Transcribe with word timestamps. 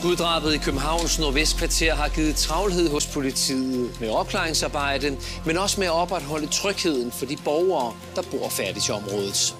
Skuddrabet 0.00 0.54
i 0.54 0.58
Københavns 0.58 1.18
Nordvestkvarter 1.18 1.94
har 1.94 2.08
givet 2.08 2.36
travlhed 2.36 2.90
hos 2.90 3.06
politiet 3.06 4.00
med 4.00 4.10
opklaringsarbejde, 4.10 5.16
men 5.46 5.58
også 5.58 5.80
med 5.80 5.86
at 5.86 5.92
opretholde 5.92 6.46
trygheden 6.46 7.12
for 7.12 7.26
de 7.26 7.36
borgere, 7.44 7.92
der 8.16 8.22
bor 8.30 8.48
færdigt 8.48 8.88
i 8.88 8.90
området. 8.90 9.56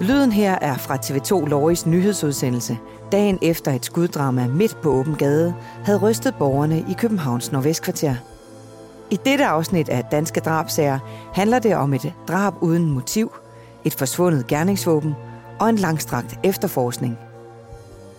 Lyden 0.00 0.32
her 0.32 0.58
er 0.58 0.76
fra 0.76 0.96
TV2 0.96 1.48
Lorges 1.48 1.86
nyhedsudsendelse, 1.86 2.78
dagen 3.12 3.38
efter 3.42 3.72
et 3.72 3.84
skuddrama 3.84 4.46
midt 4.46 4.80
på 4.82 4.90
åben 4.90 5.14
gade 5.14 5.54
havde 5.84 5.98
rystet 5.98 6.34
borgerne 6.34 6.84
i 6.90 6.92
Københavns 6.92 7.52
Nordvestkvarter. 7.52 8.14
I 9.10 9.18
dette 9.24 9.46
afsnit 9.46 9.88
af 9.88 10.04
Danske 10.04 10.40
Drabsager 10.40 10.98
handler 11.34 11.58
det 11.58 11.76
om 11.76 11.94
et 11.94 12.12
drab 12.28 12.54
uden 12.60 12.90
motiv, 12.90 13.32
et 13.84 13.94
forsvundet 13.94 14.46
gerningsvåben 14.46 15.14
og 15.60 15.68
en 15.68 15.76
langstrakt 15.76 16.38
efterforskning. 16.44 17.18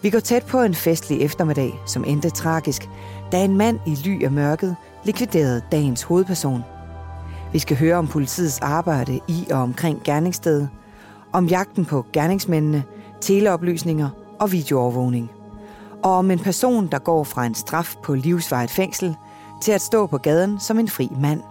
Vi 0.04 0.10
går 0.10 0.20
tæt 0.20 0.46
på 0.46 0.62
en 0.62 0.76
festlig 0.76 1.22
eftermiddag, 1.22 1.80
som 1.86 2.06
endte 2.06 2.30
tragisk, 2.30 2.90
da 3.32 3.44
en 3.44 3.58
mand 3.58 3.80
i 3.88 3.96
ly 3.96 4.24
af 4.24 4.32
mørket 4.32 4.76
likviderede 5.04 5.62
dagens 5.72 6.04
hovedperson. 6.04 6.64
Vi 7.54 7.60
skal 7.60 7.78
høre 7.78 7.96
om 7.96 8.08
politiets 8.08 8.60
arbejde 8.60 9.20
i 9.28 9.48
og 9.52 9.60
omkring 9.60 10.02
gerningsstedet, 10.04 10.70
om 11.34 11.46
jagten 11.46 11.86
på 11.86 12.06
gerningsmændene, 12.14 12.84
teleoplysninger 13.22 14.10
og 14.40 14.52
videoovervågning. 14.52 15.32
Og 16.04 16.12
om 16.12 16.32
en 16.32 16.40
person, 16.40 16.88
der 16.88 17.00
går 17.00 17.24
fra 17.24 17.46
en 17.46 17.56
straf 17.56 17.96
på 18.04 18.16
livsvejet 18.16 18.70
fængsel 18.70 19.16
til 19.62 19.72
at 19.72 19.82
stå 19.82 20.08
på 20.08 20.18
gaden 20.18 20.60
som 20.60 20.80
en 20.80 20.90
fri 20.90 21.10
mand. 21.22 21.42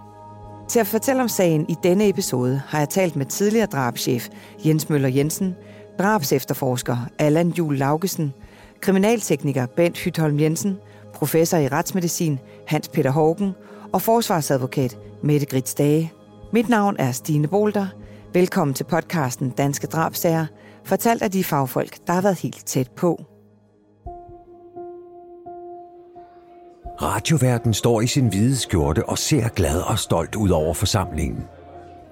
Til 0.67 0.79
at 0.79 0.87
fortælle 0.87 1.21
om 1.21 1.29
sagen 1.29 1.65
i 1.69 1.75
denne 1.83 2.09
episode 2.09 2.61
har 2.67 2.79
jeg 2.79 2.89
talt 2.89 3.15
med 3.15 3.25
tidligere 3.25 3.65
drabschef 3.65 4.29
Jens 4.65 4.89
Møller 4.89 5.09
Jensen, 5.09 5.55
drabsefterforsker 5.99 6.97
Allan 7.19 7.49
Jul 7.49 7.77
Laugesen, 7.77 8.33
kriminaltekniker 8.81 9.65
Bent 9.65 9.97
Hytholm 9.97 10.39
Jensen, 10.39 10.77
professor 11.13 11.57
i 11.57 11.67
retsmedicin 11.67 12.39
Hans 12.67 12.87
Peter 12.89 13.11
Hågen 13.11 13.51
og 13.93 14.01
forsvarsadvokat 14.01 14.97
Mette 15.23 15.45
Grits 15.45 15.73
Dage. 15.73 16.13
Mit 16.53 16.69
navn 16.69 16.95
er 16.99 17.11
Stine 17.11 17.47
Bolter. 17.47 17.87
Velkommen 18.33 18.73
til 18.73 18.83
podcasten 18.83 19.49
Danske 19.49 19.87
Drabsager, 19.87 20.45
fortalt 20.83 21.21
af 21.21 21.31
de 21.31 21.43
fagfolk, 21.43 22.07
der 22.07 22.13
har 22.13 22.21
været 22.21 22.39
helt 22.39 22.65
tæt 22.65 22.91
på. 22.91 23.25
Radioverden 27.01 27.73
står 27.73 28.01
i 28.01 28.07
sin 28.07 28.27
hvide 28.27 28.55
skjorte 28.55 29.05
og 29.09 29.17
ser 29.17 29.47
glad 29.47 29.81
og 29.81 29.99
stolt 29.99 30.35
ud 30.35 30.49
over 30.49 30.73
forsamlingen. 30.73 31.43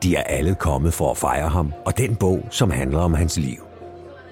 De 0.04 0.16
er 0.16 0.24
alle 0.24 0.56
kommet 0.56 0.94
for 0.94 1.12
at 1.12 1.18
fejre 1.18 1.50
ham 1.50 1.74
og 1.86 1.98
den 1.98 2.16
bog, 2.16 2.48
som 2.50 2.72
handler 2.72 3.00
om 3.00 3.14
hans 3.14 3.38
liv. 3.38 3.64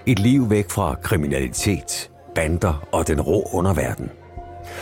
Et 0.06 0.20
liv 0.20 0.50
væk 0.50 0.70
fra 0.70 0.96
kriminalitet, 0.96 2.12
bander 2.38 2.88
og 2.92 3.08
den 3.08 3.22
rå 3.22 3.50
underverden. 3.54 4.10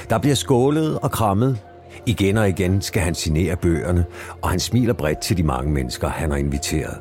Der 0.10 0.18
bliver 0.18 0.36
skålet 0.36 1.00
og 1.00 1.12
krammet. 1.12 1.58
Igen 2.06 2.38
og 2.38 2.50
igen 2.50 2.82
skal 2.82 3.02
han 3.02 3.16
signere 3.16 3.56
bøgerne, 3.56 4.06
og 4.42 4.50
han 4.50 4.60
smiler 4.60 4.94
bredt 4.94 5.20
til 5.20 5.38
de 5.38 5.44
mange 5.44 5.72
mennesker, 5.72 6.08
han 6.08 6.32
har 6.32 6.38
inviteret. 6.38 6.98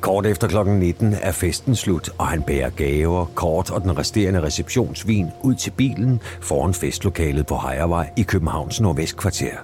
Kort 0.00 0.26
efter 0.26 0.48
kl. 0.48 0.68
19 0.68 1.14
er 1.22 1.32
festen 1.32 1.76
slut, 1.76 2.10
og 2.18 2.26
han 2.26 2.42
bærer 2.42 2.70
gaver, 2.70 3.24
kort 3.34 3.70
og 3.70 3.82
den 3.82 3.98
resterende 3.98 4.42
receptionsvin 4.42 5.26
ud 5.42 5.54
til 5.54 5.70
bilen 5.70 6.20
foran 6.40 6.74
festlokalet 6.74 7.46
på 7.46 7.56
Hejervej 7.56 8.10
i 8.16 8.22
Københavns 8.22 8.80
Nordvestkvarter. 8.80 9.56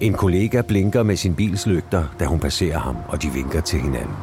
En 0.00 0.12
kollega 0.12 0.60
blinker 0.60 1.02
med 1.02 1.16
sin 1.16 1.34
bils 1.34 1.66
lygter, 1.66 2.04
da 2.20 2.24
hun 2.24 2.40
passerer 2.40 2.78
ham, 2.78 2.96
og 3.08 3.22
de 3.22 3.28
vinker 3.28 3.60
til 3.60 3.80
hinanden. 3.80 4.16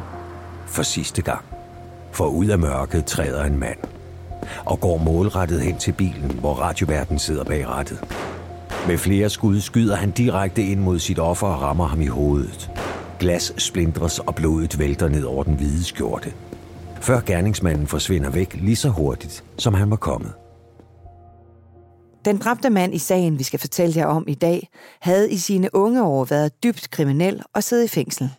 For 0.66 0.82
sidste 0.82 1.22
gang. 1.22 1.44
For 2.12 2.26
ud 2.26 2.46
af 2.46 2.58
mørket 2.58 3.04
træder 3.04 3.44
en 3.44 3.58
mand 3.58 3.78
og 4.64 4.80
går 4.80 4.98
målrettet 4.98 5.60
hen 5.60 5.76
til 5.76 5.92
bilen, 5.92 6.30
hvor 6.40 6.54
radioverden 6.54 7.18
sidder 7.18 7.44
bag 7.44 7.68
rattet. 7.68 8.04
Med 8.88 8.98
flere 8.98 9.30
skud 9.30 9.60
skyder 9.60 9.96
han 9.96 10.10
direkte 10.10 10.62
ind 10.62 10.80
mod 10.80 10.98
sit 10.98 11.18
offer 11.18 11.46
og 11.46 11.62
rammer 11.62 11.86
ham 11.86 12.00
i 12.00 12.06
hovedet. 12.06 12.70
Glas 13.18 13.52
splindres 13.58 14.18
og 14.18 14.34
blodet 14.34 14.78
vælter 14.78 15.08
ned 15.08 15.24
over 15.24 15.44
den 15.44 15.54
hvide 15.54 15.84
skjorte. 15.84 16.32
Før 17.00 17.20
gerningsmanden 17.20 17.86
forsvinder 17.86 18.30
væk 18.30 18.54
lige 18.54 18.76
så 18.76 18.88
hurtigt, 18.88 19.44
som 19.58 19.74
han 19.74 19.90
var 19.90 19.96
kommet. 19.96 20.32
Den 22.24 22.38
dræbte 22.38 22.70
mand 22.70 22.94
i 22.94 22.98
sagen, 22.98 23.38
vi 23.38 23.44
skal 23.44 23.60
fortælle 23.60 23.94
jer 23.96 24.06
om 24.06 24.24
i 24.28 24.34
dag, 24.34 24.68
havde 25.00 25.30
i 25.30 25.36
sine 25.36 25.74
unge 25.74 26.04
år 26.04 26.24
været 26.24 26.62
dybt 26.64 26.90
kriminel 26.90 27.42
og 27.54 27.62
siddet 27.62 27.84
i 27.84 27.88
fængsel. 27.88 28.30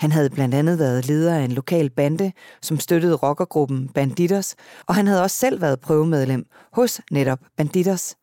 Han 0.00 0.12
havde 0.12 0.30
blandt 0.30 0.54
andet 0.54 0.78
været 0.78 1.06
leder 1.06 1.34
af 1.36 1.42
en 1.42 1.52
lokal 1.52 1.90
bande, 1.90 2.32
som 2.62 2.78
støttede 2.78 3.14
rockergruppen 3.14 3.88
Banditers, 3.88 4.56
og 4.86 4.94
han 4.94 5.06
havde 5.06 5.22
også 5.22 5.36
selv 5.36 5.60
været 5.60 5.80
prøvemedlem 5.80 6.46
hos 6.72 7.00
netop 7.10 7.38
Banditers. 7.56 8.16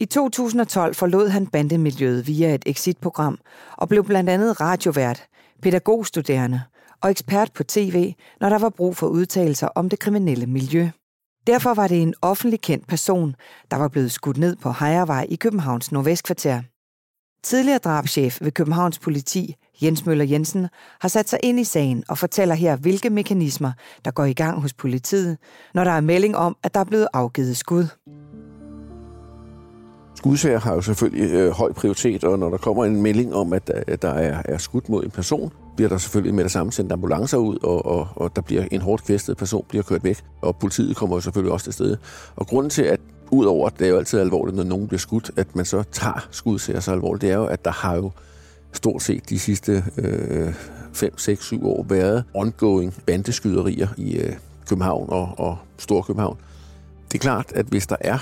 I 0.00 0.04
2012 0.04 0.94
forlod 0.94 1.28
han 1.28 1.46
bandemiljøet 1.46 2.26
via 2.26 2.54
et 2.54 2.62
exitprogram 2.66 3.38
og 3.76 3.88
blev 3.88 4.04
blandt 4.04 4.30
andet 4.30 4.60
radiovært, 4.60 5.26
pædagogstuderende 5.62 6.62
og 7.02 7.10
ekspert 7.10 7.52
på 7.52 7.64
tv, 7.64 8.14
når 8.40 8.48
der 8.48 8.58
var 8.58 8.70
brug 8.70 8.96
for 8.96 9.06
udtalelser 9.06 9.68
om 9.74 9.88
det 9.88 9.98
kriminelle 9.98 10.46
miljø. 10.46 10.88
Derfor 11.46 11.74
var 11.74 11.88
det 11.88 12.02
en 12.02 12.14
offentlig 12.22 12.60
kendt 12.60 12.86
person, 12.86 13.34
der 13.70 13.76
var 13.76 13.88
blevet 13.88 14.12
skudt 14.12 14.38
ned 14.38 14.56
på 14.56 14.72
Hejervej 14.72 15.26
i 15.28 15.36
Københavns 15.36 15.92
Nordvestkvarter. 15.92 16.62
Tidligere 17.42 17.78
drabschef 17.78 18.38
ved 18.40 18.52
Københavns 18.52 18.98
politi, 18.98 19.54
Jens 19.82 20.06
Møller 20.06 20.24
Jensen, 20.24 20.68
har 21.00 21.08
sat 21.08 21.28
sig 21.28 21.38
ind 21.42 21.60
i 21.60 21.64
sagen 21.64 22.04
og 22.08 22.18
fortæller 22.18 22.54
her, 22.54 22.76
hvilke 22.76 23.10
mekanismer, 23.10 23.72
der 24.04 24.10
går 24.10 24.24
i 24.24 24.32
gang 24.32 24.60
hos 24.60 24.72
politiet, 24.72 25.38
når 25.74 25.84
der 25.84 25.90
er 25.90 26.00
melding 26.00 26.36
om, 26.36 26.56
at 26.62 26.74
der 26.74 26.80
er 26.80 26.84
blevet 26.84 27.08
afgivet 27.12 27.56
skud. 27.56 27.86
Skudsager 30.14 30.58
har 30.58 30.74
jo 30.74 30.80
selvfølgelig 30.80 31.30
øh, 31.30 31.50
høj 31.50 31.72
prioritet, 31.72 32.24
og 32.24 32.38
når 32.38 32.50
der 32.50 32.56
kommer 32.56 32.84
en 32.84 33.02
melding 33.02 33.34
om, 33.34 33.52
at 33.52 33.70
øh, 33.74 33.82
der, 33.86 33.96
der 33.96 34.08
er, 34.08 34.42
er 34.44 34.58
skudt 34.58 34.88
mod 34.88 35.04
en 35.04 35.10
person, 35.10 35.52
bliver 35.76 35.88
der 35.88 35.98
selvfølgelig 35.98 36.34
med 36.34 36.44
det 36.44 36.52
samme 36.52 36.72
sendt 36.72 36.92
ambulancer 36.92 37.36
ud, 37.38 37.58
og, 37.62 37.86
og, 37.86 38.08
og 38.16 38.36
der 38.36 38.42
bliver 38.42 38.64
en 38.70 38.80
hårdt 38.80 39.04
kvæstet 39.04 39.36
person 39.36 39.64
bliver 39.68 39.82
kørt 39.82 40.04
væk, 40.04 40.22
og 40.42 40.56
politiet 40.56 40.96
kommer 40.96 41.16
jo 41.16 41.20
selvfølgelig 41.20 41.52
også 41.52 41.64
til 41.64 41.72
stede. 41.72 41.98
Og 42.36 42.46
grunden 42.46 42.70
til, 42.70 42.82
at 42.82 43.00
udover 43.30 43.66
at 43.66 43.78
det 43.78 43.84
er 43.84 43.90
jo 43.90 43.98
altid 43.98 44.20
alvorligt, 44.20 44.56
når 44.56 44.64
nogen 44.64 44.88
bliver 44.88 44.98
skudt, 44.98 45.30
at 45.36 45.56
man 45.56 45.64
så 45.64 45.82
tager 45.92 46.28
skudsager 46.30 46.80
så 46.80 46.92
alvorligt, 46.92 47.22
det 47.22 47.30
er 47.30 47.36
jo, 47.36 47.44
at 47.44 47.64
der 47.64 47.70
har 47.70 47.96
jo 47.96 48.10
stort 48.76 49.02
set 49.02 49.30
de 49.30 49.38
sidste 49.38 49.84
øh, 49.98 50.54
5, 50.92 51.18
6, 51.18 51.44
7 51.44 51.66
år 51.66 51.86
været 51.88 52.24
ongoing 52.34 52.94
bandeskyderier 53.06 53.88
i 53.96 54.16
øh, 54.16 54.32
København 54.68 55.10
og, 55.10 55.34
og 55.38 55.58
Storkøbenhavn. 55.78 56.38
Det 57.12 57.14
er 57.14 57.22
klart, 57.22 57.52
at 57.54 57.66
hvis 57.66 57.86
der 57.86 57.96
er 58.00 58.18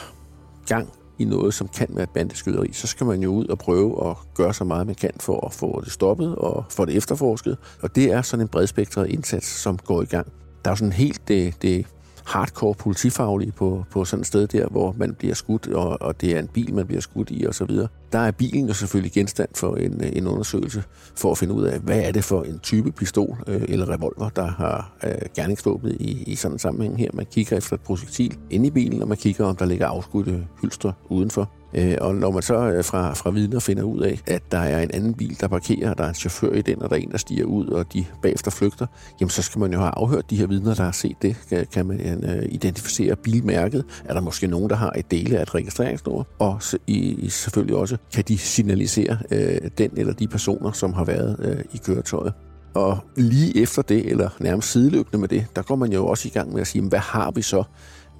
gang 0.67 0.89
i 1.19 1.25
noget, 1.25 1.55
som 1.55 1.69
kan 1.69 1.89
være 1.91 2.03
et 2.03 2.11
bandeskyderi, 2.11 2.73
så 2.73 2.87
skal 2.87 3.07
man 3.07 3.23
jo 3.23 3.31
ud 3.31 3.47
og 3.47 3.59
prøve 3.59 4.11
at 4.11 4.17
gøre 4.35 4.55
så 4.55 4.65
meget, 4.65 4.87
man 4.87 4.95
kan 4.95 5.11
for 5.21 5.47
at 5.47 5.53
få 5.53 5.81
det 5.85 5.93
stoppet 5.93 6.37
og 6.37 6.65
få 6.71 6.85
det 6.85 6.97
efterforsket. 6.97 7.57
Og 7.83 7.97
det 7.97 8.13
er 8.13 8.23
sådan 8.23 8.45
en 8.45 8.49
bredspektret 8.49 9.11
indsats, 9.11 9.47
som 9.47 9.79
går 9.79 10.03
i 10.03 10.05
gang. 10.05 10.27
Der 10.65 10.71
er 10.71 10.73
jo 10.73 10.77
sådan 10.77 10.93
helt 10.93 11.29
det, 11.29 11.63
det 11.63 11.87
hardcore 12.25 12.75
politifaglige 12.75 13.53
på, 13.53 13.85
på 13.91 14.05
sådan 14.05 14.21
et 14.21 14.27
sted 14.27 14.47
der, 14.47 14.67
hvor 14.67 14.95
man 14.99 15.15
bliver 15.15 15.35
skudt, 15.35 15.67
og, 15.67 16.03
og 16.03 16.21
det 16.21 16.37
er 16.37 16.39
en 16.39 16.49
bil, 16.49 16.75
man 16.75 16.87
bliver 16.87 17.01
skudt 17.01 17.29
i 17.31 17.47
osv. 17.47 17.71
Der 18.15 18.21
er 18.21 18.31
bilen 18.31 18.67
jo 18.67 18.75
selvfølgelig 18.75 19.13
genstand 19.13 19.49
for 19.55 19.77
en, 19.77 20.05
øh, 20.05 20.11
en 20.13 20.27
undersøgelse 20.27 20.83
for 21.17 21.31
at 21.31 21.39
finde 21.39 21.55
ud 21.55 21.65
af, 21.65 21.79
hvad 21.79 22.01
er 22.01 22.13
det 22.13 22.25
for 22.25 22.43
en 22.43 22.59
type 22.59 22.93
pistol 22.93 23.45
øh, 23.47 23.63
eller 23.69 23.91
revolver, 23.91 24.29
der 24.29 24.47
har 24.47 24.93
øh, 25.05 25.13
gerningsvåbnet 25.37 25.97
i, 26.01 26.23
i 26.27 26.35
sådan 26.35 26.55
en 26.55 26.59
sammenhæng 26.59 26.99
her. 26.99 27.11
Man 27.13 27.27
kigger 27.27 27.57
efter 27.57 27.75
et 27.75 27.81
projektil 27.81 28.37
inde 28.51 28.67
i 28.67 28.71
bilen, 28.71 29.03
og 29.03 29.09
man 29.09 29.17
kigger, 29.17 29.45
om 29.45 29.57
der 29.57 29.65
ligger 29.65 29.87
afskudte 29.87 30.47
hylstre 30.63 30.93
udenfor. 31.09 31.51
Øh, 31.75 31.97
og 32.01 32.15
når 32.15 32.31
man 32.31 32.43
så 32.43 32.55
øh, 32.55 32.85
fra, 32.85 33.13
fra 33.15 33.31
vidner 33.31 33.61
finder 33.61 33.83
ud 33.83 34.01
af, 34.01 34.21
at 34.27 34.53
der 34.53 34.59
er 34.59 34.83
en 34.83 34.91
anden 34.95 35.15
bil, 35.15 35.41
der 35.41 35.49
parkerer, 35.49 35.91
og 35.91 35.99
der 35.99 36.05
er 36.05 36.09
en 36.09 36.15
chauffør 36.15 36.53
i 36.53 36.63
den, 36.63 36.83
og 36.83 36.91
der 36.91 36.97
er 36.97 37.01
en, 37.01 37.11
der 37.11 37.19
stiger 37.19 37.45
ud, 37.45 37.67
og 37.67 37.93
de 37.93 38.05
bagefter 38.23 38.51
flygter, 38.51 38.87
jamen 39.21 39.31
så 39.31 39.43
skal 39.43 39.61
man 39.61 39.73
jo 39.73 39.79
have 39.79 39.91
afhørt 39.97 40.31
de 40.31 40.37
her 40.37 40.47
vidner, 40.47 40.75
der 40.75 40.85
har 40.85 40.93
set 40.93 41.17
det. 41.23 41.37
Kan 41.73 41.87
man 41.87 42.25
øh, 42.25 42.49
identificere 42.51 43.17
bilmærket? 43.17 43.85
Er 44.05 44.15
der 44.15 44.21
måske 44.21 44.47
nogen, 44.47 44.71
der 44.71 44.77
har 44.77 44.93
et 44.97 45.11
dele 45.11 45.39
af 45.39 45.43
et 45.43 45.55
registreringsnummer? 45.55 46.25
Og 46.39 46.63
i, 46.87 47.29
selvfølgelig 47.29 47.77
også, 47.77 47.97
kan 48.13 48.25
de 48.29 48.39
signalisere 48.39 49.19
øh, 49.31 49.71
den 49.79 49.91
eller 49.97 50.13
de 50.13 50.29
personer, 50.29 50.73
som 50.73 50.93
har 50.93 51.05
været 51.05 51.37
øh, 51.39 51.65
i 51.73 51.77
køretøjet? 51.77 52.33
Og 52.75 52.99
lige 53.17 53.63
efter 53.63 53.83
det, 53.83 54.11
eller 54.11 54.29
nærmest 54.41 54.71
sideløbende 54.71 55.19
med 55.19 55.29
det, 55.29 55.47
der 55.57 55.63
går 55.63 55.77
man 55.77 55.93
jo 55.93 56.07
også 56.07 56.29
i 56.29 56.31
gang 56.31 56.53
med 56.53 56.61
at 56.61 56.67
sige, 56.67 56.89
hvad 56.89 56.99
har 56.99 57.31
vi 57.31 57.43
så 57.43 57.65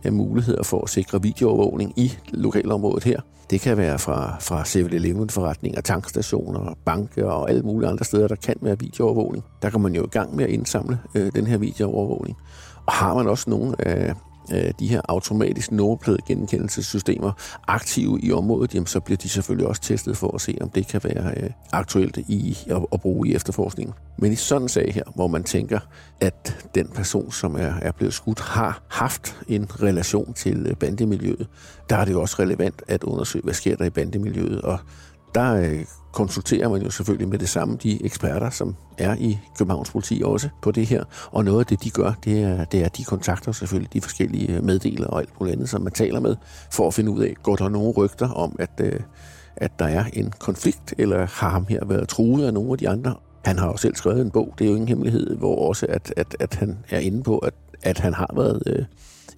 af 0.05 0.13
muligheder 0.13 0.63
for 0.63 0.83
at 0.83 0.89
sikre 0.89 1.23
videoovervågning 1.23 1.93
i 1.97 2.13
lokalområdet 2.33 3.05
her? 3.05 3.21
Det 3.51 3.61
kan 3.61 3.77
være 3.77 3.99
fra, 3.99 4.37
fra 4.41 4.63
7-Eleven-forretninger, 4.63 5.81
tankstationer, 5.81 6.75
banker 6.85 7.27
og 7.27 7.51
alle 7.51 7.63
mulige 7.63 7.89
andre 7.91 8.05
steder, 8.05 8.29
der 8.29 8.37
kan 8.37 8.55
være 8.61 8.79
videoovervågning. 8.79 9.45
Der 9.63 9.71
kan 9.71 9.81
man 9.81 9.95
jo 9.95 10.05
i 10.05 10.09
gang 10.09 10.37
med 10.37 10.45
at 10.45 10.51
indsamle 10.51 10.99
øh, 11.15 11.33
den 11.35 11.47
her 11.47 11.59
videoovervågning. 11.59 12.37
Og 12.87 12.93
har 12.93 13.15
man 13.15 13.29
også 13.29 13.51
nogle 13.51 13.89
af 13.89 14.15
øh, 14.53 14.71
de 14.79 14.89
her 14.89 15.01
automatisk 15.09 15.73
nummerplade 15.73 16.19
genkendelsessystemer 16.27 17.33
aktive 17.69 18.21
i 18.23 18.33
området, 18.33 18.75
jamen, 18.75 18.87
så 18.87 19.01
bliver 19.01 19.17
de 19.17 19.29
selvfølgelig 19.29 19.69
også 19.69 19.83
testet 19.83 20.17
for 20.17 20.35
at 20.35 20.41
se, 20.41 20.59
om 20.61 20.71
det 20.71 20.87
kan 20.87 21.01
være 21.05 21.35
øh, 21.37 21.51
aktuelt 21.73 22.17
i 22.17 22.59
at, 22.71 22.87
at 22.93 23.01
bruge 23.01 23.29
i 23.29 23.35
efterforskningen. 23.35 23.95
Men 24.19 24.33
i 24.33 24.37
sådan 24.37 24.63
en 24.63 24.69
sag 24.69 24.95
her, 24.95 25.03
hvor 25.15 25.27
man 25.27 25.45
tænker, 25.45 25.79
at 26.21 26.69
den 26.75 26.89
person, 26.89 27.33
som 27.33 27.55
er, 27.55 27.75
er 27.83 27.93
blevet 27.93 28.15
skudt, 28.15 28.41
har 28.41 28.83
haft 28.89 29.37
en 29.49 29.83
relation 29.83 30.33
til 30.33 30.67
øh, 30.67 30.77
bandemiljøet, 30.77 31.47
der 31.91 31.97
er 31.97 32.05
det 32.05 32.13
jo 32.13 32.21
også 32.21 32.37
relevant 32.39 32.83
at 32.89 33.05
undersøge, 33.05 33.43
hvad 33.43 33.55
sker 33.55 33.77
der 33.77 33.85
i 33.85 33.91
bandemiljøet, 33.91 34.63
og 34.63 34.79
der 35.35 35.55
øh, 35.55 35.85
konsulterer 36.13 36.69
man 36.69 36.83
jo 36.83 36.91
selvfølgelig 36.91 37.29
med 37.29 37.39
det 37.39 37.49
samme 37.49 37.77
de 37.83 38.05
eksperter, 38.05 38.51
som 38.51 38.77
er 38.99 39.15
i 39.15 39.39
Københavns 39.59 39.91
politi 39.91 40.23
også 40.25 40.49
på 40.63 40.71
det 40.71 40.87
her. 40.87 41.05
Og 41.31 41.45
noget 41.45 41.61
af 41.61 41.67
det, 41.67 41.85
de 41.85 41.91
gør, 41.91 42.13
det 42.25 42.43
er, 42.43 42.65
det 42.65 42.81
er 42.81 42.85
at 42.85 42.97
de 42.97 43.05
kontakter 43.05 43.53
selvfølgelig 43.53 43.93
de 43.93 44.01
forskellige 44.01 44.57
øh, 44.57 44.65
meddelere 44.65 45.11
og 45.11 45.21
alt 45.21 45.41
muligt 45.41 45.55
andet, 45.55 45.69
som 45.69 45.83
man 45.83 45.93
taler 45.93 46.21
med, 46.21 46.37
for 46.73 46.87
at 46.87 46.95
finde 46.95 47.11
ud 47.11 47.23
af, 47.23 47.35
går 47.43 47.57
der 47.57 47.69
nogle 47.69 47.93
rygter 47.93 48.29
om, 48.29 48.57
at, 48.59 48.81
øh, 48.81 49.01
at 49.57 49.79
der 49.79 49.87
er 49.87 50.05
en 50.13 50.33
konflikt, 50.39 50.95
eller 50.99 51.27
har 51.27 51.49
ham 51.49 51.67
her 51.69 51.85
været 51.85 52.09
truet 52.09 52.47
af 52.47 52.55
nogle 52.55 52.73
af 52.73 52.79
de 52.79 52.89
andre. 52.89 53.15
Han 53.45 53.59
har 53.59 53.67
jo 53.67 53.77
selv 53.77 53.95
skrevet 53.95 54.21
en 54.21 54.31
bog, 54.31 54.55
det 54.59 54.65
er 54.65 54.69
jo 54.69 54.75
ingen 54.75 54.89
hemmelighed, 54.89 55.37
hvor 55.37 55.69
også 55.69 55.87
at, 55.89 56.15
at, 56.17 56.37
at 56.41 56.55
han 56.55 56.79
er 56.91 56.99
inde 56.99 57.23
på, 57.23 57.39
at, 57.39 57.55
at 57.83 57.99
han 57.99 58.15
har 58.15 58.31
været 58.37 58.63
øh, 58.67 58.85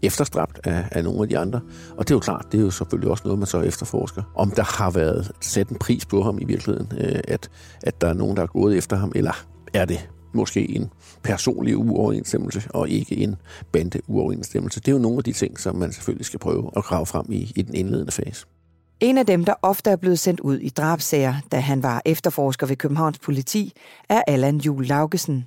efterstræbt 0.03 0.61
af, 0.65 0.85
af 0.91 1.05
nogle 1.05 1.23
af 1.23 1.29
de 1.29 1.39
andre. 1.39 1.61
Og 1.97 2.09
det 2.09 2.11
er 2.11 2.15
jo 2.15 2.21
klart, 2.21 2.47
det 2.53 2.59
er 2.59 2.63
jo 2.63 2.71
selvfølgelig 2.71 3.11
også 3.11 3.23
noget, 3.25 3.39
man 3.39 3.47
så 3.47 3.61
efterforsker. 3.61 4.23
Om 4.35 4.51
der 4.51 4.83
har 4.83 4.91
været 4.91 5.33
sat 5.41 5.69
en 5.69 5.77
pris 5.77 6.07
på 6.07 6.23
ham 6.23 6.39
i 6.39 6.45
virkeligheden, 6.45 6.93
øh, 7.01 7.21
at, 7.29 7.51
at 7.83 8.01
der 8.01 8.09
er 8.09 8.15
nogen, 8.15 8.37
der 8.37 8.43
er 8.43 8.47
gået 8.47 8.77
efter 8.77 8.97
ham, 8.97 9.13
eller 9.15 9.47
er 9.75 9.85
det 9.85 10.09
måske 10.35 10.71
en 10.71 10.91
personlig 11.23 11.77
uoverensstemmelse, 11.77 12.63
og 12.71 12.89
ikke 12.89 13.17
en 13.17 13.37
bande 13.73 14.01
uoverensstemmelse. 14.07 14.81
Det 14.81 14.89
er 14.89 14.93
jo 14.93 14.99
nogle 14.99 15.19
af 15.19 15.25
de 15.25 15.33
ting, 15.33 15.61
som 15.61 15.77
man 15.77 15.93
selvfølgelig 15.93 16.27
skal 16.27 16.41
prøve 16.41 16.71
at 16.77 16.85
grave 16.85 17.07
frem 17.07 17.27
i, 17.29 17.53
i 17.57 17.63
den 17.63 17.75
indledende 17.75 18.13
fase. 18.13 18.47
En 19.01 19.19
af 19.19 19.27
dem, 19.27 19.45
der 19.45 19.55
ofte 19.63 19.91
er 19.91 19.97
blevet 19.97 20.19
sendt 20.19 20.41
ud 20.41 20.59
i 20.59 20.69
drabsager, 20.69 21.35
da 21.53 21.61
han 21.61 21.83
var 21.83 22.03
efterforsker 22.05 22.67
ved 22.67 22.77
Københavns 22.77 23.19
politi, 23.19 23.73
er 24.09 24.23
Allan 24.27 24.57
Jul 24.57 24.87
Laugesen. 24.87 25.45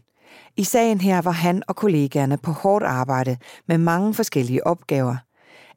I 0.59 0.63
sagen 0.63 1.01
her 1.01 1.21
var 1.21 1.31
han 1.31 1.63
og 1.67 1.75
kollegaerne 1.75 2.37
på 2.37 2.51
hårdt 2.51 2.85
arbejde 2.85 3.37
med 3.67 3.77
mange 3.77 4.13
forskellige 4.13 4.67
opgaver. 4.67 5.15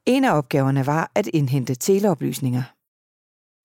En 0.05 0.23
af 0.23 0.37
opgaverne 0.37 0.87
var 0.87 1.11
at 1.15 1.27
indhente 1.27 1.75
teleoplysninger. 1.75 2.63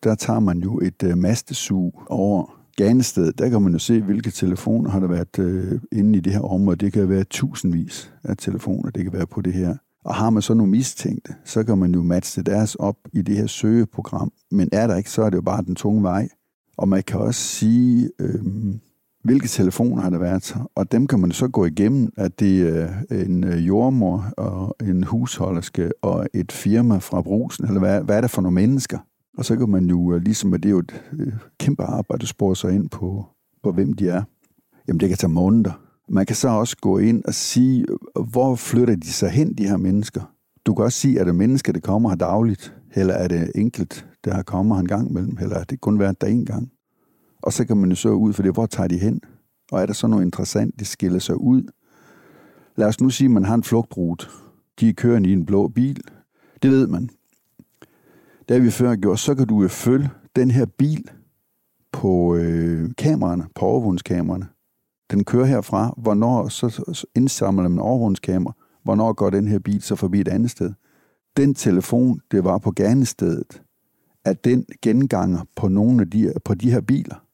Der 0.04 0.14
tager 0.14 0.40
man 0.40 0.58
jo 0.58 0.80
et 0.80 1.02
øh, 1.02 1.18
mastesug 1.18 2.02
over 2.06 2.58
Ganested. 2.76 3.32
Der 3.32 3.48
kan 3.48 3.62
man 3.62 3.72
jo 3.72 3.78
se, 3.78 4.00
hvilke 4.00 4.30
telefoner 4.30 4.90
har 4.90 5.00
der 5.00 5.06
været 5.06 5.38
øh, 5.38 5.80
inde 5.92 6.18
i 6.18 6.20
det 6.20 6.32
her 6.32 6.40
område. 6.40 6.76
Det 6.76 6.92
kan 6.92 7.08
være 7.08 7.24
tusindvis 7.24 8.12
af 8.24 8.36
telefoner, 8.36 8.90
det 8.90 9.04
kan 9.04 9.12
være 9.12 9.26
på 9.26 9.40
det 9.40 9.52
her. 9.52 9.76
Og 10.04 10.14
har 10.14 10.30
man 10.30 10.42
så 10.42 10.54
nogle 10.54 10.70
mistænkte, 10.70 11.34
så 11.44 11.64
kan 11.64 11.78
man 11.78 11.94
jo 11.94 12.02
matche 12.02 12.42
deres 12.42 12.74
op 12.74 12.96
i 13.12 13.22
det 13.22 13.36
her 13.36 13.46
søgeprogram. 13.46 14.32
Men 14.50 14.68
er 14.72 14.86
der 14.86 14.96
ikke, 14.96 15.10
så 15.10 15.22
er 15.22 15.30
det 15.30 15.36
jo 15.36 15.42
bare 15.42 15.64
den 15.64 15.74
tunge 15.74 16.02
vej. 16.02 16.28
Og 16.76 16.88
man 16.88 17.02
kan 17.02 17.20
også 17.20 17.40
sige, 17.40 18.10
øh, 18.18 18.44
hvilke 19.28 19.48
telefoner 19.48 20.02
har 20.02 20.10
der 20.10 20.18
været, 20.18 20.56
og 20.74 20.92
dem 20.92 21.06
kan 21.06 21.18
man 21.20 21.30
så 21.32 21.48
gå 21.48 21.64
igennem, 21.64 22.12
at 22.16 22.40
det 22.40 22.78
er 22.78 22.90
øh, 23.10 23.26
en 23.26 23.44
øh, 23.44 23.66
jordmor 23.66 24.32
og 24.36 24.76
en 24.82 25.04
husholderske 25.04 25.90
og 26.02 26.26
et 26.34 26.52
firma 26.52 26.98
fra 26.98 27.22
brusen, 27.22 27.64
eller 27.64 27.80
hvad, 27.80 28.02
hvad 28.02 28.16
er 28.16 28.20
det 28.20 28.30
for 28.30 28.42
nogle 28.42 28.54
mennesker? 28.54 28.98
Og 29.38 29.44
så 29.44 29.56
kan 29.56 29.68
man 29.68 29.86
jo, 29.86 30.14
øh, 30.14 30.22
ligesom 30.22 30.54
at 30.54 30.62
det 30.62 30.68
er 30.68 30.70
jo 30.70 30.78
et 30.78 31.02
kæmpe 31.58 31.82
arbejde, 31.82 32.22
at 32.22 32.28
spore 32.28 32.56
sig 32.56 32.74
ind 32.74 32.88
på, 32.88 33.26
på, 33.62 33.72
hvem 33.72 33.92
de 33.92 34.08
er. 34.08 34.22
Jamen, 34.88 35.00
det 35.00 35.08
kan 35.08 35.18
tage 35.18 35.30
måneder. 35.30 35.80
Man 36.08 36.26
kan 36.26 36.36
så 36.36 36.48
også 36.48 36.76
gå 36.80 36.98
ind 36.98 37.24
og 37.24 37.34
sige, 37.34 37.84
hvor 38.30 38.54
flytter 38.54 38.96
de 38.96 39.12
sig 39.12 39.30
hen, 39.30 39.54
de 39.54 39.68
her 39.68 39.76
mennesker? 39.76 40.32
Du 40.66 40.74
kan 40.74 40.84
også 40.84 40.98
sige, 40.98 41.20
at 41.20 41.26
det 41.26 41.34
mennesker, 41.34 41.72
der 41.72 41.80
kommer 41.80 42.08
her 42.08 42.16
dagligt, 42.16 42.74
eller 42.94 43.14
er 43.14 43.28
det 43.28 43.52
enkelt, 43.54 44.06
der 44.24 44.34
har 44.34 44.42
kommet 44.42 44.76
her 44.76 44.80
en 44.80 44.88
gang 44.88 45.10
imellem, 45.10 45.38
eller 45.40 45.56
er 45.56 45.64
det 45.64 45.80
kun 45.80 45.98
været 45.98 46.20
der 46.20 46.26
en 46.26 46.46
gang? 46.46 46.72
Og 47.42 47.52
så 47.52 47.64
kan 47.64 47.76
man 47.76 47.90
jo 47.90 47.96
så 47.96 48.08
ud 48.08 48.32
for 48.32 48.42
det, 48.42 48.52
hvor 48.52 48.66
tager 48.66 48.88
de 48.88 48.98
hen? 48.98 49.20
Og 49.72 49.82
er 49.82 49.86
der 49.86 49.92
så 49.92 50.06
noget 50.06 50.24
interessant, 50.24 50.80
de 50.80 50.84
skiller 50.84 51.18
sig 51.18 51.40
ud? 51.40 51.62
Lad 52.76 52.86
os 52.86 53.00
nu 53.00 53.10
sige, 53.10 53.26
at 53.26 53.30
man 53.30 53.44
har 53.44 53.54
en 53.54 53.62
flugtrute. 53.62 54.26
De 54.80 54.92
kører 54.92 55.20
i 55.20 55.32
en 55.32 55.46
blå 55.46 55.68
bil. 55.68 56.00
Det 56.62 56.70
ved 56.70 56.86
man. 56.86 57.10
Det 58.48 58.56
har 58.56 58.58
vi 58.58 58.70
før 58.70 58.96
gjort. 58.96 59.18
Så 59.18 59.34
kan 59.34 59.46
du 59.46 59.62
jo 59.62 59.68
følge 59.68 60.10
den 60.36 60.50
her 60.50 60.66
bil 60.66 61.04
på 61.92 62.34
øh, 62.34 62.90
kameraerne, 62.98 63.46
på 63.54 63.66
overvågningskameraerne. 63.66 64.46
Den 65.10 65.24
kører 65.24 65.46
herfra. 65.46 65.94
Hvornår 65.96 66.48
så 66.48 67.06
indsamler 67.14 67.68
man 67.68 67.78
overvågningskamera? 67.78 68.54
Hvornår 68.82 69.12
går 69.12 69.30
den 69.30 69.48
her 69.48 69.58
bil 69.58 69.82
så 69.82 69.96
forbi 69.96 70.20
et 70.20 70.28
andet 70.28 70.50
sted? 70.50 70.72
Den 71.36 71.54
telefon, 71.54 72.20
det 72.30 72.44
var 72.44 72.58
på 72.58 72.72
gerningsstedet, 72.76 73.62
er 74.24 74.32
den 74.32 74.64
genganger 74.82 75.40
på 75.56 75.68
nogle 75.68 76.00
af 76.00 76.10
de, 76.10 76.32
på 76.44 76.54
de 76.54 76.70
her 76.70 76.80
biler. 76.80 77.27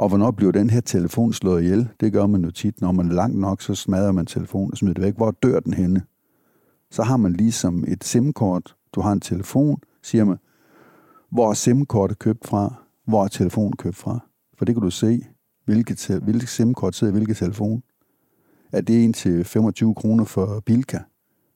Og 0.00 0.08
hvornår 0.08 0.30
bliver 0.30 0.52
den 0.52 0.70
her 0.70 0.80
telefon 0.80 1.32
slået 1.32 1.62
ihjel? 1.62 1.88
Det 2.00 2.12
gør 2.12 2.26
man 2.26 2.44
jo 2.44 2.50
tit. 2.50 2.80
Når 2.80 2.92
man 2.92 3.10
er 3.10 3.14
langt 3.14 3.38
nok, 3.38 3.62
så 3.62 3.74
smadrer 3.74 4.12
man 4.12 4.26
telefonen 4.26 4.72
og 4.72 4.78
smider 4.78 4.94
det 4.94 5.02
væk. 5.02 5.16
Hvor 5.16 5.30
dør 5.30 5.60
den 5.60 5.72
henne? 5.72 6.02
Så 6.90 7.02
har 7.02 7.16
man 7.16 7.32
ligesom 7.32 7.84
et 7.88 8.04
SIM-kort. 8.04 8.76
Du 8.92 9.00
har 9.00 9.12
en 9.12 9.20
telefon, 9.20 9.80
siger 10.02 10.24
man. 10.24 10.36
Hvor 11.30 11.50
er 11.50 11.54
SIM-kortet 11.54 12.18
købt 12.18 12.46
fra? 12.46 12.74
Hvor 13.06 13.24
er 13.24 13.28
telefonen 13.28 13.76
købt 13.76 13.96
fra? 13.96 14.18
For 14.58 14.64
det 14.64 14.74
kan 14.74 14.82
du 14.82 14.90
se, 14.90 15.26
hvilket, 15.64 16.20
hvilket 16.22 16.48
SIM-kort 16.48 16.94
sidder 16.94 17.12
i 17.12 17.16
hvilken 17.16 17.34
telefon. 17.34 17.82
Er 18.72 18.80
det 18.80 19.04
en 19.04 19.12
til 19.12 19.44
25 19.44 19.94
kroner 19.94 20.24
for 20.24 20.62
Bilka? 20.66 20.98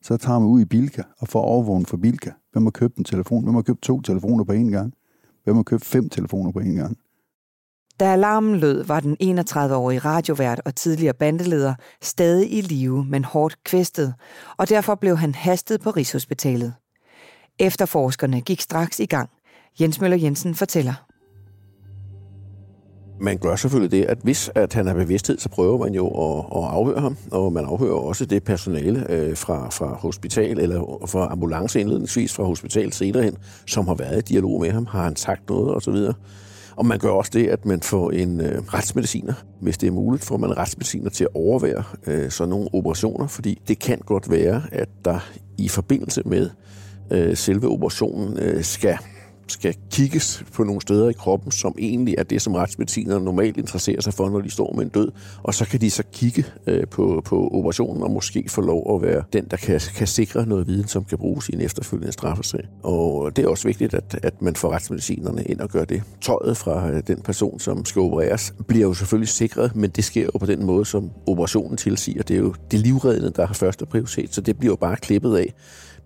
Så 0.02 0.17
tager 0.17 0.38
man 0.38 0.49
ud 0.49 0.61
i 0.61 0.64
Bilka 0.64 1.02
og 1.19 1.29
får 1.29 1.41
overvågen 1.41 1.87
for 1.87 1.96
Bilka. 1.96 2.31
Hvem 2.52 2.62
har 2.62 2.70
købt 2.70 2.96
en 2.96 3.05
telefon? 3.05 3.44
Hvem 3.44 3.55
har 3.55 3.62
købt 3.62 3.82
to 3.82 4.00
telefoner 4.00 4.44
på 4.44 4.52
en 4.52 4.70
gang? 4.70 4.94
Hvem 5.44 5.56
har 5.56 5.62
købt 5.62 5.85
fem 5.85 6.08
telefoner 6.08 6.52
på 6.52 6.58
en 6.58 6.75
gang? 6.75 6.99
Da 8.00 8.12
alarmen 8.12 8.56
lød, 8.56 8.85
var 8.85 9.00
den 9.00 9.17
31-årige 9.23 9.99
radiovært 9.99 10.61
og 10.64 10.75
tidligere 10.75 11.14
bandeleder 11.14 11.75
stadig 12.02 12.52
i 12.52 12.61
live, 12.61 13.05
men 13.05 13.25
hårdt 13.25 13.64
kvæstet, 13.64 14.14
og 14.56 14.69
derfor 14.69 14.94
blev 14.94 15.17
han 15.17 15.35
hastet 15.35 15.81
på 15.81 15.91
Rigshospitalet. 15.91 16.75
Efterforskerne 17.58 18.41
gik 18.41 18.61
straks 18.61 19.00
i 19.00 19.06
gang. 19.06 19.31
Jens 19.81 20.00
Møller 20.00 20.17
Jensen 20.17 20.55
fortæller. 20.55 20.94
Man 23.20 23.38
gør 23.38 23.56
selvfølgelig 23.56 23.91
det, 23.91 24.05
at 24.05 24.19
hvis 24.23 24.50
at 24.55 24.73
han 24.73 24.88
er 24.88 24.94
bevidsthed, 24.94 25.38
så 25.38 25.49
prøver 25.49 25.79
man 25.79 25.94
jo 25.94 26.06
at, 26.08 26.38
at 26.38 26.64
afhøre 26.70 27.00
ham, 27.00 27.17
og 27.31 27.52
man 27.52 27.64
afhører 27.64 27.94
også 27.94 28.25
det 28.25 28.44
personale 28.44 29.12
øh, 29.12 29.37
fra, 29.37 29.69
fra 29.70 29.94
hospital, 29.94 30.58
eller 30.58 31.06
fra 31.06 31.32
ambulance 31.32 31.81
indledningsvis 31.81 32.35
fra 32.35 32.44
hospital 32.44 32.93
senere 32.93 33.23
hen, 33.23 33.37
som 33.67 33.87
har 33.87 33.94
været 33.94 34.19
i 34.19 34.32
dialog 34.32 34.61
med 34.61 34.70
ham, 34.70 34.87
har 34.87 35.02
han 35.02 35.17
sagt 35.17 35.49
noget 35.49 35.75
osv., 35.75 35.96
og 36.76 36.86
man 36.86 36.98
gør 36.98 37.10
også 37.10 37.31
det, 37.34 37.46
at 37.46 37.66
man 37.66 37.81
får 37.81 38.10
en 38.10 38.40
øh, 38.40 38.62
retsmediciner. 38.62 39.34
Hvis 39.60 39.78
det 39.78 39.86
er 39.86 39.90
muligt, 39.90 40.24
får 40.24 40.36
man 40.36 40.56
retsmediciner 40.56 41.10
til 41.10 41.24
at 41.24 41.31
overvære 41.34 41.84
øh, 42.06 42.31
sådan 42.31 42.50
nogle 42.50 42.69
operationer, 42.72 43.26
fordi 43.26 43.62
det 43.69 43.78
kan 43.78 43.98
godt 43.98 44.31
være, 44.31 44.62
at 44.72 44.88
der 45.04 45.19
i 45.58 45.69
forbindelse 45.69 46.22
med 46.24 46.50
øh, 47.10 47.36
selve 47.36 47.69
operationen 47.69 48.38
øh, 48.38 48.64
skal 48.64 48.98
skal 49.46 49.74
kigges 49.91 50.44
på 50.53 50.65
nogle 50.65 50.81
steder 50.81 51.08
i 51.08 51.13
kroppen, 51.13 51.53
som 51.53 51.74
egentlig 51.79 52.15
er 52.19 52.22
det, 52.22 52.43
som 52.43 52.55
retsmedicinerne 52.55 53.24
normalt 53.24 53.56
interesserer 53.56 54.01
sig 54.01 54.15
for, 54.15 54.31
når 54.31 54.41
de 54.41 54.51
står 54.51 54.72
med 54.72 54.84
en 54.84 54.89
død. 54.89 55.10
Og 55.43 55.55
så 55.55 55.65
kan 55.65 55.81
de 55.81 55.91
så 55.91 56.03
kigge 56.13 56.44
øh, 56.67 56.86
på, 56.86 57.22
på 57.24 57.48
operationen 57.53 58.03
og 58.03 58.10
måske 58.10 58.44
få 58.48 58.60
lov 58.60 58.94
at 58.96 59.03
være 59.08 59.22
den, 59.32 59.44
der 59.51 59.56
kan, 59.56 59.81
kan 59.96 60.06
sikre 60.06 60.46
noget 60.46 60.67
viden, 60.67 60.89
som 60.89 61.05
kan 61.05 61.19
bruges 61.19 61.48
i 61.48 61.55
en 61.55 61.60
efterfølgende 61.60 62.13
straffesag. 62.13 62.69
Og 62.82 63.36
det 63.36 63.44
er 63.44 63.48
også 63.48 63.69
vigtigt, 63.69 63.94
at, 63.94 64.19
at 64.22 64.43
man 64.43 64.56
får 64.56 64.70
retsmedicinerne 64.70 65.44
ind 65.44 65.60
og 65.60 65.69
gør 65.69 65.84
det. 65.84 66.03
Tøjet 66.20 66.56
fra 66.56 66.91
øh, 66.91 67.03
den 67.06 67.20
person, 67.20 67.60
som 67.60 67.84
skal 67.84 68.01
opereres, 68.01 68.55
bliver 68.69 68.86
jo 68.89 68.94
selvfølgelig 68.94 69.29
sikret, 69.29 69.77
men 69.77 69.91
det 69.91 70.05
sker 70.05 70.24
jo 70.24 70.39
på 70.39 70.46
den 70.46 70.67
måde, 70.67 70.84
som 70.84 71.10
operationen 71.27 71.77
tilsiger. 71.77 72.22
Det 72.22 72.36
er 72.36 72.41
jo 72.41 72.55
det 72.70 72.79
livreddende, 72.79 73.32
der 73.36 73.46
har 73.46 73.55
første 73.55 73.86
prioritet, 73.86 74.34
så 74.34 74.41
det 74.41 74.58
bliver 74.58 74.72
jo 74.72 74.77
bare 74.77 74.96
klippet 74.96 75.36
af 75.36 75.55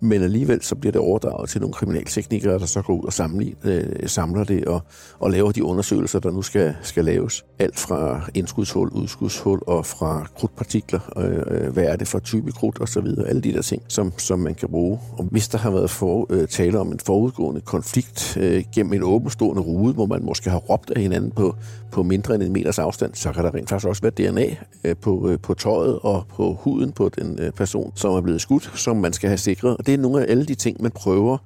men 0.01 0.23
alligevel 0.23 0.63
så 0.63 0.75
bliver 0.75 0.93
det 0.93 1.01
overdraget 1.01 1.51
til 1.51 1.61
nogle 1.61 1.75
kriminalteknikere, 1.75 2.59
der 2.59 2.67
så 2.67 2.83
går 2.83 2.95
ud 2.95 3.05
og 3.05 3.13
samler, 3.13 3.47
øh, 3.65 4.09
samler 4.09 4.45
det 4.45 4.65
og, 4.65 4.83
og 5.19 5.31
laver 5.31 5.53
de 5.53 5.65
undersøgelser, 5.65 6.19
der 6.19 6.31
nu 6.31 6.43
skal, 6.43 6.75
skal 6.83 7.05
laves. 7.05 7.45
Alt 7.59 7.79
fra 7.79 8.21
indskudshul, 8.35 8.89
udskudshul 8.89 9.61
og 9.67 9.87
fra 9.87 10.27
krudtpartikler, 10.37 11.01
øh, 11.17 11.65
øh, 11.67 11.73
hvad 11.73 11.85
er 11.85 11.97
det 11.97 12.09
for 12.09 12.19
type 12.19 12.53
krudt 12.53 12.81
og 12.81 12.89
så 12.89 13.01
videre, 13.01 13.29
alle 13.29 13.43
de 13.43 13.53
der 13.53 13.63
ting, 13.63 13.83
som, 13.89 14.13
som 14.17 14.39
man 14.39 14.55
kan 14.55 14.69
bruge. 14.69 14.99
Og 15.19 15.25
hvis 15.25 15.49
der 15.49 15.59
har 15.59 15.71
været 15.71 15.91
for, 15.91 16.27
øh, 16.31 16.49
tale 16.49 16.79
om 16.79 16.93
en 16.93 17.01
forudgående 17.01 17.61
konflikt 17.61 18.37
øh, 18.41 18.65
gennem 18.75 18.93
en 18.93 19.03
åbenstående 19.03 19.63
rude, 19.63 19.95
hvor 19.95 20.07
man 20.07 20.25
måske 20.25 20.51
har 20.51 20.59
råbt 20.59 20.91
af 20.91 21.03
hinanden 21.03 21.31
på, 21.31 21.57
på 21.93 22.03
mindre 22.03 22.35
end 22.35 22.43
en 22.43 22.53
meters 22.53 22.79
afstand, 22.79 23.15
så 23.15 23.33
kan 23.33 23.45
der 23.45 23.55
rent 23.55 23.69
faktisk 23.69 23.89
også 23.89 24.03
være 24.03 24.11
DNA 24.11 24.47
øh, 24.85 24.97
på, 24.97 25.31
øh, 25.31 25.39
på 25.39 25.55
tøjet 25.55 25.99
og 26.03 26.27
på 26.29 26.55
huden 26.61 26.93
på 26.93 27.09
den 27.09 27.39
øh, 27.41 27.53
person, 27.53 27.93
som 27.95 28.15
er 28.15 28.21
blevet 28.21 28.41
skudt, 28.41 28.73
som 28.75 28.97
man 28.97 29.13
skal 29.13 29.29
have 29.29 29.39
sikret. 29.39 29.77
Det 29.89 29.95
er 29.95 29.99
nogle 29.99 30.27
af 30.27 30.31
alle 30.31 30.47
de 30.47 30.55
ting, 30.55 30.83
man 30.83 30.91
prøver 30.91 31.39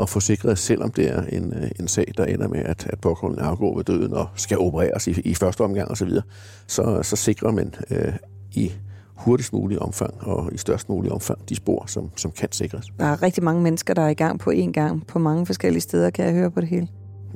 at 0.00 0.08
få 0.08 0.20
sikret, 0.20 0.58
selvom 0.58 0.90
det 0.90 1.10
er 1.10 1.22
en, 1.22 1.52
øh, 1.56 1.70
en 1.80 1.88
sag, 1.88 2.12
der 2.16 2.24
ender 2.24 2.48
med, 2.48 2.58
at, 2.58 2.86
at 2.86 3.00
pågående 3.00 3.42
afgår 3.42 3.76
ved 3.76 3.84
døden 3.84 4.12
og 4.12 4.28
skal 4.34 4.58
opereres 4.58 5.06
i, 5.06 5.20
i 5.24 5.34
første 5.34 5.60
omgang 5.60 5.90
osv., 5.90 6.10
så, 6.10 6.22
så, 6.66 7.02
så 7.02 7.16
sikrer 7.16 7.50
man 7.50 7.74
øh, 7.90 8.12
i 8.52 8.72
hurtigst 9.14 9.52
mulig 9.52 9.78
omfang 9.78 10.14
og 10.20 10.50
i 10.52 10.58
størst 10.58 10.88
mulig 10.88 11.12
omfang 11.12 11.48
de 11.48 11.54
spor, 11.54 11.84
som, 11.86 12.10
som 12.16 12.30
kan 12.30 12.52
sikres. 12.52 12.86
Der 12.98 13.04
er 13.04 13.22
rigtig 13.22 13.44
mange 13.44 13.62
mennesker, 13.62 13.94
der 13.94 14.02
er 14.02 14.08
i 14.08 14.14
gang 14.14 14.40
på 14.40 14.50
én 14.50 14.70
gang 14.70 15.06
på 15.06 15.18
mange 15.18 15.46
forskellige 15.46 15.80
steder, 15.80 16.10
kan 16.10 16.24
jeg 16.24 16.34
høre 16.34 16.50
på 16.50 16.60
det 16.60 16.68
hele. 16.68 16.88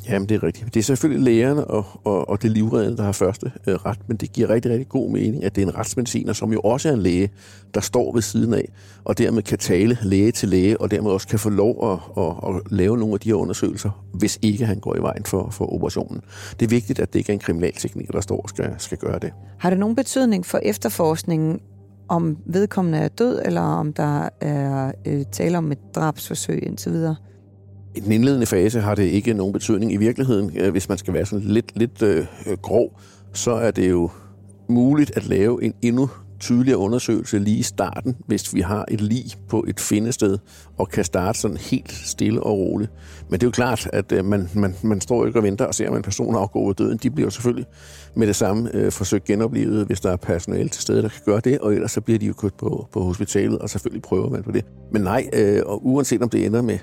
Jamen, 0.08 0.28
det 0.28 0.34
er 0.34 0.42
rigtigt. 0.42 0.75
Det 0.75 0.80
er 0.80 0.84
selvfølgelig 0.84 1.25
lægerne 1.25 1.64
og, 1.64 1.84
og, 2.04 2.28
og 2.28 2.42
det 2.42 2.50
livreddende, 2.50 2.96
der 2.96 3.02
har 3.02 3.12
første 3.12 3.52
øh, 3.66 3.75
ret, 3.75 3.99
men 4.06 4.16
det 4.16 4.32
giver 4.32 4.50
rigtig, 4.50 4.70
rigtig 4.70 4.88
god 4.88 5.11
mening, 5.11 5.44
at 5.44 5.56
det 5.56 5.62
er 5.62 5.66
en 5.66 5.76
retsmediciner, 5.76 6.32
som 6.32 6.52
jo 6.52 6.61
også 6.61 6.88
er 6.88 6.92
en 6.92 7.02
læge, 7.02 7.30
der 7.75 7.80
står 7.80 8.12
ved 8.12 8.22
siden 8.22 8.54
af, 8.54 8.68
og 9.04 9.18
dermed 9.18 9.42
kan 9.42 9.58
tale 9.58 9.99
læge 10.02 10.32
til 10.32 10.49
læge, 10.49 10.80
og 10.80 10.90
dermed 10.90 11.11
også 11.11 11.28
kan 11.28 11.38
få 11.38 11.50
lov 11.50 11.92
at, 11.92 12.22
at, 12.25 12.54
at 12.54 12.72
lave 12.72 12.99
nogle 12.99 13.14
af 13.14 13.20
de 13.20 13.28
her 13.28 13.34
undersøgelser, 13.34 14.04
hvis 14.12 14.38
ikke 14.42 14.66
han 14.66 14.80
går 14.80 14.96
i 14.96 15.00
vejen 15.00 15.25
for, 15.25 15.50
for 15.50 15.75
operationen. 15.75 16.20
Det 16.61 16.66
er 16.66 16.70
vigtigt, 16.70 16.99
at 16.99 17.12
det 17.12 17.18
ikke 17.18 17.30
er 17.30 17.34
en 17.34 17.40
kriminaltekniker, 17.40 18.12
der 18.12 18.20
står 18.20 18.40
og 18.40 18.49
skal, 18.49 18.75
skal 18.78 18.99
gøre 18.99 19.18
det. 19.18 19.32
Har 19.58 19.70
det 19.70 19.78
nogen 19.78 19.96
betydning 19.96 20.46
for 20.46 20.58
efterforskningen, 20.62 21.61
om 22.08 22.38
vedkommende 22.46 22.99
er 22.99 23.08
død, 23.08 23.42
eller 23.44 23.61
om 23.61 23.92
der 23.92 24.28
er 24.40 24.92
øh, 25.06 25.25
tale 25.32 25.58
om 25.58 25.72
et 25.72 25.78
drabsforsøg 25.94 26.62
indtil 26.66 26.92
videre? 26.92 27.16
I 27.94 28.00
den 28.00 28.12
indledende 28.12 28.46
fase 28.46 28.80
har 28.80 28.94
det 28.94 29.02
ikke 29.02 29.34
nogen 29.34 29.52
betydning. 29.52 29.92
I 29.92 29.96
virkeligheden, 29.96 30.56
øh, 30.56 30.70
hvis 30.70 30.88
man 30.88 30.99
skal 30.99 31.14
være 31.14 31.26
sådan 31.26 31.44
lidt, 31.44 31.72
lidt 31.78 32.02
øh, 32.02 32.26
øh, 32.46 32.56
grov, 32.62 33.00
så 33.32 33.52
er 33.52 33.70
det 33.70 33.90
jo 33.90 34.11
muligt 34.68 35.16
at 35.16 35.26
lave 35.26 35.64
en 35.64 35.75
endnu 35.82 36.11
tydeligere 36.40 36.78
undersøgelse 36.78 37.38
lige 37.38 37.56
i 37.56 37.62
starten, 37.62 38.16
hvis 38.26 38.54
vi 38.54 38.61
har 38.61 38.84
et 38.88 39.00
lig 39.00 39.25
på 39.49 39.64
et 39.68 39.80
findested, 39.80 40.38
og 40.78 40.88
kan 40.88 41.04
starte 41.04 41.38
sådan 41.38 41.56
helt 41.56 41.92
stille 41.92 42.42
og 42.42 42.58
roligt. 42.58 42.90
Men 43.28 43.40
det 43.40 43.42
er 43.42 43.46
jo 43.46 43.50
klart, 43.50 43.88
at 43.92 44.12
øh, 44.12 44.25
man, 44.25 44.49
man, 44.54 44.75
man 44.82 45.00
står 45.00 45.26
ikke 45.26 45.38
og 45.38 45.42
venter 45.42 45.64
og 45.64 45.75
ser, 45.75 45.88
om 45.88 45.96
en 45.96 46.02
person 46.02 46.37
afgår 46.37 46.66
ved 46.66 46.75
døden. 46.75 46.99
De 46.99 47.11
bliver 47.11 47.26
jo 47.26 47.30
selvfølgelig 47.30 47.66
med 48.14 48.26
det 48.26 48.37
samme 48.37 48.70
øh, 48.75 48.92
forsøgt 48.92 49.25
genoplevet, 49.25 49.87
hvis 49.87 50.00
der 50.00 50.11
er 50.11 50.16
personale 50.16 50.68
til 50.68 50.82
stede, 50.82 51.02
der 51.02 51.08
kan 51.08 51.20
gøre 51.25 51.40
det, 51.40 51.58
og 51.58 51.75
ellers 51.75 51.92
så 51.92 52.00
bliver 52.00 52.18
de 52.18 52.26
jo 52.26 52.32
kørt 52.32 52.54
på, 52.54 52.88
på 52.92 53.00
hospitalet, 53.00 53.58
og 53.58 53.70
selvfølgelig 53.70 54.02
prøver 54.02 54.30
man 54.30 54.42
på 54.42 54.52
det. 54.52 54.64
Men 54.92 55.02
nej, 55.02 55.28
øh, 55.32 55.62
og 55.66 55.87
uanset 55.87 56.22
om 56.22 56.28
det 56.28 56.46
ender 56.46 56.62
med 56.62 56.78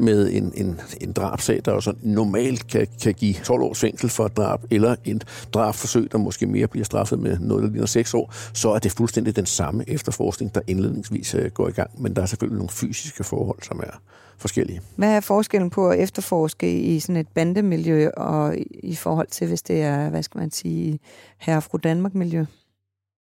med 0.00 0.32
en, 0.32 0.52
en, 0.54 0.80
en 1.00 1.12
drabsag, 1.12 1.60
der 1.64 1.72
jo 1.72 1.80
sådan 1.80 2.00
normalt 2.02 2.66
kan, 2.66 2.86
kan 3.02 3.14
give 3.14 3.34
12 3.34 3.62
års 3.62 3.80
fængsel 3.80 4.10
for 4.10 4.26
et 4.26 4.36
drab, 4.36 4.60
eller 4.70 4.96
et 5.04 5.24
drabsforsøg, 5.54 6.12
der 6.12 6.18
måske 6.18 6.46
mere 6.46 6.66
bliver 6.66 6.84
straffet 6.84 7.18
med 7.18 7.38
noget, 7.38 7.62
der 7.62 7.70
ligner 7.70 7.86
6 7.86 8.14
år, 8.14 8.34
så 8.54 8.70
er 8.70 8.78
det 8.78 8.92
fuldstændig 8.92 9.36
den 9.36 9.46
samme 9.46 9.84
efterforskning, 9.88 10.54
der 10.54 10.60
indledningsvis 10.66 11.34
øh, 11.34 11.50
går 11.50 11.68
i 11.68 11.72
gang. 11.72 12.02
Men 12.02 12.16
der 12.16 12.22
er 12.22 12.26
selvfølgelig 12.26 12.56
nogle 12.56 12.70
fysiske 12.70 13.24
forhold, 13.24 13.62
som 13.62 13.80
er 13.80 14.00
forskellige. 14.38 14.80
Hvad 14.96 15.16
er 15.16 15.20
forskellen 15.20 15.70
på 15.70 15.88
at 15.90 15.98
efterforske 15.98 16.80
i 16.80 17.00
sådan 17.00 17.16
et 17.16 17.28
bandemiljø, 17.28 18.10
og 18.16 18.54
i 18.70 18.94
forhold 18.94 19.26
til, 19.26 19.46
hvis 19.46 19.62
det 19.62 19.82
er, 19.82 20.10
hvad 20.10 20.22
skal 20.22 20.38
man 20.38 20.50
sige, 20.50 20.98
herre 21.38 21.62
fru 21.62 21.78
Danmark-miljø? 21.78 22.44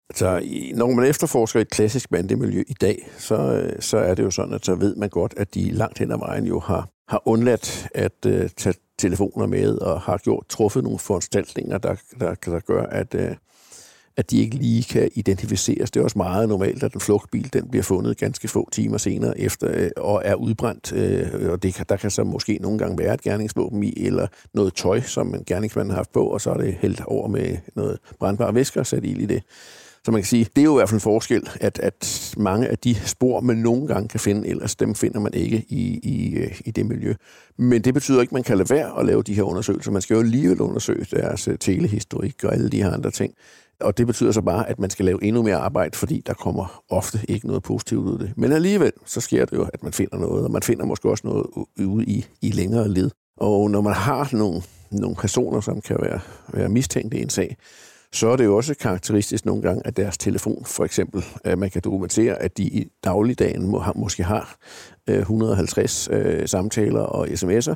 Altså, 0.10 0.26
så 0.26 0.76
når 0.76 0.88
man 0.88 1.06
efterforsker 1.06 1.60
et 1.60 1.70
klassisk 1.70 2.10
bandemiljø 2.10 2.64
i 2.68 2.74
dag, 2.74 3.10
så, 3.18 3.36
øh, 3.36 3.82
så 3.82 3.98
er 3.98 4.16
det 4.16 4.24
jo 4.24 4.32
sådan, 4.32 4.54
at 4.54 4.66
så 4.66 4.76
ved 4.76 4.96
man 4.96 5.10
godt, 5.10 5.34
at 5.38 5.54
de 5.54 5.72
langt 5.72 5.98
hen 5.98 6.12
ad 6.12 6.18
vejen 6.18 6.46
jo 6.46 6.60
har, 6.60 6.90
har 7.08 7.22
undladt 7.26 7.88
at 7.96 8.26
uh, 8.26 8.34
tage 8.58 8.76
telefoner 9.00 9.46
med 9.46 9.78
og 9.78 10.02
har 10.02 10.18
gjort 10.18 10.46
truffet 10.50 10.84
nogle 10.84 11.00
foranstaltninger, 11.00 11.78
der, 11.78 11.96
der, 12.20 12.34
der 12.34 12.60
gør, 12.60 12.84
at, 12.84 13.16
uh, 13.16 13.36
at 14.18 14.32
de 14.32 14.38
ikke 14.38 14.56
lige 14.56 14.84
kan 14.84 15.10
identificeres. 15.16 15.92
Det 15.92 16.00
er 16.00 16.04
også 16.04 16.18
meget 16.18 16.50
normalt, 16.50 16.84
at 16.84 16.94
en 16.94 17.00
flugtbil 17.00 17.54
den 17.54 17.70
bliver 17.70 17.84
fundet 17.84 18.18
ganske 18.18 18.48
få 18.48 18.70
timer 18.72 18.98
senere 18.98 19.40
efter 19.40 19.86
uh, 19.86 19.90
og 19.98 20.22
er 20.26 20.36
udbrændt. 20.36 20.92
Uh, 20.92 21.52
og 21.52 21.64
det, 21.64 21.84
der 21.90 21.96
kan 21.96 22.12
så 22.12 22.24
måske 22.24 22.60
nogle 22.62 22.78
gange 22.78 22.98
være 22.98 23.14
et 23.14 23.22
gerningsvåben 23.22 23.84
i, 23.84 23.94
eller 24.06 24.28
noget 24.54 24.74
tøj, 24.74 25.02
som 25.02 25.36
en 25.36 25.44
gerningsmand 25.46 25.90
har 25.90 25.96
haft 25.96 26.12
på, 26.12 26.26
og 26.26 26.42
så 26.42 26.52
er 26.52 26.58
det 26.58 26.74
hældt 26.74 27.02
over 27.06 27.28
med 27.28 27.58
noget 27.76 28.00
brændbare 28.20 28.56
væsker 28.56 28.84
sat 28.84 29.06
i 29.06 29.26
det. 29.26 29.44
Så 30.06 30.12
man 30.12 30.22
kan 30.22 30.26
sige, 30.26 30.48
det 30.56 30.62
er 30.62 30.66
jo 30.66 30.76
i 30.76 30.80
hvert 30.80 30.90
fald 30.90 30.98
en 30.98 31.02
forskel, 31.02 31.50
at, 31.62 31.80
at 31.80 32.34
mange 32.38 32.68
af 32.68 32.78
de 32.78 32.96
spor, 32.96 33.40
man 33.40 33.58
nogle 33.58 33.88
gange 33.88 34.08
kan 34.08 34.20
finde, 34.20 34.48
ellers 34.48 34.76
dem 34.76 34.96
finder 34.96 35.20
man 35.20 35.34
ikke 35.34 35.66
i, 35.70 36.00
i, 36.04 36.36
øh, 36.36 36.62
i 36.66 36.72
det 36.72 36.86
miljø. 36.86 37.14
Men 37.58 37.82
det 37.82 37.94
betyder 37.94 38.22
ikke, 38.22 38.30
at 38.30 38.34
man 38.34 38.44
kan 38.44 38.58
lade 38.58 38.70
være 38.70 39.00
at 39.00 39.06
lave 39.06 39.24
de 39.24 39.34
her 39.34 39.44
undersøgelser. 39.44 39.92
Man 39.92 40.02
skal 40.02 40.14
jo 40.14 40.20
alligevel 40.20 40.62
undersøge 40.62 41.06
deres 41.12 41.48
øh, 41.48 41.58
telehistorik 41.60 42.44
og 42.44 42.54
alle 42.54 42.70
de 42.70 42.84
her 42.84 42.92
andre 42.92 43.12
ting. 43.12 43.34
Og 43.82 43.98
det 43.98 44.08
betyder 44.08 44.32
så 44.32 44.42
bare, 44.42 44.70
at 44.70 44.80
man 44.80 44.90
skal 44.90 45.06
lave 45.06 45.24
endnu 45.24 45.44
mere 45.44 45.56
arbejde, 45.56 45.98
fordi 45.98 46.24
der 46.28 46.34
kommer 46.34 46.84
ofte 46.90 47.20
ikke 47.28 47.48
noget 47.48 47.64
positivt 47.64 48.06
ud 48.06 48.14
af 48.14 48.20
det. 48.20 48.34
Men 48.38 48.52
alligevel, 48.52 48.92
så 49.06 49.22
sker 49.22 49.46
det 49.46 49.58
jo, 49.58 49.70
at 49.74 49.84
man 49.84 49.94
finder 49.94 50.18
noget, 50.18 50.44
og 50.46 50.52
man 50.52 50.64
finder 50.64 50.86
måske 50.86 51.10
også 51.10 51.28
noget 51.28 51.46
ude 51.86 52.06
i, 52.06 52.26
i 52.42 52.52
længere 52.52 52.90
led. 52.90 53.12
Og 53.38 53.72
når 53.72 53.82
man 53.82 53.94
har 53.94 54.30
nogle, 54.32 54.62
nogle 54.92 55.16
personer, 55.16 55.62
som 55.62 55.82
kan 55.82 55.98
være, 56.02 56.20
være 56.54 56.70
mistænkt 56.70 57.14
i 57.14 57.22
en 57.22 57.30
sag, 57.30 57.58
så 58.16 58.30
er 58.30 58.36
det 58.36 58.46
jo 58.46 58.56
også 58.56 58.76
karakteristisk 58.76 59.46
nogle 59.46 59.62
gange, 59.62 59.82
at 59.88 59.98
deres 59.98 60.18
telefon, 60.18 60.66
for 60.66 60.86
eksempel, 60.86 61.26
at 61.44 61.58
man 61.58 61.70
kan 61.70 61.82
dokumentere, 61.86 62.42
at 62.42 62.58
de 62.58 62.64
i 62.64 62.88
dagligdagen 63.04 63.68
må, 63.68 63.84
måske 63.96 64.24
har 64.24 64.58
øh, 65.10 65.20
150 65.20 66.10
øh, 66.12 66.48
samtaler 66.48 67.00
og 67.02 67.28
sms'er, 67.28 67.74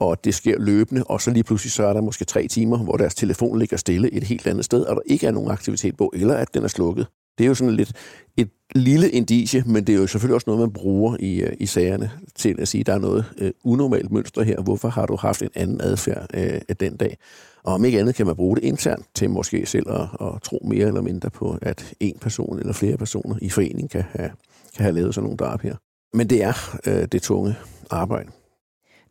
og 0.00 0.24
det 0.24 0.34
sker 0.34 0.58
løbende, 0.58 1.04
og 1.04 1.20
så 1.20 1.30
lige 1.30 1.44
pludselig 1.44 1.72
så 1.72 1.86
er 1.86 1.92
der 1.92 2.00
måske 2.00 2.24
tre 2.24 2.48
timer, 2.48 2.78
hvor 2.78 2.96
deres 2.96 3.14
telefon 3.14 3.58
ligger 3.58 3.76
stille 3.76 4.12
et 4.14 4.24
helt 4.24 4.46
andet 4.46 4.64
sted, 4.64 4.82
og 4.82 4.96
der 4.96 5.02
ikke 5.06 5.26
er 5.26 5.30
nogen 5.30 5.50
aktivitet 5.50 5.96
på, 5.96 6.12
eller 6.14 6.34
at 6.34 6.54
den 6.54 6.64
er 6.64 6.68
slukket. 6.68 7.06
Det 7.38 7.44
er 7.44 7.48
jo 7.48 7.54
sådan 7.54 7.74
lidt 7.74 7.92
et 8.36 8.48
lille 8.74 9.10
indicie, 9.10 9.64
men 9.66 9.86
det 9.86 9.94
er 9.94 9.98
jo 9.98 10.06
selvfølgelig 10.06 10.34
også 10.34 10.50
noget, 10.50 10.60
man 10.60 10.72
bruger 10.72 11.16
i, 11.20 11.42
øh, 11.42 11.52
i 11.60 11.66
sagerne 11.66 12.10
til 12.34 12.56
at 12.58 12.68
sige, 12.68 12.80
at 12.80 12.86
der 12.86 12.94
er 12.94 12.98
noget 12.98 13.24
øh, 13.38 13.50
unormalt 13.64 14.12
mønster 14.12 14.42
her. 14.42 14.62
Hvorfor 14.62 14.88
har 14.88 15.06
du 15.06 15.16
haft 15.16 15.42
en 15.42 15.50
anden 15.54 15.80
adfærd 15.80 16.26
øh, 16.34 16.60
den 16.80 16.96
dag? 16.96 17.16
Og 17.64 17.74
om 17.74 17.84
ikke 17.84 18.00
andet 18.00 18.14
kan 18.14 18.26
man 18.26 18.36
bruge 18.36 18.56
det 18.56 18.64
internt 18.64 19.06
til 19.14 19.30
måske 19.30 19.66
selv 19.66 19.90
at, 19.90 20.08
at 20.20 20.42
tro 20.42 20.58
mere 20.64 20.86
eller 20.86 21.00
mindre 21.00 21.30
på, 21.30 21.58
at 21.62 21.94
en 22.00 22.18
person 22.20 22.58
eller 22.58 22.72
flere 22.72 22.96
personer 22.96 23.36
i 23.42 23.50
forening 23.50 23.90
kan 23.90 24.02
have, 24.10 24.30
kan 24.76 24.82
have 24.82 24.94
lavet 24.94 25.14
sådan 25.14 25.24
nogle 25.24 25.36
drab 25.36 25.60
her. 25.60 25.76
Men 26.12 26.30
det 26.30 26.42
er 26.42 26.78
øh, 26.86 27.08
det 27.12 27.22
tunge 27.22 27.54
arbejde. 27.90 28.30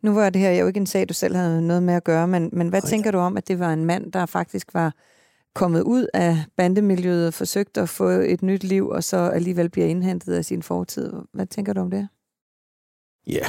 Nu 0.02 0.14
var 0.14 0.30
det 0.30 0.40
her 0.40 0.50
jo 0.50 0.66
ikke 0.66 0.80
en 0.80 0.86
sag, 0.86 1.08
du 1.08 1.14
selv 1.14 1.36
havde 1.36 1.66
noget 1.66 1.82
med 1.82 1.94
at 1.94 2.04
gøre, 2.04 2.28
men, 2.28 2.50
men 2.52 2.68
hvad 2.68 2.82
Ej, 2.82 2.88
tænker 2.88 3.10
du 3.10 3.18
om, 3.18 3.36
at 3.36 3.48
det 3.48 3.58
var 3.58 3.72
en 3.72 3.84
mand, 3.84 4.12
der 4.12 4.26
faktisk 4.26 4.74
var 4.74 4.94
kommet 5.54 5.82
ud 5.82 6.06
af 6.14 6.44
bandemiljøet 6.56 7.26
og 7.26 7.34
forsøgt 7.34 7.78
at 7.78 7.88
få 7.88 8.08
et 8.08 8.42
nyt 8.42 8.64
liv, 8.64 8.88
og 8.88 9.04
så 9.04 9.16
alligevel 9.16 9.68
bliver 9.68 9.86
indhentet 9.86 10.34
af 10.34 10.44
sin 10.44 10.62
fortid? 10.62 11.12
Hvad 11.32 11.46
tænker 11.46 11.72
du 11.72 11.80
om 11.80 11.90
det? 11.90 12.08
Ja, 13.26 13.46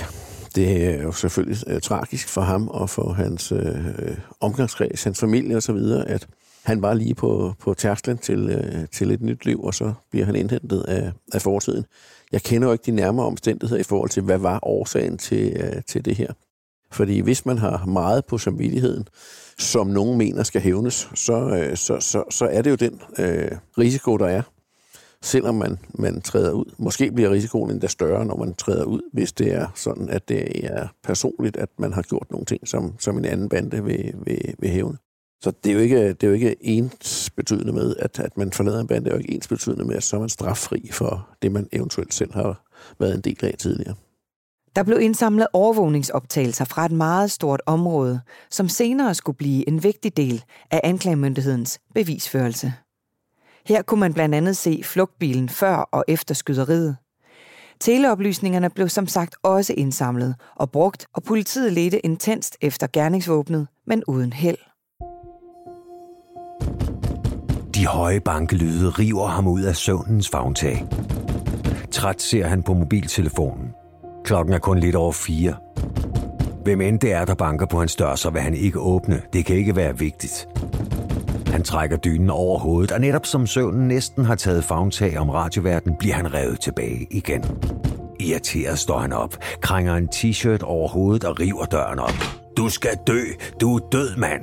det 0.55 0.86
er 0.86 1.03
jo 1.03 1.12
selvfølgelig 1.12 1.57
øh, 1.67 1.81
tragisk 1.81 2.27
for 2.27 2.41
ham 2.41 2.67
og 2.67 2.89
for 2.89 3.13
hans 3.13 3.51
øh, 3.51 3.88
øh 3.88 4.17
omgangskreds, 4.39 5.03
hans 5.03 5.19
familie 5.19 5.57
osv., 5.57 5.77
at 6.07 6.27
han 6.63 6.81
var 6.81 6.93
lige 6.93 7.15
på, 7.15 7.53
på 7.60 7.74
tærsklen 7.74 8.17
til, 8.17 8.50
øh, 8.50 8.88
til 8.91 9.12
et 9.12 9.22
nyt 9.22 9.45
liv, 9.45 9.63
og 9.63 9.74
så 9.74 9.93
bliver 10.12 10.25
han 10.25 10.36
indhentet 10.36 10.81
af, 10.81 11.12
af 11.33 11.41
fortiden. 11.41 11.86
Jeg 12.31 12.41
kender 12.41 12.67
jo 12.67 12.72
ikke 12.72 12.86
de 12.86 12.91
nærmere 12.91 13.25
omstændigheder 13.25 13.81
i 13.81 13.83
forhold 13.83 14.10
til, 14.10 14.24
hvad 14.24 14.38
var 14.38 14.60
årsagen 14.63 15.17
til, 15.17 15.53
øh, 15.55 15.83
til 15.88 16.05
det 16.05 16.15
her. 16.15 16.33
Fordi 16.91 17.19
hvis 17.19 17.45
man 17.45 17.57
har 17.57 17.86
meget 17.86 18.25
på 18.25 18.38
samvittigheden, 18.38 19.07
som 19.57 19.88
nogen 19.88 20.17
mener 20.17 20.43
skal 20.43 20.62
hævnes, 20.62 21.10
så, 21.15 21.33
øh, 21.33 21.77
så, 21.77 22.00
så, 22.00 22.24
så 22.29 22.45
er 22.45 22.62
det 22.62 22.69
jo 22.69 22.75
den 22.75 23.01
øh, 23.19 23.51
risiko, 23.77 24.17
der 24.17 24.27
er 24.27 24.41
selvom 25.24 25.56
man, 25.56 25.80
man 25.94 26.22
træder 26.22 26.51
ud. 26.51 26.74
Måske 26.77 27.12
bliver 27.12 27.32
risikoen 27.32 27.72
endda 27.72 27.88
større, 27.88 28.25
når 28.25 28.38
man 28.38 28.53
træder 28.53 28.84
ud, 28.84 29.01
hvis 29.13 29.34
det 29.34 29.53
er 29.53 29.68
sådan, 29.75 30.10
at 30.10 30.30
det 30.30 30.65
er 30.65 30.88
personligt, 31.03 31.58
at 31.58 31.70
man 31.80 31.94
har 31.94 32.01
gjort 32.01 32.32
nogle 32.32 32.46
ting, 32.46 32.68
som, 32.68 32.96
som 33.00 33.18
en 33.18 33.25
anden 33.25 33.50
bande 33.50 33.84
vil, 33.84 34.13
vil, 34.25 34.56
vil 34.60 34.70
hævne. 34.70 34.98
Så 35.44 35.51
det 35.63 35.70
er 35.70 35.74
jo 35.74 35.80
ikke, 35.80 36.08
det 36.08 36.24
er 36.24 36.27
jo 36.27 36.34
ikke 36.34 36.56
ens 36.62 37.30
betydende 37.30 37.74
med, 37.74 37.96
at, 38.00 38.20
at 38.20 38.38
man 38.38 38.51
forlader 38.51 38.80
en 38.80 38.88
bande, 38.88 39.06
det 39.06 39.12
er 39.12 39.15
jo 39.15 39.22
ikke 39.22 39.34
ens 39.34 39.48
betydende 39.48 39.86
med, 39.86 39.96
at 39.96 40.03
så 40.03 40.15
er 40.15 40.20
man 40.20 40.30
straffri 40.30 40.89
for 40.92 41.30
det, 41.42 41.51
man 41.51 41.68
eventuelt 41.72 42.13
selv 42.13 42.34
har 42.34 42.63
været 43.00 43.15
en 43.15 43.22
del 43.22 43.46
af 43.46 43.56
tidligere. 43.60 43.96
Der 44.75 44.84
blev 44.84 45.00
indsamlet 45.01 45.48
overvågningsoptagelser 45.53 46.65
fra 46.65 46.86
et 46.86 46.92
meget 46.92 47.32
stort 47.32 47.62
område, 47.65 48.22
som 48.51 48.70
senere 48.70 49.15
skulle 49.15 49.38
blive 49.38 49.68
en 49.68 49.84
vigtig 49.84 50.18
del 50.18 50.44
af 50.72 50.82
anklagemyndighedens 50.84 51.80
bevisførelse. 51.96 52.74
Her 53.67 53.82
kunne 53.82 54.00
man 54.00 54.13
blandt 54.13 54.36
andet 54.36 54.58
se 54.58 54.82
flugtbilen 54.84 55.50
før 55.50 55.75
og 55.75 56.05
efter 56.08 56.36
skyderiet. 56.36 56.98
Teleoplysningerne 57.79 58.70
blev 58.70 58.89
som 58.89 59.08
sagt 59.08 59.36
også 59.43 59.74
indsamlet 59.77 60.36
og 60.55 60.72
brugt, 60.72 61.08
og 61.13 61.24
politiet 61.24 61.74
ledte 61.74 62.05
intenst 62.05 62.58
efter 62.62 62.88
gerningsvåbnet, 62.93 63.67
men 63.88 64.03
uden 64.08 64.34
held. 64.34 64.58
De 67.75 67.88
høje 67.88 68.20
bankelyde 68.20 68.89
river 68.89 69.27
ham 69.27 69.48
ud 69.48 69.62
af 69.62 69.75
søvnens 69.75 70.29
fagntag. 70.29 70.86
Træt 71.91 72.22
ser 72.22 72.48
han 72.48 72.63
på 72.63 72.74
mobiltelefonen. 72.74 73.67
Klokken 74.24 74.53
er 74.53 74.60
kun 74.60 74.79
lidt 74.79 74.96
over 74.96 75.12
fire. 75.12 75.55
Hvem 76.63 76.82
end 76.82 77.00
det 77.00 77.13
er, 77.13 77.25
der 77.25 77.36
banker 77.36 77.65
på 77.65 77.79
hans 77.79 77.96
dør, 77.96 78.15
så 78.15 78.29
vil 78.29 78.41
han 78.41 78.53
ikke 78.53 78.79
åbne. 78.79 79.22
Det 79.34 79.46
kan 79.46 79.55
ikke 79.55 79.75
være 79.75 79.98
vigtigt. 79.98 80.48
Han 81.53 81.63
trækker 81.63 81.98
dynen 81.98 82.29
over 82.29 82.60
hovedet, 82.60 82.91
og 82.91 83.01
netop 83.01 83.25
som 83.25 83.48
søvnen 83.48 83.88
næsten 83.88 84.25
har 84.25 84.36
taget 84.36 84.63
fagntag 84.63 85.17
om 85.17 85.29
radioverden, 85.29 85.95
bliver 86.00 86.15
han 86.15 86.33
revet 86.33 86.60
tilbage 86.60 87.07
igen. 87.12 87.43
Irriteret 88.19 88.79
står 88.79 89.00
han 89.00 89.13
op, 89.13 89.38
krænger 89.62 89.95
en 89.95 90.10
t-shirt 90.15 90.63
over 90.63 90.88
hovedet 90.88 91.24
og 91.24 91.39
river 91.39 91.65
døren 91.65 92.00
op. 92.00 92.13
Du 92.57 92.69
skal 92.69 92.98
dø, 93.07 93.19
du 93.62 93.75
er 93.75 93.79
død, 93.91 94.15
mand, 94.17 94.41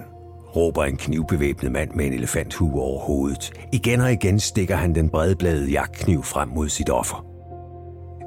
råber 0.57 0.85
en 0.85 0.97
knivbevæbnet 0.97 1.73
mand 1.73 1.91
med 1.95 2.07
en 2.07 2.13
elefanthue 2.13 2.81
over 2.81 3.01
hovedet. 3.01 3.53
Igen 3.73 4.01
og 4.01 4.13
igen 4.13 4.41
stikker 4.41 4.77
han 4.77 4.95
den 4.95 5.09
bredbladede 5.09 5.71
jagtkniv 5.71 6.23
frem 6.23 6.49
mod 6.49 6.69
sit 6.69 6.91
offer. 6.91 7.27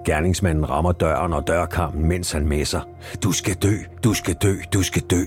Gerningsmanden 0.06 0.70
rammer 0.70 0.92
døren 0.92 1.34
og 1.34 1.48
dørkammen, 1.48 2.08
mens 2.08 2.32
han 2.32 2.48
messer. 2.48 2.82
Du 3.24 3.32
skal 3.32 3.56
dø, 3.56 3.74
du 4.04 4.14
skal 4.14 4.34
dø, 4.34 4.56
du 4.74 4.84
skal 4.84 5.02
dø. 5.02 5.24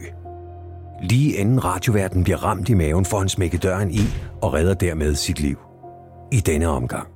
Lige 1.02 1.32
inden 1.36 1.64
radioverden 1.64 2.24
bliver 2.24 2.44
ramt 2.44 2.68
i 2.68 2.74
maven, 2.74 3.04
får 3.04 3.18
han 3.18 3.28
smækket 3.28 3.62
døren 3.62 3.90
i 3.90 4.00
og 4.42 4.54
redder 4.54 4.74
dermed 4.74 5.14
sit 5.14 5.40
liv. 5.40 5.58
I 6.32 6.40
denne 6.40 6.68
omgang. 6.68 7.08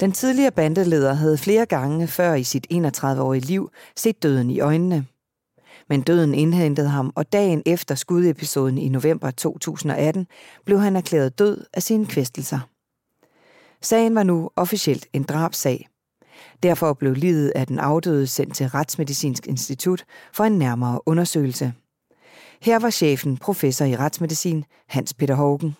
Den 0.00 0.12
tidligere 0.12 0.50
bandeleder 0.50 1.14
havde 1.14 1.38
flere 1.38 1.66
gange 1.66 2.06
før 2.06 2.34
i 2.34 2.42
sit 2.42 2.66
31-årige 2.72 3.46
liv 3.46 3.70
set 3.96 4.22
døden 4.22 4.50
i 4.50 4.60
øjnene. 4.60 5.06
Men 5.88 6.02
døden 6.02 6.34
indhentede 6.34 6.88
ham, 6.88 7.12
og 7.14 7.32
dagen 7.32 7.62
efter 7.66 7.94
skudepisoden 7.94 8.78
i 8.78 8.88
november 8.88 9.30
2018 9.30 10.26
blev 10.64 10.80
han 10.80 10.96
erklæret 10.96 11.38
død 11.38 11.64
af 11.74 11.82
sine 11.82 12.06
kvæstelser. 12.06 12.58
Sagen 13.82 14.14
var 14.14 14.22
nu 14.22 14.50
officielt 14.56 15.06
en 15.12 15.22
drabsag. 15.22 15.88
Derfor 16.62 16.92
blev 16.92 17.14
livet 17.14 17.52
af 17.56 17.66
den 17.66 17.78
afdøde 17.78 18.26
sendt 18.26 18.54
til 18.54 18.66
Retsmedicinsk 18.66 19.46
Institut 19.46 20.04
for 20.32 20.44
en 20.44 20.58
nærmere 20.58 21.00
undersøgelse. 21.06 21.72
Her 22.62 22.78
var 22.78 22.90
chefen 22.90 23.36
professor 23.36 23.84
i 23.84 23.96
retsmedicin, 23.96 24.64
Hans 24.88 25.14
Peter 25.14 25.34
Hågen. 25.34 25.76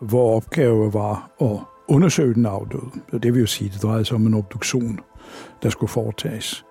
Hvor 0.00 0.36
opgave 0.36 0.94
var 0.94 1.30
at 1.40 1.58
undersøge 1.88 2.34
den 2.34 2.46
afdøde. 2.46 2.90
Det 3.22 3.34
vil 3.34 3.40
jo 3.40 3.46
sige, 3.46 3.70
det 3.70 3.82
drejede 3.82 4.04
sig 4.04 4.14
om 4.14 4.26
en 4.26 4.34
obduktion, 4.34 5.00
der 5.62 5.70
skulle 5.70 5.90
foretages. 5.90 6.64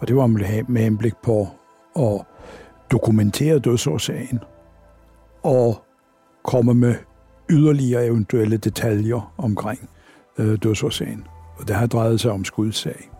Og 0.00 0.08
det 0.08 0.16
var 0.16 0.26
med 0.26 0.82
henblik 0.82 1.14
på 1.22 1.48
at 1.96 2.20
dokumentere 2.90 3.58
dødsårsagen 3.58 4.38
og 5.42 5.84
komme 6.44 6.74
med 6.74 6.94
yderligere 7.50 8.06
eventuelle 8.06 8.56
detaljer 8.56 9.34
omkring 9.38 9.88
øh, 10.38 10.58
dødsårsagen. 10.62 11.26
Og 11.56 11.68
det 11.68 11.76
har 11.76 11.86
drejet 11.86 12.20
sig 12.20 12.32
om 12.32 12.44
skudsag. 12.44 13.10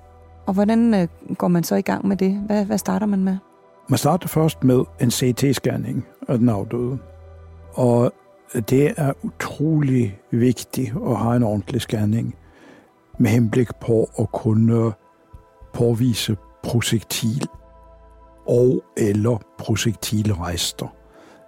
Og 0.47 0.54
hvordan 0.54 0.94
øh, 0.94 1.09
går 1.38 1.49
man 1.49 1.64
så 1.64 1.75
i 1.75 1.83
gang 1.83 2.09
med 2.09 2.16
det? 2.16 2.42
Hvad, 2.47 2.64
hvad 2.64 2.78
starter 2.78 3.06
man 3.06 3.25
med? 3.25 3.37
Man 3.88 3.99
starter 3.99 4.28
først 4.28 4.64
med 4.64 4.85
en 5.00 5.09
CT-scanning 5.11 6.06
af 6.28 6.38
den 6.38 6.49
afdøde. 6.49 6.99
Og 7.75 8.12
det 8.71 8.94
er 8.97 9.12
utrolig 9.23 10.18
vigtigt 10.30 10.94
at 11.06 11.16
have 11.16 11.37
en 11.37 11.42
ordentlig 11.42 11.80
scanning 11.80 12.35
med 13.18 13.30
henblik 13.30 13.68
på 13.80 14.11
at 14.18 14.33
kunne 14.33 14.92
påvise 15.75 16.37
projektil 16.62 17.49
og 18.47 18.85
eller 18.97 19.38
projektilrester 19.59 20.94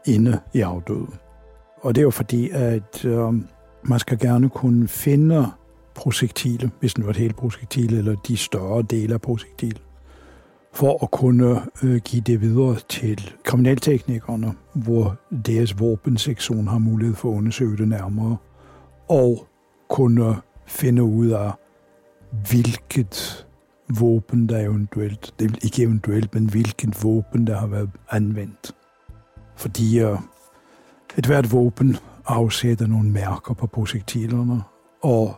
inde 0.07 0.41
i 0.55 0.61
afdøde. 0.61 1.07
Og 1.83 1.95
det 1.95 2.01
er 2.01 2.05
jo 2.05 2.11
fordi, 2.11 2.51
at 2.51 3.05
øh, 3.05 3.33
man 3.89 3.99
skal 3.99 4.19
gerne 4.19 4.49
kunne 4.49 4.89
finde 4.89 5.47
projektile, 5.95 6.71
hvis 6.81 6.95
det 6.95 7.05
var 7.05 7.11
et 7.11 7.17
helt 7.17 7.37
projektil, 7.37 7.99
eller 7.99 8.15
de 8.15 8.37
større 8.37 8.83
dele 8.83 9.15
af 9.15 9.21
projektil, 9.21 9.79
for 10.73 11.05
at 11.05 11.11
kunne 11.11 11.63
øh, 11.83 12.01
give 12.05 12.23
det 12.23 12.41
videre 12.41 12.77
til 12.89 13.33
kriminalteknikerne, 13.45 14.55
hvor 14.75 15.17
deres 15.47 15.81
våbensektion 15.81 16.69
har 16.69 16.79
mulighed 16.79 17.17
for 17.17 17.31
at 17.31 17.37
undersøge 17.37 17.77
det 17.77 17.89
nærmere, 17.89 18.37
og 19.09 19.47
kunne 19.89 20.37
finde 20.67 21.03
ud 21.03 21.29
af, 21.29 21.53
hvilket 22.51 23.47
våben, 23.99 24.49
der 24.49 24.59
eventuelt, 24.59 25.35
det 25.39 25.65
ikke 25.65 25.83
eventuelt, 25.83 26.35
men 26.35 26.51
hvilket 26.51 27.05
våben, 27.05 27.47
der 27.47 27.57
har 27.57 27.67
været 27.67 27.91
anvendt. 28.11 28.75
Fordi 29.57 30.01
øh, 30.01 30.13
uh, 30.13 30.19
et 31.19 31.27
hvert 31.27 31.53
våben 31.53 31.97
afsætter 32.27 32.87
nogle 32.87 33.11
mærker 33.11 33.55
på 33.55 33.67
projektilerne, 33.67 34.63
og 35.03 35.35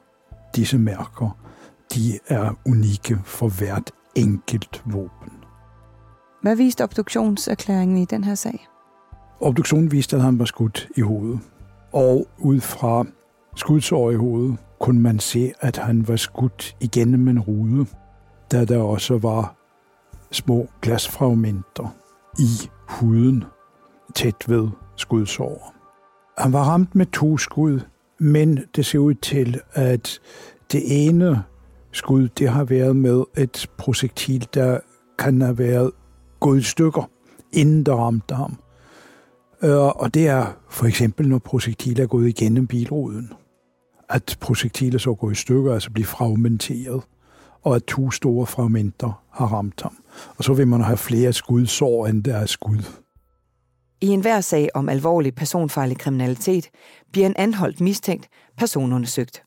disse 0.56 0.78
mærker, 0.78 1.38
de 1.94 2.18
er 2.28 2.50
unikke 2.66 3.18
for 3.24 3.48
hvert 3.48 3.90
enkelt 4.14 4.82
våben. 4.86 5.32
Hvad 6.42 6.56
viste 6.56 6.84
obduktionserklæringen 6.84 7.96
i 7.96 8.04
den 8.04 8.24
her 8.24 8.34
sag? 8.34 8.68
Obduktionen 9.40 9.92
viste, 9.92 10.16
at 10.16 10.22
han 10.22 10.38
var 10.38 10.44
skudt 10.44 10.88
i 10.96 11.00
hovedet. 11.00 11.40
Og 11.92 12.26
ud 12.38 12.60
fra 12.60 13.04
skudsår 13.56 14.10
i 14.10 14.14
hovedet 14.14 14.56
kunne 14.80 15.00
man 15.00 15.18
se, 15.18 15.52
at 15.60 15.76
han 15.76 16.08
var 16.08 16.16
skudt 16.16 16.76
igennem 16.80 17.28
en 17.28 17.40
rude, 17.40 17.86
da 18.52 18.64
der 18.64 18.78
også 18.78 19.18
var 19.18 19.54
små 20.30 20.68
glasfragmenter 20.82 21.94
i 22.38 22.70
huden 22.88 23.44
tæt 24.14 24.48
ved 24.48 24.68
skudsår. 24.96 25.77
Han 26.38 26.52
var 26.52 26.62
ramt 26.64 26.94
med 26.94 27.06
to 27.06 27.38
skud, 27.38 27.80
men 28.18 28.58
det 28.76 28.86
ser 28.86 28.98
ud 28.98 29.14
til, 29.14 29.60
at 29.72 30.20
det 30.72 31.06
ene 31.06 31.42
skud, 31.92 32.28
det 32.28 32.48
har 32.48 32.64
været 32.64 32.96
med 32.96 33.24
et 33.36 33.70
projektil, 33.78 34.48
der 34.54 34.80
kan 35.18 35.42
have 35.42 35.58
været 35.58 35.90
gået 36.40 36.58
i 36.58 36.62
stykker, 36.62 37.10
inden 37.52 37.86
der 37.86 37.94
ramte 37.94 38.34
ham. 38.34 38.58
Øh, 39.62 39.76
og 39.76 40.14
det 40.14 40.28
er 40.28 40.46
for 40.70 40.86
eksempel, 40.86 41.28
når 41.28 41.38
projektiler 41.38 42.02
er 42.02 42.08
gået 42.08 42.28
igennem 42.28 42.66
bilruden. 42.66 43.32
At 44.08 44.36
projektiler 44.40 44.98
så 44.98 45.14
går 45.14 45.30
i 45.30 45.34
stykker, 45.34 45.74
altså 45.74 45.90
bliver 45.90 46.06
fragmenteret, 46.06 47.02
og 47.62 47.76
at 47.76 47.84
to 47.84 48.10
store 48.10 48.46
fragmenter 48.46 49.22
har 49.32 49.46
ramt 49.46 49.82
ham. 49.82 49.96
Og 50.36 50.44
så 50.44 50.54
vil 50.54 50.68
man 50.68 50.80
have 50.80 50.96
flere 50.96 51.32
skudsår, 51.32 52.06
end 52.06 52.24
der 52.24 52.36
er 52.36 52.46
skud. 52.46 52.82
I 54.00 54.06
enhver 54.06 54.40
sag 54.40 54.68
om 54.74 54.88
alvorlig 54.88 55.34
personfarlig 55.34 55.98
kriminalitet 55.98 56.70
bliver 57.12 57.26
en 57.26 57.36
anholdt 57.36 57.80
mistænkt 57.80 58.28
personundersøgt. 58.56 59.42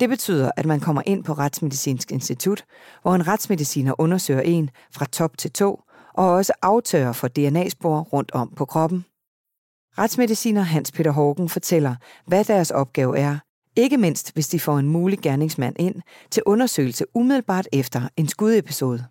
Det 0.00 0.08
betyder, 0.08 0.50
at 0.56 0.66
man 0.66 0.80
kommer 0.80 1.02
ind 1.06 1.24
på 1.24 1.32
Retsmedicinsk 1.32 2.12
Institut, 2.12 2.64
hvor 3.02 3.14
en 3.14 3.28
retsmediciner 3.28 4.00
undersøger 4.00 4.40
en 4.40 4.70
fra 4.94 5.04
top 5.04 5.38
til 5.38 5.50
tå, 5.50 5.82
og 6.14 6.30
også 6.30 6.52
aftørrer 6.62 7.12
for 7.12 7.28
DNA-spor 7.28 8.00
rundt 8.00 8.30
om 8.32 8.52
på 8.56 8.64
kroppen. 8.64 9.04
Retsmediciner 9.98 10.62
Hans 10.62 10.92
Peter 10.92 11.10
Hågen 11.10 11.48
fortæller, 11.48 11.94
hvad 12.26 12.44
deres 12.44 12.70
opgave 12.70 13.18
er, 13.18 13.38
ikke 13.76 13.96
mindst 13.96 14.34
hvis 14.34 14.48
de 14.48 14.60
får 14.60 14.78
en 14.78 14.88
mulig 14.88 15.18
gerningsmand 15.18 15.76
ind 15.78 15.94
til 16.30 16.42
undersøgelse 16.46 17.04
umiddelbart 17.14 17.68
efter 17.72 18.08
en 18.16 18.28
skudepisode. 18.28 19.04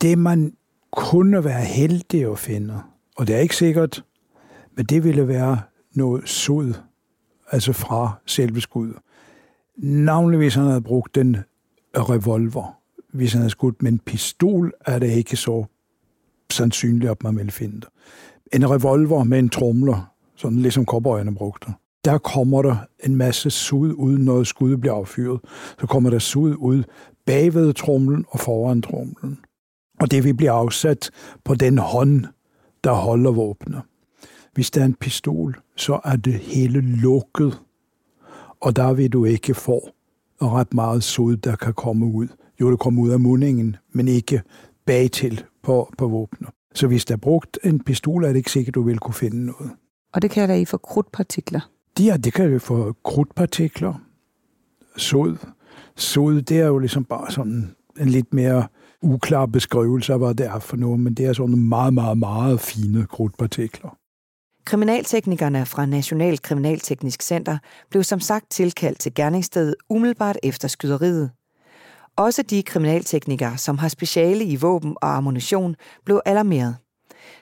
Det 0.00 0.18
man 0.18 0.52
kunne 0.92 1.44
være 1.44 1.64
heldig 1.64 2.32
at 2.32 2.38
finde, 2.38 2.82
og 3.20 3.26
det 3.26 3.36
er 3.36 3.40
ikke 3.40 3.56
sikkert, 3.56 4.04
men 4.76 4.86
det 4.86 5.04
ville 5.04 5.28
være 5.28 5.60
noget 5.94 6.28
sod, 6.28 6.74
altså 7.50 7.72
fra 7.72 8.12
selve 8.26 8.60
skuddet. 8.60 8.96
Navnlig 9.76 10.38
hvis 10.38 10.54
han 10.54 10.64
havde 10.64 10.80
brugt 10.80 11.16
en 11.16 11.36
revolver. 11.94 12.78
Hvis 13.12 13.32
han 13.32 13.40
havde 13.40 13.50
skudt 13.50 13.82
med 13.82 13.92
en 13.92 13.98
pistol, 13.98 14.72
er 14.86 14.98
det 14.98 15.10
ikke 15.10 15.36
så 15.36 15.64
sandsynligt, 16.52 17.10
at 17.10 17.22
man 17.22 17.36
ville 17.36 17.50
finde 17.50 17.80
det. 17.80 17.88
En 18.52 18.70
revolver 18.70 19.24
med 19.24 19.38
en 19.38 19.48
tromler, 19.48 20.12
sådan 20.36 20.58
ligesom 20.58 20.84
kobberøjerne 20.84 21.34
brugte. 21.34 21.72
Der 22.04 22.18
kommer 22.18 22.62
der 22.62 22.76
en 23.04 23.16
masse 23.16 23.50
sud 23.50 23.92
ud, 23.92 24.18
når 24.18 24.42
skuddet 24.42 24.80
bliver 24.80 24.94
affyret. 24.94 25.40
Så 25.80 25.86
kommer 25.86 26.10
der 26.10 26.18
sud 26.18 26.54
ud 26.58 26.82
bagved 27.26 27.72
tromlen 27.72 28.24
og 28.28 28.40
foran 28.40 28.82
tromlen. 28.82 29.38
Og 30.00 30.10
det 30.10 30.24
vil 30.24 30.34
blive 30.34 30.50
afsat 30.50 31.10
på 31.44 31.54
den 31.54 31.78
hånd, 31.78 32.24
der 32.84 32.92
holder 32.92 33.30
våbnet. 33.30 33.82
Hvis 34.52 34.70
der 34.70 34.80
er 34.80 34.84
en 34.84 34.94
pistol, 34.94 35.60
så 35.76 36.00
er 36.04 36.16
det 36.16 36.34
hele 36.34 36.80
lukket, 36.80 37.60
og 38.60 38.76
der 38.76 38.92
vil 38.92 39.12
du 39.12 39.24
ikke 39.24 39.54
få 39.54 39.88
ret 40.42 40.74
meget 40.74 41.02
sod, 41.02 41.36
der 41.36 41.56
kan 41.56 41.74
komme 41.74 42.06
ud. 42.06 42.28
Jo, 42.60 42.70
det 42.70 42.78
kommer 42.78 43.02
ud 43.02 43.10
af 43.10 43.20
mundingen, 43.20 43.76
men 43.92 44.08
ikke 44.08 44.42
bagtil 44.86 45.44
på, 45.62 45.92
på 45.98 46.08
våbnet. 46.08 46.50
Så 46.74 46.86
hvis 46.86 47.04
der 47.04 47.14
er 47.14 47.18
brugt 47.18 47.58
en 47.64 47.84
pistol, 47.84 48.24
er 48.24 48.28
det 48.28 48.36
ikke 48.36 48.50
sikkert, 48.50 48.74
du 48.74 48.82
vil 48.82 48.98
kunne 48.98 49.14
finde 49.14 49.46
noget. 49.46 49.70
Og 50.12 50.22
det 50.22 50.30
kalder 50.30 50.54
I 50.54 50.64
for 50.64 50.76
krudtpartikler? 50.76 51.70
Ja, 52.00 52.16
det 52.16 52.32
kan 52.32 52.52
vi 52.52 52.58
for 52.58 52.96
krudtpartikler. 53.04 53.94
Sod. 54.96 55.36
Sod, 55.96 56.42
det 56.42 56.60
er 56.60 56.66
jo 56.66 56.78
ligesom 56.78 57.04
bare 57.04 57.30
sådan 57.30 57.74
en 58.00 58.08
lidt 58.08 58.34
mere 58.34 58.66
uklar 59.02 59.46
beskrivelse 59.46 60.12
af, 60.12 60.18
hvad 60.18 60.34
det 60.34 60.46
er 60.46 60.58
for 60.58 60.76
noget, 60.76 61.00
men 61.00 61.14
det 61.14 61.26
er 61.26 61.32
sådan 61.32 61.68
meget, 61.68 61.94
meget, 61.94 62.18
meget 62.18 62.60
fine 62.60 63.06
krudtpartikler. 63.06 63.96
Kriminalteknikerne 64.64 65.66
fra 65.66 65.86
National 65.86 66.38
Kriminalteknisk 66.38 67.22
Center 67.22 67.58
blev 67.90 68.04
som 68.04 68.20
sagt 68.20 68.50
tilkaldt 68.50 68.98
til 68.98 69.14
gerningsstedet 69.14 69.74
umiddelbart 69.90 70.36
efter 70.42 70.68
skyderiet. 70.68 71.30
Også 72.16 72.42
de 72.42 72.62
kriminalteknikere, 72.62 73.58
som 73.58 73.78
har 73.78 73.88
speciale 73.88 74.44
i 74.44 74.56
våben 74.56 74.96
og 75.02 75.16
ammunition, 75.16 75.76
blev 76.04 76.20
alarmeret. 76.26 76.76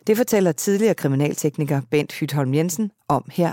Det 0.07 0.16
fortæller 0.16 0.53
tidligere 0.53 0.94
kriminaltekniker 0.94 1.81
Bent 1.90 2.12
Hytholm 2.12 2.55
Jensen 2.55 2.90
om 3.09 3.25
her. 3.33 3.53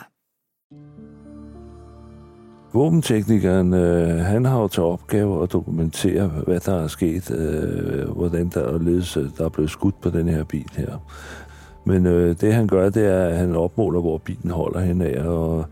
Våbenteknikeren, 2.76 3.74
øh, 3.74 4.18
han 4.18 4.46
har 4.46 4.62
jo 4.62 4.68
til 4.68 4.84
opgave 4.84 5.44
at 5.44 5.54
dokumentere, 5.54 6.28
hvad 6.28 6.60
der 6.60 6.84
er 6.84 6.88
sket, 6.88 7.32
øh, 7.32 8.10
hvordan 8.10 8.50
der 8.54 8.62
er 8.62 8.78
ledes, 8.78 9.18
øh, 9.18 9.30
der 9.38 9.46
er 9.46 9.50
blevet 9.50 9.70
skudt 9.70 10.02
på 10.02 10.10
den 10.10 10.28
her 10.28 10.44
bil 10.44 10.70
her. 10.78 11.06
Men 11.86 12.06
øh, 12.06 12.36
det 12.42 12.54
han 12.54 12.68
gør, 12.68 12.90
det 12.90 13.06
er, 13.06 13.26
at 13.26 13.38
han 13.38 13.56
opmåler, 13.56 14.02
hvor 14.02 14.18
bilen 14.18 14.52
holder 14.52 14.80
hen 14.80 15.02
af, 15.02 15.28
og, 15.28 15.66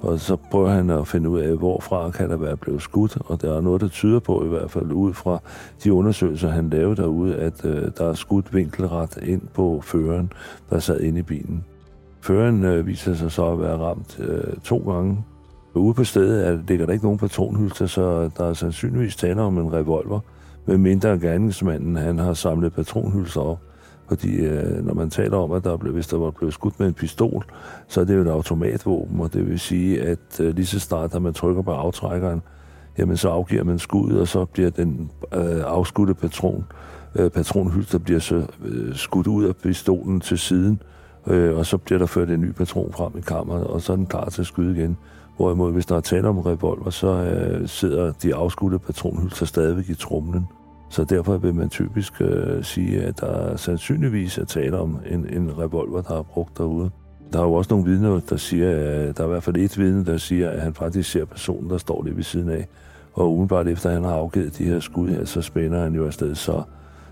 og 0.00 0.20
så 0.20 0.36
prøver 0.50 0.68
han 0.68 0.90
at 0.90 1.08
finde 1.08 1.30
ud 1.30 1.40
af, 1.40 1.56
hvorfra 1.56 2.10
kan 2.10 2.30
der 2.30 2.36
være 2.36 2.56
blevet 2.56 2.82
skudt, 2.82 3.18
og 3.26 3.42
der 3.42 3.56
er 3.56 3.60
noget, 3.60 3.80
der 3.80 3.88
tyder 3.88 4.20
på, 4.20 4.44
i 4.44 4.48
hvert 4.48 4.70
fald 4.70 4.92
ud 4.92 5.14
fra 5.14 5.38
de 5.84 5.92
undersøgelser, 5.92 6.50
han 6.50 6.70
lavede 6.70 6.96
derude, 6.96 7.36
at 7.36 7.64
øh, 7.64 7.90
der 7.98 8.10
er 8.10 8.14
skudt 8.14 8.54
vinkelret 8.54 9.18
ind 9.22 9.42
på 9.54 9.80
føreren, 9.84 10.32
der 10.70 10.78
sad 10.78 11.00
inde 11.00 11.18
i 11.18 11.22
bilen. 11.22 11.64
Føreren 12.20 12.64
øh, 12.64 12.86
viser 12.86 13.14
sig 13.14 13.32
så 13.32 13.52
at 13.52 13.60
være 13.60 13.76
ramt 13.76 14.20
øh, 14.20 14.56
to 14.64 14.92
gange. 14.92 15.24
Ude 15.78 15.94
på 15.94 16.04
stedet 16.04 16.46
er, 16.46 16.58
ligger 16.68 16.86
der 16.86 16.92
ikke 16.92 17.04
nogen 17.04 17.18
patronhylster, 17.18 17.86
så 17.86 18.30
der 18.36 18.44
er 18.44 18.54
sandsynligvis 18.54 19.16
tale 19.16 19.42
om 19.42 19.58
en 19.58 19.72
revolver, 19.72 20.20
med 20.66 20.78
mindre 20.78 21.18
gerningsmanden 21.18 21.96
han 21.96 22.18
har 22.18 22.34
samlet 22.34 22.72
patronhylster 22.72 23.40
op. 23.40 23.58
Fordi 24.08 24.36
øh, 24.36 24.86
når 24.86 24.94
man 24.94 25.10
taler 25.10 25.36
om, 25.36 25.52
at 25.52 25.64
der 25.64 25.76
blev, 25.76 25.92
hvis 25.92 26.06
der 26.06 26.16
var 26.16 26.30
blevet 26.30 26.54
skudt 26.54 26.80
med 26.80 26.88
en 26.88 26.94
pistol, 26.94 27.44
så 27.88 28.00
er 28.00 28.04
det 28.04 28.16
jo 28.16 28.20
et 28.20 28.28
automatvåben, 28.28 29.20
og 29.20 29.32
det 29.32 29.48
vil 29.48 29.60
sige, 29.60 30.02
at 30.02 30.40
øh, 30.40 30.54
lige 30.54 30.66
så 30.66 30.80
snart, 30.80 31.14
at 31.14 31.22
man 31.22 31.34
trykker 31.34 31.62
på 31.62 31.72
aftrækkeren, 31.72 32.42
jamen 32.98 33.16
så 33.16 33.28
afgiver 33.28 33.64
man 33.64 33.78
skuddet, 33.78 34.20
og 34.20 34.28
så 34.28 34.44
bliver 34.44 34.70
den 34.70 35.10
øh, 35.34 35.62
afskudte 35.64 36.14
patron, 36.14 36.64
øh, 37.14 37.30
patronhylster 37.30 37.98
bliver 37.98 38.20
så 38.20 38.46
øh, 38.64 38.94
skudt 38.94 39.26
ud 39.26 39.44
af 39.44 39.56
pistolen 39.56 40.20
til 40.20 40.38
siden, 40.38 40.82
øh, 41.26 41.58
og 41.58 41.66
så 41.66 41.78
bliver 41.78 41.98
der 41.98 42.06
ført 42.06 42.30
en 42.30 42.40
ny 42.40 42.52
patron 42.52 42.92
frem 42.92 43.12
i 43.18 43.20
kammeret, 43.20 43.66
og 43.66 43.82
så 43.82 43.92
er 43.92 43.96
den 43.96 44.06
klar 44.06 44.28
til 44.28 44.40
at 44.40 44.46
skyde 44.46 44.76
igen. 44.78 44.96
Hvorimod, 45.38 45.72
hvis 45.72 45.86
der 45.86 45.96
er 45.96 46.00
tale 46.00 46.28
om 46.28 46.38
revolver, 46.38 46.90
så 46.90 47.08
øh, 47.08 47.68
sidder 47.68 48.12
de 48.12 48.34
afskudte 48.34 48.78
patronhylser 48.78 49.46
stadigvæk 49.46 49.88
i 49.88 49.94
trumlen. 49.94 50.46
Så 50.90 51.04
derfor 51.04 51.36
vil 51.36 51.54
man 51.54 51.68
typisk 51.68 52.20
øh, 52.20 52.64
sige, 52.64 53.02
at 53.02 53.20
der 53.20 53.56
sandsynligvis 53.56 54.38
er 54.38 54.44
tale 54.44 54.78
om 54.78 54.98
en, 55.10 55.26
en 55.32 55.58
revolver, 55.58 56.02
der 56.02 56.18
er 56.18 56.22
brugt 56.22 56.58
derude. 56.58 56.90
Der 57.32 57.38
er 57.38 57.42
jo 57.42 57.52
også 57.52 57.74
nogle 57.74 57.90
vidner, 57.90 58.20
der 58.30 58.36
siger, 58.36 58.70
at 58.70 59.16
der 59.16 59.22
er 59.22 59.26
i 59.26 59.30
hvert 59.30 59.42
fald 59.42 59.56
et 59.56 59.78
vidne, 59.78 60.04
der 60.04 60.16
siger, 60.16 60.50
at 60.50 60.60
han 60.60 60.74
faktisk 60.74 61.10
ser 61.10 61.24
personen, 61.24 61.70
der 61.70 61.78
står 61.78 62.02
lige 62.02 62.16
ved 62.16 62.22
siden 62.22 62.48
af. 62.48 62.66
Og 63.14 63.36
udenbart 63.36 63.68
efter, 63.68 63.88
at 63.88 63.94
han 63.94 64.04
har 64.04 64.14
afgivet 64.14 64.58
de 64.58 64.64
her 64.64 64.80
skud 64.80 65.08
her, 65.08 65.24
så 65.24 65.42
spænder 65.42 65.80
han 65.80 65.94
jo 65.94 66.06
afsted. 66.06 66.34
Så, 66.34 66.62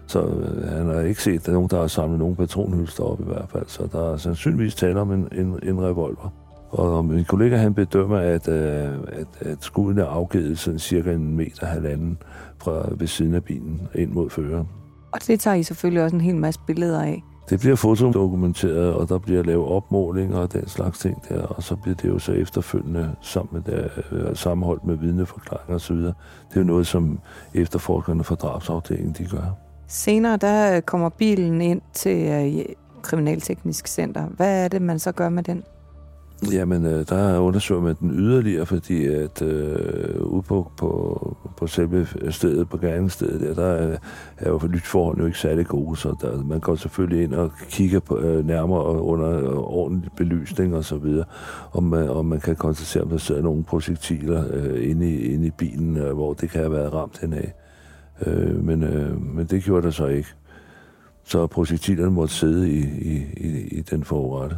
så 0.07 0.27
øh, 0.27 0.69
han 0.69 0.87
har 0.87 1.01
ikke 1.01 1.23
set, 1.23 1.49
at 1.49 1.55
nogen, 1.55 1.71
der 1.71 1.81
har 1.81 1.87
samlet 1.87 2.19
nogen 2.19 2.37
patronhylster 2.37 3.05
op 3.05 3.21
i 3.21 3.25
hvert 3.25 3.49
fald. 3.49 3.65
Så 3.67 3.89
der 3.93 4.13
er 4.13 4.17
sandsynligvis 4.17 4.75
tale 4.75 5.01
om 5.01 5.13
en, 5.13 5.29
en, 5.33 5.59
en 5.63 5.83
revolver. 5.83 6.46
Og 6.71 7.05
min 7.05 7.25
kollega 7.25 7.57
han 7.57 7.75
bedømmer, 7.75 8.19
at, 8.19 8.49
øh, 8.49 8.89
at, 9.13 9.27
at 9.41 9.59
skuden 9.61 9.99
er 9.99 10.05
afgivet 10.05 10.59
sådan 10.59 10.79
cirka 10.79 11.13
en 11.13 11.37
meter 11.37 11.67
halvanden 11.67 12.19
fra 12.59 12.89
ved 12.97 13.07
siden 13.07 13.35
af 13.35 13.45
bilen 13.45 13.89
ind 13.95 14.11
mod 14.11 14.31
føreren. 14.31 14.69
Og 15.13 15.27
det 15.27 15.41
tager 15.41 15.55
I 15.55 15.63
selvfølgelig 15.63 16.03
også 16.03 16.17
en 16.17 16.21
hel 16.21 16.37
masse 16.37 16.61
billeder 16.67 17.03
af. 17.03 17.23
Det 17.51 17.61
bliver 17.61 17.77
fotodokumenteret, 17.77 18.95
og 18.95 19.09
der 19.09 19.19
bliver 19.19 19.43
lavet 19.43 19.67
opmålinger 19.67 20.39
og 20.39 20.53
den 20.53 20.69
slags 20.69 20.99
ting 20.99 21.23
der, 21.29 21.43
og 21.43 21.63
så 21.63 21.77
bliver 21.77 21.95
det 21.95 22.09
jo 22.09 22.19
så 22.19 22.33
efterfølgende 22.33 23.15
sammen 23.21 23.49
med 23.53 23.75
der, 23.75 23.89
øh, 24.13 24.37
sammenholdt 24.37 24.85
med 24.85 24.97
vidneforklaringer 24.97 25.75
osv. 25.75 25.97
Det 25.97 26.15
er 26.55 26.61
jo 26.61 26.65
noget, 26.65 26.87
som 26.87 27.19
efterforskerne 27.55 28.25
fra 28.25 28.35
drabsafdelingen 28.35 29.15
de 29.19 29.27
gør. 29.27 29.57
Senere 29.89 30.37
der 30.37 30.81
kommer 30.81 31.09
bilen 31.09 31.61
ind 31.61 31.81
til 31.93 32.29
øh, 32.29 32.65
Kriminalteknisk 33.03 33.89
Center. 33.89 34.27
Hvad 34.27 34.65
er 34.65 34.69
det, 34.69 34.83
man 34.83 34.99
så 34.99 35.13
gør 35.13 35.29
med 35.29 35.43
den? 35.43 35.63
Jamen, 36.43 36.87
øh, 36.87 37.09
der 37.09 37.39
undersøger 37.39 37.81
man 37.81 37.97
den 38.01 38.11
yderligere, 38.11 38.67
fordi 38.67 39.07
at 39.07 39.43
øh, 39.43 40.21
ude 40.21 40.43
på, 40.43 40.73
på, 40.77 41.37
på 41.57 41.67
selve 41.67 42.07
stedet, 42.31 42.69
på 42.69 42.79
gerningsstedet, 42.79 43.41
der, 43.41 43.55
der 43.55 43.67
er, 43.67 43.97
er 44.37 44.49
jo 44.51 44.61
lytforholdene 44.67 45.23
jo 45.23 45.27
ikke 45.27 45.39
særlig 45.39 45.67
gode, 45.67 45.97
så 45.97 46.17
der, 46.21 46.45
man 46.45 46.61
går 46.61 46.75
selvfølgelig 46.75 47.23
ind 47.25 47.35
og 47.35 47.53
kigger 47.69 48.01
på, 48.01 48.19
øh, 48.19 48.47
nærmere 48.47 48.85
under 48.85 49.39
øh, 49.39 49.57
ordentlig 49.57 50.11
belysning 50.17 50.77
og 50.77 50.85
så 50.85 50.97
videre, 50.97 51.25
om 51.73 51.83
man, 51.83 52.11
om 52.11 52.27
man 52.27 52.41
kan 52.41 52.57
konstatere, 52.57 53.03
om 53.03 53.09
der 53.09 53.19
sidder 53.19 53.43
nogle 53.43 53.65
projektiler 53.65 54.45
øh, 54.51 54.91
inde, 54.91 55.11
i, 55.11 55.35
inde 55.35 55.47
i 55.47 55.51
bilen, 55.51 55.97
øh, 55.97 56.15
hvor 56.15 56.33
det 56.33 56.51
kan 56.51 56.61
have 56.61 56.73
været 56.73 56.93
ramt 56.93 57.19
henad. 57.21 57.45
Øh, 58.27 58.65
men, 58.65 58.83
øh, 58.83 59.23
men 59.23 59.47
det 59.47 59.65
gjorde 59.65 59.87
der 59.87 59.91
så 59.91 60.07
ikke. 60.07 60.29
Så 61.25 61.47
projektilerne 61.47 62.11
måtte 62.11 62.35
sidde 62.35 62.71
i, 62.71 62.79
i, 62.85 63.25
i, 63.37 63.69
i 63.69 63.81
den 63.81 64.05
forrette. 64.05 64.57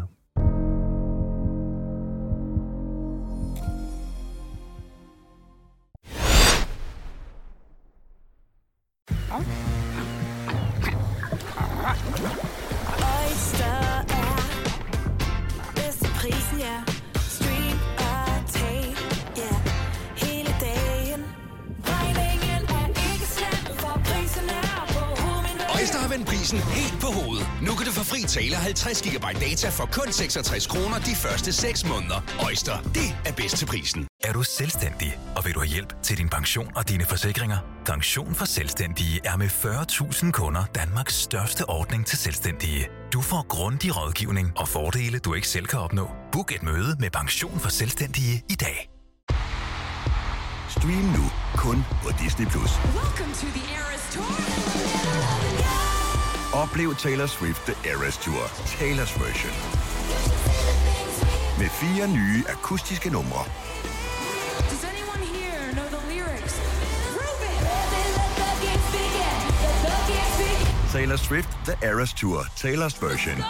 50 28.89 29.03
GB 29.03 29.25
data 29.41 29.69
for 29.69 29.89
kun 29.93 30.13
66 30.13 30.67
kroner 30.67 30.99
de 30.99 31.15
første 31.15 31.53
6 31.53 31.85
måneder. 31.87 32.21
Øjster, 32.45 32.83
det 32.83 33.17
er 33.27 33.33
bedst 33.33 33.57
til 33.57 33.67
prisen. 33.67 34.07
Er 34.25 34.33
du 34.33 34.43
selvstændig, 34.43 35.19
og 35.37 35.45
vil 35.45 35.55
du 35.55 35.61
have 35.61 35.69
hjælp 35.69 36.03
til 36.03 36.19
din 36.19 36.29
pension 36.29 36.73
og 36.77 36.89
dine 36.89 37.05
forsikringer? 37.05 37.59
Pension 37.87 38.35
for 38.35 38.45
Selvstændige 38.45 39.21
er 39.25 39.37
med 39.37 39.47
40.000 39.47 40.31
kunder 40.31 40.65
Danmarks 40.75 41.15
største 41.15 41.69
ordning 41.69 42.07
til 42.07 42.19
selvstændige. 42.19 42.89
Du 43.13 43.21
får 43.21 43.47
grundig 43.49 43.97
rådgivning 43.97 44.53
og 44.57 44.69
fordele, 44.69 45.19
du 45.19 45.35
ikke 45.35 45.49
selv 45.49 45.67
kan 45.67 45.79
opnå. 45.79 46.11
Book 46.33 46.53
et 46.53 46.63
møde 46.63 46.97
med 46.99 47.11
Pension 47.11 47.61
for 47.61 47.69
Selvstændige 47.69 48.45
i 48.51 48.55
dag. 48.55 48.91
Stream 50.69 51.05
nu 51.19 51.25
kun 51.57 51.85
på 52.03 52.11
Disney+. 52.23 52.47
Plus. 52.47 52.71
Oplev 56.53 56.95
Taylor 56.95 57.27
Swift 57.27 57.67
The 57.67 57.91
Eras 57.91 58.17
Tour, 58.17 58.43
Taylor's 58.67 59.13
version. 59.25 59.53
Med 61.59 61.69
fire 61.69 62.09
nye 62.09 62.45
akustiske 62.49 63.11
numre. 63.11 63.45
Taylor 70.93 71.17
Swift 71.17 71.49
The 71.65 71.89
Eras 71.89 72.13
Tour, 72.15 72.41
Taylor's 72.57 73.07
version. 73.07 73.45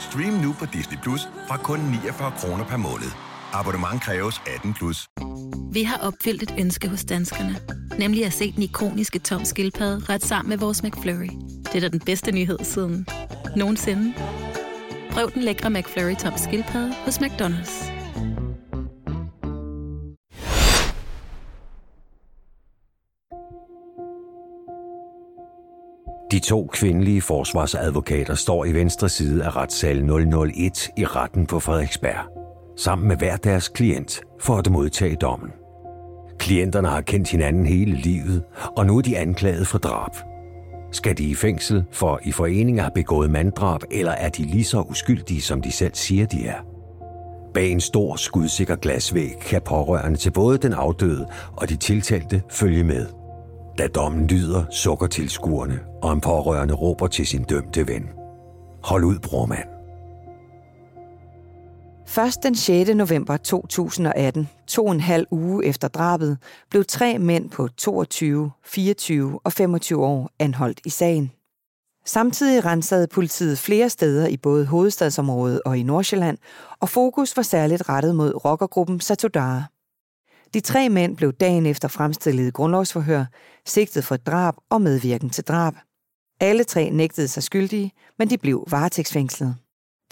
Stream 0.00 0.32
nu 0.32 0.52
på 0.52 0.66
Disney 0.72 0.98
Plus 1.02 1.20
fra 1.48 1.56
kun 1.56 1.80
49 1.80 2.32
kroner 2.38 2.64
per 2.64 2.76
måned. 2.76 3.10
Abonnement 3.52 4.02
kræves 4.02 4.42
18 4.54 4.74
plus. 4.74 5.08
Vi 5.72 5.82
har 5.82 5.96
opfyldt 5.96 6.42
et 6.42 6.54
ønske 6.58 6.88
hos 6.88 7.04
danskerne. 7.04 7.56
Nemlig 7.98 8.26
at 8.26 8.32
se 8.32 8.52
den 8.52 8.62
ikoniske 8.62 9.18
tom 9.18 9.44
skildpadde 9.44 10.12
ret 10.14 10.24
sammen 10.24 10.48
med 10.48 10.58
vores 10.58 10.82
McFlurry. 10.82 11.59
Det 11.72 11.76
er 11.76 11.80
da 11.80 11.88
den 11.88 12.00
bedste 12.06 12.32
nyhed 12.32 12.58
siden 12.62 13.06
nogensinde. 13.56 14.14
Prøv 15.10 15.30
den 15.34 15.42
lækre 15.42 15.70
McFlurry 15.70 16.14
tom 16.14 16.32
skildpadde 16.36 16.94
hos 17.04 17.18
McDonald's. 17.18 17.90
De 26.30 26.38
to 26.38 26.66
kvindelige 26.72 27.22
forsvarsadvokater 27.22 28.34
står 28.34 28.64
i 28.64 28.72
venstre 28.72 29.08
side 29.08 29.44
af 29.44 29.56
retssal 29.56 30.04
001 30.04 30.90
i 30.96 31.04
retten 31.04 31.46
på 31.46 31.60
Frederiksberg, 31.60 32.24
sammen 32.76 33.08
med 33.08 33.16
hver 33.16 33.36
deres 33.36 33.68
klient 33.68 34.20
for 34.40 34.56
at 34.56 34.70
modtage 34.70 35.16
dommen. 35.16 35.50
Klienterne 36.38 36.88
har 36.88 37.00
kendt 37.00 37.30
hinanden 37.30 37.66
hele 37.66 37.92
livet, 37.92 38.42
og 38.76 38.86
nu 38.86 38.98
er 38.98 39.02
de 39.02 39.18
anklaget 39.18 39.66
for 39.66 39.78
drab. 39.78 40.29
Skal 40.92 41.18
de 41.18 41.24
i 41.24 41.34
fængsel 41.34 41.84
for 41.92 42.20
i 42.22 42.32
foreninger 42.32 42.82
har 42.82 42.90
begået 42.90 43.30
manddrab, 43.30 43.80
eller 43.90 44.12
er 44.12 44.28
de 44.28 44.42
lige 44.42 44.64
så 44.64 44.80
uskyldige, 44.80 45.42
som 45.42 45.62
de 45.62 45.72
selv 45.72 45.94
siger, 45.94 46.26
de 46.26 46.46
er? 46.46 46.66
Bag 47.54 47.70
en 47.70 47.80
stor 47.80 48.16
skudsikker 48.16 48.76
glasvæg 48.76 49.38
kan 49.40 49.62
pårørende 49.62 50.18
til 50.18 50.30
både 50.30 50.58
den 50.58 50.72
afdøde 50.72 51.26
og 51.56 51.68
de 51.68 51.76
tiltalte 51.76 52.42
følge 52.50 52.84
med. 52.84 53.06
Da 53.78 53.86
dommen 53.86 54.26
lyder, 54.26 54.64
sukker 54.70 55.06
tilskuerne, 55.06 55.80
og 56.02 56.12
en 56.12 56.20
pårørende 56.20 56.74
råber 56.74 57.06
til 57.06 57.26
sin 57.26 57.42
dømte 57.42 57.88
ven. 57.88 58.08
Hold 58.82 59.04
ud, 59.04 59.18
brormand. 59.18 59.79
Først 62.10 62.42
den 62.42 62.54
6. 62.54 62.94
november 62.94 63.36
2018, 63.36 64.48
to 64.66 64.86
og 64.86 64.92
en 64.92 65.00
halv 65.00 65.26
uge 65.30 65.64
efter 65.64 65.88
drabet, 65.88 66.38
blev 66.70 66.84
tre 66.84 67.18
mænd 67.18 67.50
på 67.50 67.68
22, 67.68 68.50
24 68.64 69.40
og 69.44 69.52
25 69.52 70.04
år 70.04 70.30
anholdt 70.38 70.80
i 70.84 70.90
sagen. 70.90 71.32
Samtidig 72.04 72.64
rensede 72.64 73.06
politiet 73.06 73.58
flere 73.58 73.90
steder 73.90 74.26
i 74.26 74.36
både 74.36 74.66
hovedstadsområdet 74.66 75.60
og 75.64 75.78
i 75.78 75.82
Nordsjælland, 75.82 76.38
og 76.80 76.88
fokus 76.88 77.36
var 77.36 77.42
særligt 77.42 77.88
rettet 77.88 78.14
mod 78.14 78.44
rockergruppen 78.44 79.00
Satudara. 79.00 79.62
De 80.54 80.60
tre 80.60 80.88
mænd 80.88 81.16
blev 81.16 81.32
dagen 81.32 81.66
efter 81.66 81.88
fremstillet 81.88 82.46
i 82.46 82.50
grundlovsforhør, 82.50 83.24
sigtet 83.66 84.04
for 84.04 84.16
drab 84.16 84.54
og 84.70 84.82
medvirken 84.82 85.30
til 85.30 85.44
drab. 85.44 85.74
Alle 86.40 86.64
tre 86.64 86.90
nægtede 86.90 87.28
sig 87.28 87.42
skyldige, 87.42 87.92
men 88.18 88.30
de 88.30 88.38
blev 88.38 88.64
varetægtsfængslet. 88.70 89.56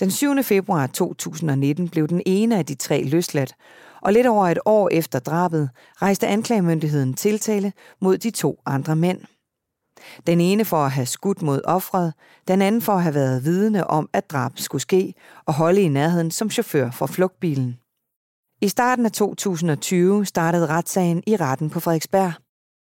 Den 0.01 0.11
7. 0.11 0.43
februar 0.43 0.87
2019 0.87 1.89
blev 1.89 2.09
den 2.09 2.23
ene 2.27 2.59
af 2.59 2.67
de 2.67 2.75
tre 2.75 3.03
løsladt, 3.03 3.55
og 4.03 4.13
lidt 4.13 4.27
over 4.27 4.49
et 4.49 4.59
år 4.65 4.89
efter 4.93 5.19
drabet 5.19 5.71
rejste 6.03 6.27
anklagemyndigheden 6.27 7.15
tiltale 7.15 7.73
mod 8.01 8.19
de 8.19 8.31
to 8.31 8.61
andre 8.67 8.97
mænd. 8.97 9.21
Den 10.27 10.41
ene 10.41 10.65
for 10.65 10.77
at 10.77 10.91
have 10.91 11.07
skudt 11.07 11.43
mod 11.43 11.61
offret, 11.65 12.13
den 12.49 12.63
anden 12.63 12.83
for 12.83 12.93
at 12.93 13.03
have 13.03 13.15
været 13.15 13.45
vidne 13.45 13.87
om, 13.87 14.09
at 14.13 14.31
drab 14.31 14.53
skulle 14.55 14.83
ske, 14.83 15.15
og 15.47 15.55
holde 15.55 15.83
i 15.83 15.89
nærheden 15.89 16.31
som 16.31 16.51
chauffør 16.51 16.91
for 16.91 17.07
flugtbilen. 17.07 17.79
I 18.61 18.69
starten 18.69 19.07
af 19.07 19.13
2020 19.13 20.27
startede 20.27 20.67
retssagen 20.67 21.23
i 21.27 21.37
retten 21.37 21.71
på 21.71 21.81
Frederiksberg. 21.81 22.33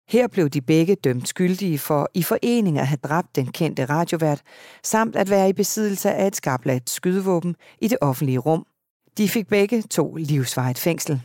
Her 0.09 0.27
blev 0.29 0.49
de 0.49 0.61
begge 0.61 0.95
dømt 0.95 1.29
skyldige 1.29 1.79
for 1.79 2.09
i 2.15 2.23
forening 2.23 2.79
at 2.79 2.87
have 2.87 2.99
dræbt 3.03 3.37
den 3.37 3.47
kendte 3.47 3.85
radiovært, 3.85 4.43
samt 4.83 5.17
at 5.17 5.31
være 5.31 5.49
i 5.49 5.53
besiddelse 5.53 6.13
af 6.13 6.27
et 6.27 6.37
skarpladt 6.37 6.91
skydevåben 6.91 7.57
i 7.81 7.89
det 7.89 7.99
offentlige 8.01 8.39
rum. 8.39 8.67
De 9.19 9.29
fik 9.29 9.49
begge 9.49 9.83
to 9.83 10.15
livsvarigt 10.15 10.79
fængsel. 10.79 11.23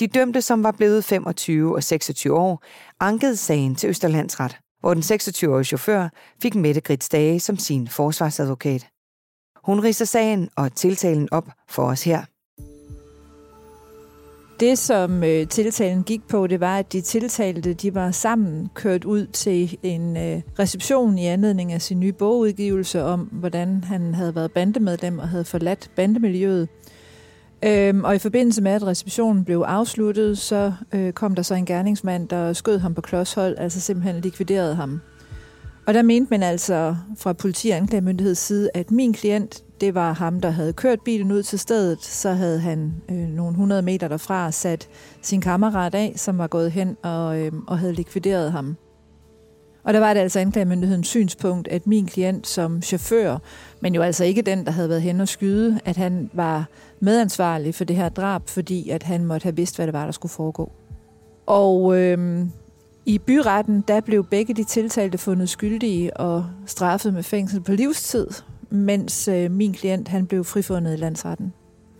De 0.00 0.06
dømte, 0.06 0.42
som 0.42 0.62
var 0.62 0.72
blevet 0.72 1.04
25 1.04 1.74
og 1.74 1.82
26 1.82 2.38
år, 2.38 2.62
ankede 3.00 3.36
sagen 3.36 3.74
til 3.74 3.88
Østerlandsret, 3.88 4.58
hvor 4.80 4.94
den 4.94 5.02
26-årige 5.02 5.64
chauffør 5.64 6.08
fik 6.42 6.54
Mette 6.54 6.80
Grits 6.80 7.08
Dage 7.08 7.40
som 7.40 7.56
sin 7.56 7.88
forsvarsadvokat. 7.88 8.88
Hun 9.64 9.80
riser 9.80 10.04
sagen 10.04 10.50
og 10.56 10.74
tiltalen 10.74 11.28
op 11.32 11.48
for 11.68 11.82
os 11.82 12.04
her. 12.04 12.24
Det, 14.60 14.78
som 14.78 15.24
øh, 15.24 15.48
tiltalen 15.48 16.02
gik 16.02 16.28
på, 16.28 16.46
det 16.46 16.60
var, 16.60 16.78
at 16.78 16.92
de 16.92 17.00
tiltalte 17.00 17.74
de 17.74 17.94
var 17.94 18.10
sammen 18.10 18.70
kørt 18.74 19.04
ud 19.04 19.26
til 19.26 19.78
en 19.82 20.16
øh, 20.16 20.42
reception 20.58 21.18
i 21.18 21.26
anledning 21.26 21.72
af 21.72 21.82
sin 21.82 22.00
nye 22.00 22.12
bogudgivelse 22.12 23.02
om, 23.02 23.20
hvordan 23.20 23.84
han 23.84 24.14
havde 24.14 24.34
været 24.34 24.52
bandemedlem 24.52 25.18
og 25.18 25.28
havde 25.28 25.44
forladt 25.44 25.90
bandemiljøet. 25.96 26.68
Øhm, 27.64 28.04
og 28.04 28.14
i 28.14 28.18
forbindelse 28.18 28.62
med, 28.62 28.72
at 28.72 28.86
receptionen 28.86 29.44
blev 29.44 29.58
afsluttet, 29.66 30.38
så 30.38 30.72
øh, 30.92 31.12
kom 31.12 31.34
der 31.34 31.42
så 31.42 31.54
en 31.54 31.66
gerningsmand, 31.66 32.28
der 32.28 32.52
skød 32.52 32.78
ham 32.78 32.94
på 32.94 33.00
klodshold, 33.00 33.58
altså 33.58 33.80
simpelthen 33.80 34.20
likviderede 34.20 34.74
ham. 34.74 35.00
Og 35.86 35.94
der 35.94 36.02
mente 36.02 36.30
man 36.30 36.42
altså 36.42 36.96
fra 37.18 37.32
politi- 37.32 37.70
og 37.70 37.76
anklagemyndigheds 37.76 38.38
side, 38.38 38.70
at 38.74 38.90
min 38.90 39.12
klient, 39.12 39.64
det 39.82 39.94
var 39.94 40.12
ham, 40.12 40.40
der 40.40 40.50
havde 40.50 40.72
kørt 40.72 41.00
bilen 41.00 41.32
ud 41.32 41.42
til 41.42 41.58
stedet. 41.58 42.04
Så 42.04 42.32
havde 42.32 42.60
han 42.60 42.94
øh, 43.10 43.16
nogle 43.16 43.56
hundrede 43.56 43.82
meter 43.82 44.08
derfra 44.08 44.50
sat 44.50 44.88
sin 45.22 45.40
kammerat 45.40 45.94
af, 45.94 46.12
som 46.16 46.38
var 46.38 46.46
gået 46.46 46.72
hen 46.72 46.96
og, 47.02 47.40
øh, 47.40 47.52
og 47.66 47.78
havde 47.78 47.92
likvideret 47.92 48.52
ham. 48.52 48.76
Og 49.84 49.94
der 49.94 50.00
var 50.00 50.14
det 50.14 50.20
altså 50.20 50.40
anklagemyndighedens 50.40 51.08
synspunkt, 51.08 51.68
at 51.68 51.86
min 51.86 52.06
klient 52.06 52.46
som 52.46 52.82
chauffør, 52.82 53.38
men 53.80 53.94
jo 53.94 54.02
altså 54.02 54.24
ikke 54.24 54.42
den, 54.42 54.64
der 54.64 54.70
havde 54.70 54.88
været 54.88 55.02
hen 55.02 55.20
og 55.20 55.28
skyde, 55.28 55.80
at 55.84 55.96
han 55.96 56.30
var 56.32 56.68
medansvarlig 57.00 57.74
for 57.74 57.84
det 57.84 57.96
her 57.96 58.08
drab, 58.08 58.48
fordi 58.48 58.88
at 58.88 59.02
han 59.02 59.24
måtte 59.24 59.44
have 59.44 59.56
vidst, 59.56 59.76
hvad 59.76 59.86
det 59.86 59.92
var, 59.92 60.04
der 60.04 60.12
skulle 60.12 60.32
foregå. 60.32 60.72
Og 61.46 61.98
øh, 61.98 62.46
i 63.06 63.18
byretten, 63.18 63.84
der 63.88 64.00
blev 64.00 64.24
begge 64.24 64.54
de 64.54 64.64
tiltalte 64.64 65.18
fundet 65.18 65.48
skyldige 65.48 66.16
og 66.16 66.46
straffet 66.66 67.14
med 67.14 67.22
fængsel 67.22 67.60
på 67.60 67.72
livstid, 67.72 68.28
mens 68.72 69.28
øh, 69.28 69.50
min 69.50 69.72
klient 69.72 70.08
han 70.08 70.26
blev 70.26 70.44
frifundet 70.44 70.92
i 70.92 70.96
landsretten. 70.96 71.52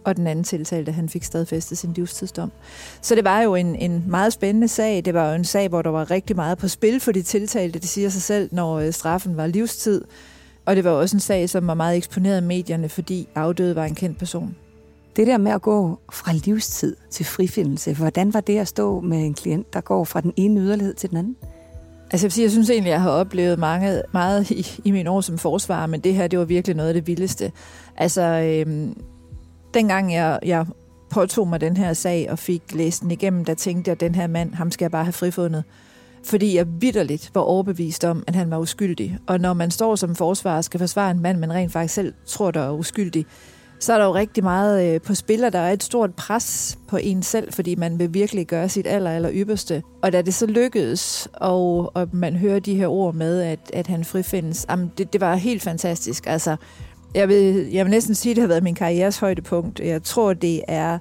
Og 0.05 0.17
den 0.17 0.27
anden 0.27 0.45
tiltalte, 0.45 0.93
han 0.93 1.09
fik 1.09 1.25
stadfæstet 1.25 1.79
sin 1.79 1.93
livstidsdom. 1.93 2.53
Så 3.01 3.15
det 3.15 3.25
var 3.25 3.41
jo 3.41 3.55
en, 3.55 3.77
en 3.77 4.05
meget 4.09 4.33
spændende 4.33 4.69
sag. 4.69 5.05
Det 5.05 5.15
var 5.15 5.29
jo 5.29 5.35
en 5.35 5.45
sag, 5.45 5.69
hvor 5.69 5.83
der 5.83 5.91
var 5.91 6.11
rigtig 6.11 6.37
meget 6.37 6.59
på 6.59 6.69
spil 6.69 7.01
for 7.01 7.13
de 7.13 7.23
tiltalte. 7.23 7.79
Det 7.79 7.89
siger 7.89 8.09
sig 8.09 8.23
selv, 8.23 8.49
når 8.53 8.79
øh, 8.79 8.93
straffen 8.93 9.37
var 9.37 9.47
livstid. 9.47 10.05
Og 10.67 10.77
det 10.77 10.85
var 10.85 10.91
også 10.91 11.17
en 11.17 11.21
sag, 11.21 11.51
som 11.51 11.67
var 11.67 11.75
meget 11.75 11.97
eksponeret 11.97 12.43
i 12.43 12.45
medierne, 12.45 12.89
fordi 12.89 13.29
afdøde 13.35 13.77
var 13.77 13.85
en 13.85 13.95
kendt 13.95 14.19
person. 14.19 14.57
Det 15.17 15.27
der 15.27 15.39
med 15.39 15.53
at 15.53 15.63
gå 15.63 15.99
fra 16.13 16.33
livstid 16.33 16.97
til 17.11 17.27
frifindelse, 17.27 17.95
hvordan 17.95 18.35
var 18.35 18.41
det 18.41 18.59
at 18.59 18.69
stå 18.69 19.01
med 19.01 19.19
en 19.19 19.35
klient, 19.35 19.73
der 19.73 19.81
går 19.81 20.05
fra 20.05 20.21
den 20.21 20.33
ene 20.37 20.61
yderlighed 20.61 20.95
til 20.95 21.11
den 21.11 21.19
anden? 21.19 21.37
Altså 22.13 22.25
jeg, 22.25 22.29
vil 22.29 22.33
sige, 22.33 22.43
jeg 22.43 22.51
synes 22.51 22.71
egentlig, 22.71 22.91
jeg 22.91 23.03
har 23.03 23.11
oplevet 23.11 23.59
mange, 23.59 24.03
meget 24.13 24.51
i, 24.51 24.81
i 24.85 24.91
mine 24.91 25.11
år 25.11 25.21
som 25.21 25.39
forsvarer, 25.39 25.87
men 25.87 26.01
det 26.01 26.15
her, 26.15 26.27
det 26.27 26.39
var 26.39 26.45
virkelig 26.45 26.77
noget 26.77 26.89
af 26.89 26.95
det 26.95 27.07
vildeste. 27.07 27.53
Altså, 27.97 28.23
øhm, 28.23 28.97
dengang 29.75 30.15
jeg, 30.15 30.39
jeg 30.45 30.67
påtog 31.11 31.49
mig 31.49 31.61
den 31.61 31.77
her 31.77 31.93
sag 31.93 32.27
og 32.31 32.39
fik 32.39 32.63
læst 32.73 33.03
den 33.03 33.11
igennem, 33.11 33.45
der 33.45 33.55
tænkte 33.55 33.89
jeg, 33.89 33.93
at 33.93 34.01
den 34.01 34.15
her 34.15 34.27
mand, 34.27 34.55
ham 34.55 34.71
skal 34.71 34.85
jeg 34.85 34.91
bare 34.91 35.05
have 35.05 35.13
frifundet. 35.13 35.65
Fordi 36.25 36.57
jeg 36.57 36.67
vidderligt 36.81 37.31
var 37.35 37.41
overbevist 37.41 38.05
om, 38.05 38.25
at 38.27 38.35
han 38.35 38.51
var 38.51 38.59
uskyldig. 38.59 39.19
Og 39.27 39.41
når 39.41 39.53
man 39.53 39.71
står 39.71 39.97
som 39.97 40.15
forsvarer 40.15 40.57
og 40.57 40.65
skal 40.65 40.81
forsvare 40.81 41.11
en 41.11 41.21
mand, 41.21 41.39
man 41.39 41.53
rent 41.53 41.73
faktisk 41.73 41.95
selv 41.95 42.15
tror, 42.27 42.51
der 42.51 42.61
er 42.61 42.71
uskyldig, 42.71 43.27
så 43.83 43.93
er 43.93 43.99
der 43.99 44.05
jo 44.05 44.15
rigtig 44.15 44.45
meget 44.45 44.95
øh, 44.95 45.01
på 45.01 45.15
spil, 45.15 45.45
og 45.45 45.53
der 45.53 45.59
er 45.59 45.73
et 45.73 45.83
stort 45.83 46.15
pres 46.15 46.79
på 46.89 46.97
en 46.97 47.23
selv, 47.23 47.53
fordi 47.53 47.75
man 47.75 47.99
vil 47.99 48.15
virkelig 48.15 48.47
gøre 48.47 48.69
sit 48.69 48.87
aller, 48.87 49.11
aller 49.11 49.31
ypperste. 49.33 49.83
Og 50.03 50.13
da 50.13 50.23
det 50.23 50.35
så 50.35 50.47
lykkedes, 50.47 51.29
og, 51.33 51.97
og 51.97 52.09
man 52.13 52.37
hører 52.37 52.59
de 52.59 52.75
her 52.75 52.87
ord 52.87 53.15
med, 53.15 53.43
at, 53.43 53.59
at 53.73 53.87
han 53.87 54.05
frifindes, 54.05 54.67
jamen 54.71 54.93
det, 54.99 55.13
det 55.13 55.21
var 55.21 55.35
helt 55.35 55.63
fantastisk. 55.63 56.27
Altså, 56.27 56.57
jeg 57.15 57.29
vil, 57.29 57.69
jeg 57.73 57.85
vil 57.85 57.91
næsten 57.91 58.15
sige, 58.15 58.31
at 58.31 58.37
det 58.37 58.43
har 58.43 58.49
været 58.49 58.63
min 58.63 58.75
karrieres 58.75 59.19
højdepunkt. 59.19 59.81
Jeg 59.81 60.03
tror, 60.03 60.33
det 60.33 60.63
er, 60.69 60.99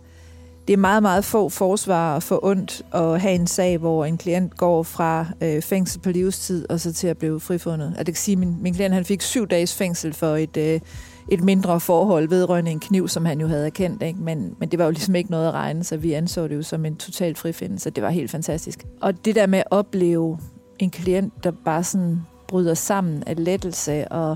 det 0.67 0.73
er 0.73 0.77
meget, 0.77 1.03
meget 1.03 1.25
få 1.25 1.49
forsvar 1.49 2.19
for 2.19 2.45
ondt 2.45 2.81
at 2.93 3.21
have 3.21 3.33
en 3.33 3.47
sag, 3.47 3.77
hvor 3.77 4.05
en 4.05 4.17
klient 4.17 4.57
går 4.57 4.83
fra 4.83 5.25
øh, 5.41 5.61
fængsel 5.61 6.01
på 6.01 6.09
livstid 6.09 6.65
og 6.69 6.79
så 6.79 6.93
til 6.93 7.07
at 7.07 7.17
blive 7.17 7.39
frifundet. 7.39 7.93
At 7.97 8.05
det 8.05 8.15
kan 8.15 8.21
sige, 8.21 8.33
at 8.33 8.39
min, 8.39 8.57
min 8.61 8.73
klient 8.73 8.93
han 8.93 9.05
fik 9.05 9.21
syv 9.21 9.47
dages 9.47 9.75
fængsel 9.75 10.13
for 10.13 10.35
et... 10.35 10.57
Øh, 10.57 10.79
et 11.27 11.43
mindre 11.43 11.79
forhold 11.79 12.29
vedrørende 12.29 12.71
en 12.71 12.79
kniv, 12.79 13.07
som 13.07 13.25
han 13.25 13.41
jo 13.41 13.47
havde 13.47 13.65
erkendt. 13.65 14.03
Ikke? 14.03 14.19
Men, 14.19 14.55
men 14.59 14.69
det 14.69 14.79
var 14.79 14.85
jo 14.85 14.91
ligesom 14.91 15.15
ikke 15.15 15.31
noget 15.31 15.47
at 15.47 15.53
regne, 15.53 15.83
så 15.83 15.97
vi 15.97 16.13
anså 16.13 16.47
det 16.47 16.55
jo 16.55 16.61
som 16.61 16.85
en 16.85 16.95
total 16.95 17.35
frifindelse. 17.35 17.89
Det 17.89 18.03
var 18.03 18.09
helt 18.09 18.31
fantastisk. 18.31 18.85
Og 19.01 19.25
det 19.25 19.35
der 19.35 19.47
med 19.47 19.59
at 19.59 19.67
opleve 19.71 20.39
en 20.79 20.89
klient, 20.89 21.43
der 21.43 21.51
bare 21.51 21.83
sådan 21.83 22.21
bryder 22.47 22.73
sammen 22.73 23.23
af 23.25 23.45
lettelse, 23.45 24.07
og, 24.07 24.35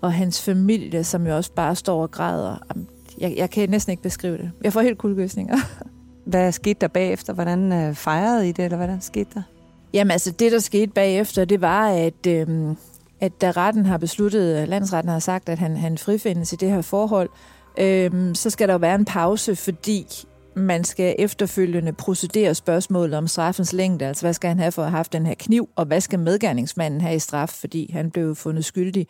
og 0.00 0.12
hans 0.12 0.42
familie, 0.42 1.04
som 1.04 1.26
jo 1.26 1.36
også 1.36 1.52
bare 1.52 1.76
står 1.76 2.02
og 2.02 2.10
græder. 2.10 2.56
Jeg, 3.18 3.34
jeg 3.36 3.50
kan 3.50 3.70
næsten 3.70 3.90
ikke 3.90 4.02
beskrive 4.02 4.38
det. 4.38 4.50
Jeg 4.64 4.72
får 4.72 4.80
helt 4.80 4.98
kuldegøsninger. 4.98 5.56
Hvad 6.26 6.52
skete 6.52 6.80
der 6.80 6.88
bagefter? 6.88 7.32
Hvordan 7.32 7.72
øh, 7.72 7.94
fejrede 7.94 8.48
I 8.48 8.52
det, 8.52 8.64
eller 8.64 8.76
hvordan 8.76 9.00
skete 9.00 9.30
der? 9.34 9.42
Jamen 9.92 10.10
altså, 10.10 10.30
det 10.30 10.52
der 10.52 10.58
skete 10.58 10.92
bagefter, 10.92 11.44
det 11.44 11.60
var, 11.60 11.88
at 11.88 12.26
øh, 12.26 12.48
at 13.20 13.40
da 13.40 13.50
retten 13.50 13.86
har 13.86 13.98
besluttet, 13.98 14.68
landsretten 14.68 15.12
har 15.12 15.18
sagt, 15.18 15.48
at 15.48 15.58
han, 15.58 15.76
han 15.76 15.98
frifindes 15.98 16.52
i 16.52 16.56
det 16.56 16.70
her 16.70 16.82
forhold, 16.82 17.28
øhm, 17.78 18.34
så 18.34 18.50
skal 18.50 18.68
der 18.68 18.74
jo 18.74 18.78
være 18.78 18.94
en 18.94 19.04
pause, 19.04 19.56
fordi 19.56 20.06
man 20.56 20.84
skal 20.84 21.16
efterfølgende 21.18 21.92
procedere 21.92 22.54
spørgsmålet 22.54 23.14
om 23.14 23.26
straffens 23.26 23.72
længde. 23.72 24.06
Altså, 24.06 24.22
hvad 24.22 24.32
skal 24.32 24.48
han 24.48 24.58
have 24.58 24.72
for 24.72 24.82
at 24.82 24.90
have 24.90 24.96
haft 24.96 25.12
den 25.12 25.26
her 25.26 25.34
kniv, 25.34 25.68
og 25.76 25.84
hvad 25.86 26.00
skal 26.00 26.18
medgerningsmanden 26.18 27.00
have 27.00 27.14
i 27.14 27.18
straf, 27.18 27.48
fordi 27.48 27.90
han 27.92 28.10
blev 28.10 28.34
fundet 28.34 28.64
skyldig. 28.64 29.06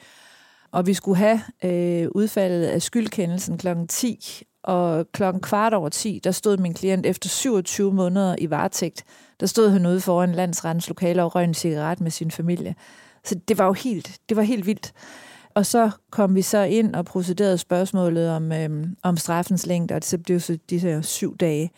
Og 0.73 0.87
vi 0.87 0.95
skulle 0.95 1.19
have 1.19 1.41
øh, 1.65 2.09
udfaldet 2.15 2.65
af 2.65 2.83
skyldkendelsen 2.83 3.59
kl. 3.59 3.69
10, 3.89 4.43
og 4.63 5.07
klokken 5.13 5.43
kvart 5.43 5.75
over 5.75 5.89
10, 5.89 6.21
der 6.25 6.31
stod 6.31 6.57
min 6.57 6.75
klient 6.75 7.07
efter 7.07 7.29
27 7.29 7.93
måneder 7.93 8.37
i 8.39 8.51
varetægt. 8.51 9.05
Der 9.41 9.47
stod 9.47 9.71
han 9.71 9.87
ude 9.87 10.01
foran 10.01 10.33
landsrettens 10.33 10.89
lokale 10.89 11.23
og 11.23 11.35
røg 11.35 11.45
en 11.45 11.55
cigaret 11.55 12.01
med 12.01 12.11
sin 12.11 12.31
familie. 12.31 12.75
Så 13.27 13.35
det 13.49 13.59
var 13.59 13.67
jo 13.67 13.73
helt, 13.73 14.19
det 14.29 14.37
var 14.37 14.43
helt 14.43 14.67
vildt. 14.67 14.93
Og 15.55 15.67
så 15.67 15.91
kom 16.11 16.35
vi 16.35 16.43
så 16.43 16.63
ind 16.63 16.95
og 16.95 17.05
procederede 17.05 17.59
spørgsmålet 17.59 18.31
om, 18.31 18.53
øhm, 18.53 18.97
om 19.03 19.17
straffens 19.17 19.67
længde, 19.67 19.95
og 19.95 20.11
det 20.11 20.23
blev 20.23 20.41
så 20.41 20.59
de 20.71 20.79
her 20.79 21.01
syv 21.03 21.37
dage. 21.37 21.71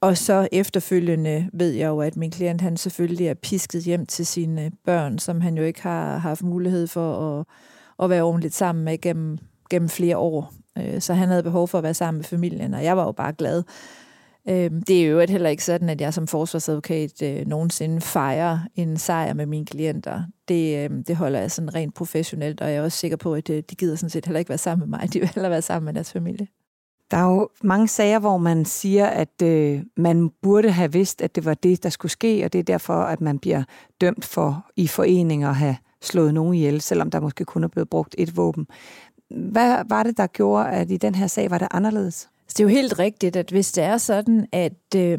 Og 0.00 0.16
så 0.16 0.48
efterfølgende 0.52 1.50
ved 1.52 1.70
jeg 1.70 1.88
jo, 1.88 2.00
at 2.00 2.16
min 2.16 2.30
klient 2.30 2.60
han 2.60 2.76
selvfølgelig 2.76 3.26
er 3.26 3.34
pisket 3.34 3.84
hjem 3.84 4.06
til 4.06 4.26
sine 4.26 4.70
børn, 4.84 5.18
som 5.18 5.40
han 5.40 5.56
jo 5.56 5.62
ikke 5.62 5.82
har 5.82 6.18
haft 6.18 6.42
mulighed 6.42 6.86
for 6.86 7.38
at, 7.40 7.46
at 8.04 8.10
være 8.10 8.22
ordentligt 8.22 8.54
sammen 8.54 8.84
med 8.84 9.00
gennem, 9.00 9.38
gennem 9.70 9.88
flere 9.88 10.16
år. 10.16 10.52
Øh, 10.78 11.00
så 11.00 11.14
han 11.14 11.28
havde 11.28 11.42
behov 11.42 11.68
for 11.68 11.78
at 11.78 11.84
være 11.84 11.94
sammen 11.94 12.18
med 12.18 12.24
familien, 12.24 12.74
og 12.74 12.84
jeg 12.84 12.96
var 12.96 13.04
jo 13.04 13.12
bare 13.12 13.32
glad. 13.32 13.62
Øhm, 14.48 14.82
det 14.82 15.02
er 15.02 15.06
jo 15.06 15.20
heller 15.20 15.50
ikke 15.50 15.64
sådan, 15.64 15.88
at 15.88 16.00
jeg 16.00 16.14
som 16.14 16.26
forsvarsadvokat 16.26 17.22
øh, 17.22 17.46
nogensinde 17.46 18.00
fejrer 18.00 18.58
en 18.74 18.96
sejr 18.96 19.34
med 19.34 19.46
mine 19.46 19.66
klienter. 19.66 20.22
Det, 20.48 20.78
øh, 20.78 20.90
det 21.06 21.16
holder 21.16 21.40
jeg 21.40 21.50
sådan 21.50 21.74
rent 21.74 21.94
professionelt, 21.94 22.60
og 22.60 22.68
jeg 22.68 22.76
er 22.76 22.82
også 22.82 22.98
sikker 22.98 23.16
på, 23.16 23.34
at 23.34 23.50
øh, 23.50 23.62
de 23.70 23.74
gider 23.74 23.96
sådan 23.96 24.10
set 24.10 24.26
heller 24.26 24.38
ikke 24.38 24.48
være 24.48 24.58
sammen 24.58 24.90
med 24.90 24.98
mig. 24.98 25.08
De 25.12 25.20
vil 25.20 25.30
heller 25.34 25.48
være 25.48 25.62
sammen 25.62 25.84
med 25.84 25.94
deres 25.94 26.12
familie. 26.12 26.46
Der 27.10 27.16
er 27.16 27.30
jo 27.30 27.48
mange 27.62 27.88
sager, 27.88 28.18
hvor 28.18 28.38
man 28.38 28.64
siger, 28.64 29.06
at 29.06 29.42
øh, 29.42 29.82
man 29.96 30.30
burde 30.42 30.70
have 30.70 30.92
vidst, 30.92 31.22
at 31.22 31.34
det 31.34 31.44
var 31.44 31.54
det, 31.54 31.82
der 31.82 31.88
skulle 31.88 32.12
ske, 32.12 32.44
og 32.44 32.52
det 32.52 32.58
er 32.58 32.62
derfor, 32.62 32.94
at 32.94 33.20
man 33.20 33.38
bliver 33.38 33.62
dømt 34.00 34.24
for 34.24 34.66
i 34.76 34.86
foreninger 34.86 35.48
at 35.48 35.56
have 35.56 35.76
slået 36.02 36.34
nogen 36.34 36.54
ihjel, 36.54 36.80
selvom 36.80 37.10
der 37.10 37.20
måske 37.20 37.44
kun 37.44 37.64
er 37.64 37.68
blevet 37.68 37.90
brugt 37.90 38.14
et 38.18 38.36
våben. 38.36 38.66
Hvad 39.30 39.84
var 39.88 40.02
det, 40.02 40.16
der 40.16 40.26
gjorde, 40.26 40.68
at 40.68 40.90
i 40.90 40.96
den 40.96 41.14
her 41.14 41.26
sag 41.26 41.50
var 41.50 41.58
det 41.58 41.68
anderledes? 41.70 42.28
Så 42.50 42.54
det 42.56 42.60
er 42.60 42.64
jo 42.64 42.74
helt 42.80 42.98
rigtigt, 42.98 43.36
at 43.36 43.50
hvis 43.50 43.72
det 43.72 43.84
er 43.84 43.98
sådan, 43.98 44.46
at 44.52 44.94
øh, 44.96 45.18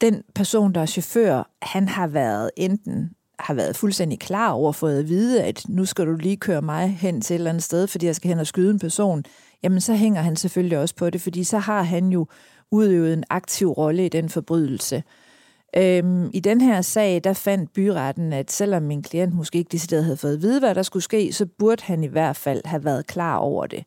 den 0.00 0.22
person, 0.34 0.74
der 0.74 0.80
er 0.80 0.86
chauffør, 0.86 1.50
han 1.62 1.88
har 1.88 2.06
været 2.06 2.50
enten 2.56 3.10
har 3.38 3.54
været 3.54 3.76
fuldstændig 3.76 4.18
klar 4.18 4.50
over, 4.50 4.72
fået 4.72 4.98
at 4.98 5.08
vide, 5.08 5.42
at 5.42 5.62
nu 5.68 5.84
skal 5.84 6.06
du 6.06 6.16
lige 6.16 6.36
køre 6.36 6.62
mig 6.62 6.90
hen 7.00 7.20
til 7.20 7.34
et 7.34 7.38
eller 7.38 7.50
andet 7.50 7.62
sted, 7.62 7.86
fordi 7.86 8.06
jeg 8.06 8.16
skal 8.16 8.28
hen 8.28 8.38
og 8.38 8.46
skyde 8.46 8.70
en 8.70 8.78
person, 8.78 9.24
jamen 9.62 9.80
så 9.80 9.94
hænger 9.94 10.22
han 10.22 10.36
selvfølgelig 10.36 10.78
også 10.78 10.94
på 10.94 11.10
det, 11.10 11.20
fordi 11.20 11.44
så 11.44 11.58
har 11.58 11.82
han 11.82 12.08
jo 12.08 12.26
udøvet 12.70 13.12
en 13.12 13.24
aktiv 13.30 13.70
rolle 13.70 14.06
i 14.06 14.08
den 14.08 14.28
forbrydelse. 14.28 15.02
Øhm, 15.76 16.30
I 16.34 16.40
den 16.40 16.60
her 16.60 16.82
sag, 16.82 17.20
der 17.24 17.32
fandt 17.32 17.72
byretten, 17.72 18.32
at 18.32 18.50
selvom 18.50 18.82
min 18.82 19.02
klient 19.02 19.34
måske 19.34 19.58
ikke 19.58 19.72
decideret 19.72 20.04
havde 20.04 20.16
fået 20.16 20.34
at 20.34 20.42
vide, 20.42 20.60
hvad 20.60 20.74
der 20.74 20.82
skulle 20.82 21.02
ske, 21.02 21.32
så 21.32 21.46
burde 21.58 21.82
han 21.84 22.04
i 22.04 22.06
hvert 22.06 22.36
fald 22.36 22.60
have 22.64 22.84
været 22.84 23.06
klar 23.06 23.36
over 23.36 23.66
det. 23.66 23.84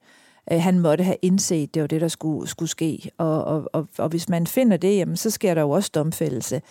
Øh, 0.51 0.61
han 0.61 0.79
måtte 0.79 1.03
have 1.03 1.17
indset, 1.21 1.73
det 1.73 1.81
var 1.81 1.87
det, 1.87 2.01
der 2.01 2.07
skulle, 2.07 2.47
skulle 2.47 2.69
ske. 2.69 3.11
Og, 3.17 3.43
og, 3.43 3.69
og, 3.73 3.87
og 3.97 4.09
hvis 4.09 4.29
man 4.29 4.47
finder 4.47 4.77
det, 4.77 4.97
jamen, 4.97 5.17
så 5.17 5.29
sker 5.29 5.53
der 5.53 5.61
jo 5.61 5.69
også 5.69 5.91
domfældelse. 5.95 6.61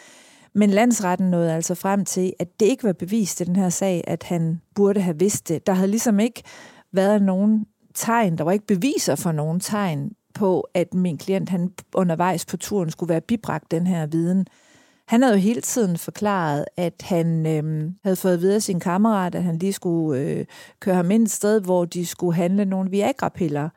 Men 0.53 0.71
landsretten 0.71 1.31
nåede 1.31 1.55
altså 1.55 1.75
frem 1.75 2.05
til, 2.05 2.33
at 2.39 2.61
det 2.61 2.67
ikke 2.67 2.85
var 2.85 2.93
bevist 2.93 3.41
i 3.41 3.45
den 3.45 3.57
her 3.57 3.69
sag, 3.69 4.05
at 4.07 4.23
han 4.23 4.61
burde 4.75 5.01
have 5.01 5.19
vidst 5.19 5.49
det. 5.49 5.67
Der 5.67 5.73
havde 5.73 5.91
ligesom 5.91 6.21
ikke 6.21 6.43
været 6.93 7.23
nogen 7.23 7.67
tegn, 7.95 8.39
der 8.39 8.45
var 8.45 8.53
ikke 8.53 8.67
beviser 8.67 9.15
for 9.15 9.33
nogen 9.33 9.61
tegn 9.61 10.13
på, 10.35 10.69
at 10.75 10.95
min 10.95 11.19
klient 11.19 11.49
han 11.49 11.73
undervejs 11.95 12.47
på 12.47 12.57
turen 12.57 12.91
skulle 12.91 13.11
være 13.11 13.21
bibragt 13.21 13.71
den 13.71 13.87
her 13.87 14.07
viden. 14.07 14.47
Han 15.11 15.23
havde 15.23 15.35
jo 15.35 15.41
hele 15.41 15.61
tiden 15.61 15.99
forklaret, 15.99 16.65
at 16.77 16.95
han 17.01 17.47
øh, 17.47 17.91
havde 18.03 18.17
fået 18.17 18.41
videre 18.41 18.61
sin 18.61 18.81
kammerat, 18.81 19.35
at 19.35 19.43
han 19.43 19.59
lige 19.59 19.73
skulle 19.73 20.21
øh, 20.21 20.45
køre 20.81 20.95
ham 20.95 21.11
ind 21.11 21.23
et 21.23 21.31
sted, 21.31 21.61
hvor 21.61 21.85
de 21.85 22.07
skulle 22.07 22.37
handle 22.37 22.65
nogle 22.65 22.91
Viagra-piller. 22.91 23.69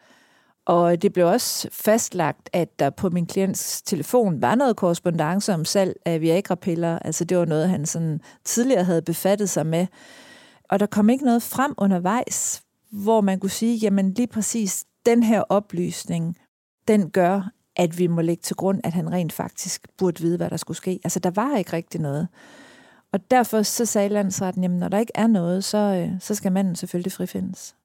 Og 0.66 1.02
det 1.02 1.14
blev 1.14 1.28
også 1.28 1.68
fastlagt, 1.72 2.50
at 2.54 2.80
der 2.80 2.90
på 2.90 3.10
min 3.10 3.26
klients 3.26 3.82
telefon 3.82 4.42
var 4.42 4.56
noget 4.56 4.76
korrespondence 4.76 5.54
om 5.54 5.66
salg 5.66 5.96
af 6.06 6.22
Viagra-piller. 6.22 7.00
Altså 7.00 7.26
det 7.26 7.38
var 7.38 7.46
noget, 7.46 7.70
han 7.70 7.86
sådan 7.86 8.22
tidligere 8.46 8.84
havde 8.84 9.02
befattet 9.02 9.50
sig 9.50 9.66
med. 9.66 9.88
Og 10.70 10.80
der 10.80 10.86
kom 10.86 11.10
ikke 11.10 11.26
noget 11.26 11.44
frem 11.44 11.74
undervejs, 11.78 12.62
hvor 12.92 13.22
man 13.22 13.40
kunne 13.40 13.50
sige, 13.50 13.78
jamen 13.78 14.14
lige 14.14 14.28
præcis 14.28 14.86
den 15.06 15.24
her 15.24 15.42
oplysning, 15.42 16.38
den 16.88 17.10
gør, 17.10 17.50
at 17.76 18.00
vi 18.00 18.08
må 18.08 18.22
lægge 18.22 18.42
til 18.42 18.56
grund, 18.56 18.82
at 18.84 18.94
han 18.94 19.12
rent 19.12 19.34
faktisk 19.34 19.88
burde 19.98 20.22
vide, 20.22 20.38
hvad 20.38 20.50
der 20.50 20.58
skulle 20.58 20.78
ske. 20.78 21.00
Altså, 21.04 21.20
der 21.20 21.32
var 21.32 21.58
ikke 21.58 21.74
rigtig 21.74 22.02
noget. 22.02 22.28
Og 23.14 23.32
derfor 23.32 23.62
så 23.62 23.86
sagde 23.86 24.10
landsretten, 24.10 24.64
jamen 24.64 24.80
når 24.80 24.88
der 24.88 25.00
ikke 25.00 25.12
er 25.16 25.28
noget, 25.28 25.64
så, 25.64 25.78
øh, 25.78 26.20
så 26.20 26.36
skal 26.36 26.52
manden 26.52 26.76
selvfølgelig 26.76 27.12
frifindes. 27.12 27.76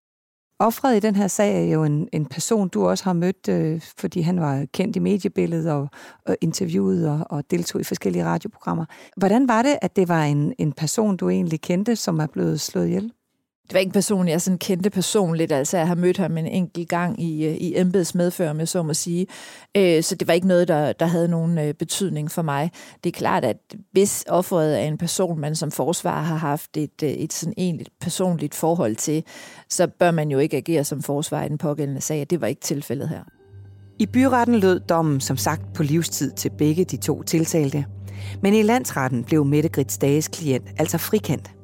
Offret 0.61 0.96
i 0.96 1.01
den 1.01 1.16
her 1.16 1.29
sag 1.29 1.68
er 1.68 1.72
jo 1.72 1.85
en, 1.85 2.09
en 2.12 2.27
person, 2.27 2.68
du 2.68 2.88
også 2.88 3.05
har 3.05 3.12
mødt, 3.12 3.48
øh, 3.48 3.81
fordi 3.96 4.20
han 4.20 4.40
var 4.40 4.66
kendt 4.72 4.96
i 4.96 4.98
mediebilledet 4.98 5.72
og, 5.72 5.88
og 6.27 6.37
interviewet 6.40 7.09
og, 7.11 7.27
og 7.31 7.51
deltog 7.51 7.81
i 7.81 7.85
forskellige 7.85 8.24
radioprogrammer. 8.24 8.85
Hvordan 9.16 9.48
var 9.48 9.62
det, 9.62 9.79
at 9.83 9.96
det 9.96 10.09
var 10.09 10.24
en, 10.24 10.55
en 10.59 10.72
person, 10.72 11.16
du 11.16 11.29
egentlig 11.29 11.61
kendte, 11.61 11.96
som 11.96 12.18
er 12.18 12.27
blevet 12.27 12.61
slået 12.61 12.87
ihjel? 12.87 13.12
Det 13.68 13.74
var 13.74 13.81
ikke 13.81 13.88
en 13.88 13.92
person, 13.92 14.28
jeg 14.28 14.40
sådan 14.40 14.59
kendte 14.59 14.90
personligt, 14.90 15.52
altså 15.52 15.76
jeg 15.76 15.87
har 15.87 15.94
mødt 15.94 16.16
ham 16.16 16.38
en 16.38 16.46
enkelt 16.46 16.88
gang 16.88 17.22
i, 17.22 17.46
øh, 17.46 17.54
i 17.54 17.78
embedsmedfør, 17.78 18.52
med 18.52 18.66
så 18.66 18.83
må 18.83 18.94
sige. 18.94 19.26
Øh, 19.76 20.02
så 20.02 20.14
det 20.14 20.28
var 20.28 20.35
ikke 20.35 20.48
noget, 20.48 20.68
der, 20.68 20.92
der 20.92 21.07
havde 21.07 21.28
nogen 21.28 21.59
øh, 21.59 21.74
betydning 21.74 22.31
for 22.31 22.42
mig. 22.42 22.70
Det 23.04 23.11
er 23.11 23.18
klart, 23.18 23.44
at 23.44 23.57
hvis 23.92 24.24
offeret 24.28 24.81
er 24.81 24.85
en 24.85 24.98
person, 24.98 25.40
man 25.40 25.57
som 25.57 25.70
forsvar 25.70 26.22
har 26.22 26.37
haft 26.37 26.76
et, 26.76 27.02
øh, 27.02 27.11
et 27.11 27.33
sådan 27.33 27.54
egentligt 27.57 27.90
personligt 28.00 28.54
forhold 28.54 28.96
til, 28.96 29.24
så 29.68 29.87
bør 29.87 30.11
man 30.11 30.31
jo 30.31 30.38
ikke 30.38 30.57
agere 30.57 30.85
som 30.85 31.02
forsvar 31.02 31.44
i 31.44 31.48
den 31.48 31.59
pågældende 31.59 32.00
sag. 32.00 32.26
Det 32.31 32.40
var 32.40 32.46
ikke 32.46 32.61
tilfældet 32.61 33.09
her. 33.09 33.22
I 33.98 34.07
byretten 34.07 34.54
lød 34.54 34.81
dommen 34.81 35.20
som 35.20 35.37
sagt 35.37 35.62
på 35.74 35.83
livstid 35.83 36.33
til 36.33 36.50
begge 36.59 36.85
de 36.85 36.96
to 36.96 37.22
tiltalte. 37.22 37.85
Men 38.42 38.54
i 38.54 38.62
landsretten 38.62 39.24
blev 39.24 39.44
Mette 39.44 39.68
Grits 39.68 39.98
Dages 39.98 40.28
klient 40.28 40.66
altså 40.78 40.98
frikendt. 40.98 41.58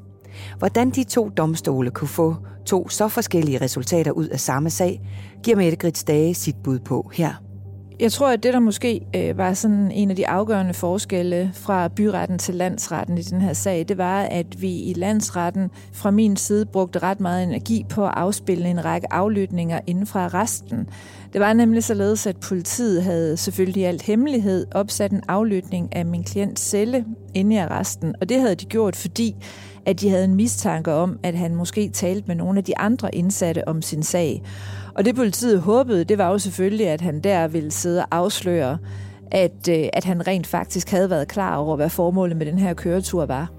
Hvordan 0.58 0.90
de 0.90 1.04
to 1.04 1.28
domstole 1.28 1.90
kunne 1.90 2.08
få 2.08 2.36
to 2.66 2.88
så 2.88 3.08
forskellige 3.08 3.60
resultater 3.60 4.10
ud 4.10 4.28
af 4.28 4.40
samme 4.40 4.70
sag, 4.70 5.00
giver 5.42 5.56
Mette 5.56 5.76
Grits 5.76 6.04
Dage 6.04 6.34
sit 6.34 6.56
bud 6.64 6.78
på 6.78 7.10
her. 7.14 7.44
Jeg 8.00 8.12
tror, 8.12 8.30
at 8.30 8.42
det, 8.42 8.54
der 8.54 8.60
måske 8.60 9.00
øh, 9.16 9.38
var 9.38 9.54
sådan 9.54 9.90
en 9.90 10.10
af 10.10 10.16
de 10.16 10.28
afgørende 10.28 10.74
forskelle 10.74 11.50
fra 11.54 11.88
byretten 11.88 12.38
til 12.38 12.54
landsretten 12.54 13.18
i 13.18 13.22
den 13.22 13.40
her 13.40 13.52
sag, 13.52 13.84
det 13.88 13.98
var, 13.98 14.22
at 14.22 14.62
vi 14.62 14.82
i 14.82 14.92
landsretten 14.96 15.70
fra 15.92 16.10
min 16.10 16.36
side 16.36 16.66
brugte 16.66 16.98
ret 16.98 17.20
meget 17.20 17.42
energi 17.42 17.86
på 17.88 18.06
at 18.06 18.12
afspille 18.16 18.68
en 18.68 18.84
række 18.84 19.12
aflytninger 19.12 19.80
inden 19.86 20.06
fra 20.06 20.28
resten. 20.28 20.88
Det 21.32 21.40
var 21.40 21.52
nemlig 21.52 21.84
således, 21.84 22.26
at 22.26 22.36
politiet 22.36 23.02
havde 23.02 23.36
selvfølgelig 23.36 23.80
i 23.80 23.84
alt 23.84 24.02
hemmelighed 24.02 24.66
opsat 24.74 25.12
en 25.12 25.22
aflytning 25.28 25.96
af 25.96 26.06
min 26.06 26.24
klients 26.24 26.62
celle 26.62 27.04
inde 27.34 27.54
i 27.54 27.58
arresten, 27.58 28.14
og 28.20 28.28
det 28.28 28.40
havde 28.40 28.54
de 28.54 28.64
gjort, 28.64 28.96
fordi 28.96 29.36
at 29.86 30.00
de 30.00 30.10
havde 30.10 30.24
en 30.24 30.34
mistanke 30.34 30.92
om, 30.92 31.18
at 31.22 31.34
han 31.34 31.54
måske 31.54 31.88
talte 31.88 32.24
med 32.26 32.34
nogle 32.34 32.58
af 32.58 32.64
de 32.64 32.78
andre 32.78 33.14
indsatte 33.14 33.68
om 33.68 33.82
sin 33.82 34.02
sag. 34.02 34.42
Og 34.94 35.04
det 35.04 35.16
politiet 35.16 35.60
håbede, 35.60 36.04
det 36.04 36.18
var 36.18 36.28
jo 36.30 36.38
selvfølgelig, 36.38 36.88
at 36.88 37.00
han 37.00 37.20
der 37.20 37.48
ville 37.48 37.70
sidde 37.70 38.00
og 38.00 38.06
afsløre, 38.10 38.78
at, 39.30 39.68
øh, 39.70 39.88
at 39.92 40.04
han 40.04 40.26
rent 40.26 40.46
faktisk 40.46 40.90
havde 40.90 41.10
været 41.10 41.28
klar 41.28 41.56
over, 41.56 41.76
hvad 41.76 41.90
formålet 41.90 42.36
med 42.36 42.46
den 42.46 42.58
her 42.58 42.74
køretur 42.74 43.26
var. 43.26 43.52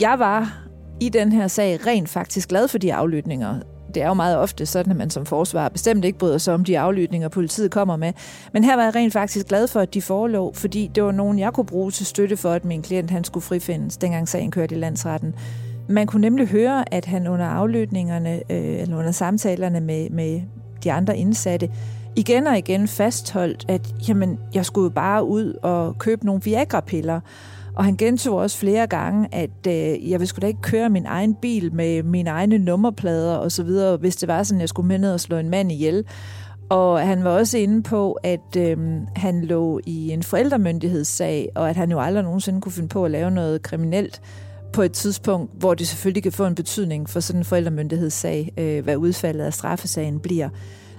Jeg 0.00 0.18
var 0.18 0.62
i 1.00 1.08
den 1.08 1.32
her 1.32 1.48
sag 1.48 1.86
rent 1.86 2.08
faktisk 2.08 2.48
glad 2.48 2.68
for 2.68 2.78
de 2.78 2.94
aflytninger. 2.94 3.54
Det 3.94 4.02
er 4.02 4.06
jo 4.06 4.14
meget 4.14 4.38
ofte 4.38 4.66
sådan, 4.66 4.90
at 4.90 4.96
man 4.96 5.10
som 5.10 5.26
forsvar 5.26 5.68
bestemt 5.68 6.04
ikke 6.04 6.18
bryder 6.18 6.38
sig 6.38 6.54
om 6.54 6.64
de 6.64 6.78
aflytninger, 6.78 7.28
politiet 7.28 7.70
kommer 7.70 7.96
med. 7.96 8.12
Men 8.52 8.64
her 8.64 8.76
var 8.76 8.82
jeg 8.82 8.94
rent 8.94 9.12
faktisk 9.12 9.46
glad 9.46 9.68
for, 9.68 9.80
at 9.80 9.94
de 9.94 10.02
forelå, 10.02 10.52
fordi 10.54 10.90
det 10.94 11.04
var 11.04 11.12
nogen, 11.12 11.38
jeg 11.38 11.52
kunne 11.52 11.66
bruge 11.66 11.90
til 11.90 12.06
støtte 12.06 12.36
for, 12.36 12.50
at 12.50 12.64
min 12.64 12.82
klient 12.82 13.10
han 13.10 13.24
skulle 13.24 13.44
frifindes, 13.44 13.96
dengang 13.96 14.28
sagen 14.28 14.50
kørte 14.50 14.74
i 14.74 14.78
landsretten. 14.78 15.34
Man 15.88 16.06
kunne 16.06 16.20
nemlig 16.20 16.48
høre, 16.48 16.94
at 16.94 17.04
han 17.04 17.26
under 17.26 17.46
aflytningerne, 17.46 18.34
øh, 18.50 18.80
eller 18.80 18.96
under 18.98 19.10
samtalerne 19.10 19.80
med, 19.80 20.10
med 20.10 20.40
de 20.84 20.92
andre 20.92 21.16
indsatte, 21.16 21.70
igen 22.16 22.46
og 22.46 22.58
igen 22.58 22.88
fastholdt, 22.88 23.64
at 23.68 23.94
jamen, 24.08 24.38
jeg 24.54 24.66
skulle 24.66 24.90
bare 24.90 25.24
ud 25.24 25.54
og 25.62 25.98
købe 25.98 26.26
nogle 26.26 26.42
Viagra-piller. 26.44 27.20
Og 27.74 27.84
han 27.84 27.96
gentog 27.96 28.36
også 28.36 28.58
flere 28.58 28.86
gange, 28.86 29.28
at 29.32 29.66
øh, 29.68 30.10
jeg 30.10 30.20
ville 30.20 30.26
sgu 30.26 30.38
da 30.40 30.46
ikke 30.46 30.62
køre 30.62 30.88
min 30.88 31.06
egen 31.06 31.34
bil 31.34 31.74
med 31.74 32.02
mine 32.02 32.30
egne 32.30 32.58
nummerplader 32.58 33.34
og 33.34 33.52
så 33.52 33.62
videre, 33.62 33.96
hvis 33.96 34.16
det 34.16 34.28
var 34.28 34.42
sådan, 34.42 34.58
at 34.58 34.60
jeg 34.60 34.68
skulle 34.68 34.88
med 34.88 34.98
ned 34.98 35.12
og 35.12 35.20
slå 35.20 35.36
en 35.36 35.50
mand 35.50 35.72
ihjel. 35.72 36.04
Og 36.68 37.00
han 37.00 37.24
var 37.24 37.30
også 37.30 37.58
inde 37.58 37.82
på, 37.82 38.12
at 38.12 38.56
øh, 38.56 38.78
han 39.16 39.44
lå 39.44 39.80
i 39.86 40.10
en 40.10 40.22
forældremyndighedssag, 40.22 41.48
og 41.54 41.70
at 41.70 41.76
han 41.76 41.90
jo 41.90 42.00
aldrig 42.00 42.24
nogensinde 42.24 42.60
kunne 42.60 42.72
finde 42.72 42.88
på 42.88 43.04
at 43.04 43.10
lave 43.10 43.30
noget 43.30 43.62
kriminelt 43.62 44.20
på 44.72 44.82
et 44.82 44.92
tidspunkt, 44.92 45.50
hvor 45.58 45.74
det 45.74 45.88
selvfølgelig 45.88 46.22
kan 46.22 46.32
få 46.32 46.46
en 46.46 46.54
betydning 46.54 47.10
for 47.10 47.20
sådan 47.20 47.40
en 47.40 47.44
forældremyndighedssag, 47.44 48.52
øh, 48.56 48.84
hvad 48.84 48.96
udfaldet 48.96 49.44
af 49.44 49.54
straffesagen 49.54 50.20
bliver. 50.20 50.48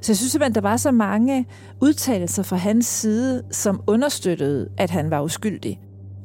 Så 0.02 0.12
jeg 0.12 0.18
synes 0.18 0.32
simpelthen, 0.32 0.56
der 0.56 0.62
var 0.62 0.78
så 0.78 0.92
mange 0.92 1.46
udtalelser 1.82 2.44
fra 2.44 2.56
hans 2.56 2.86
side, 2.86 3.44
som 3.52 3.82
understøttede, 3.88 4.70
at 4.78 4.90
han 4.90 5.12
var 5.12 5.22
uskyldig. 5.22 5.80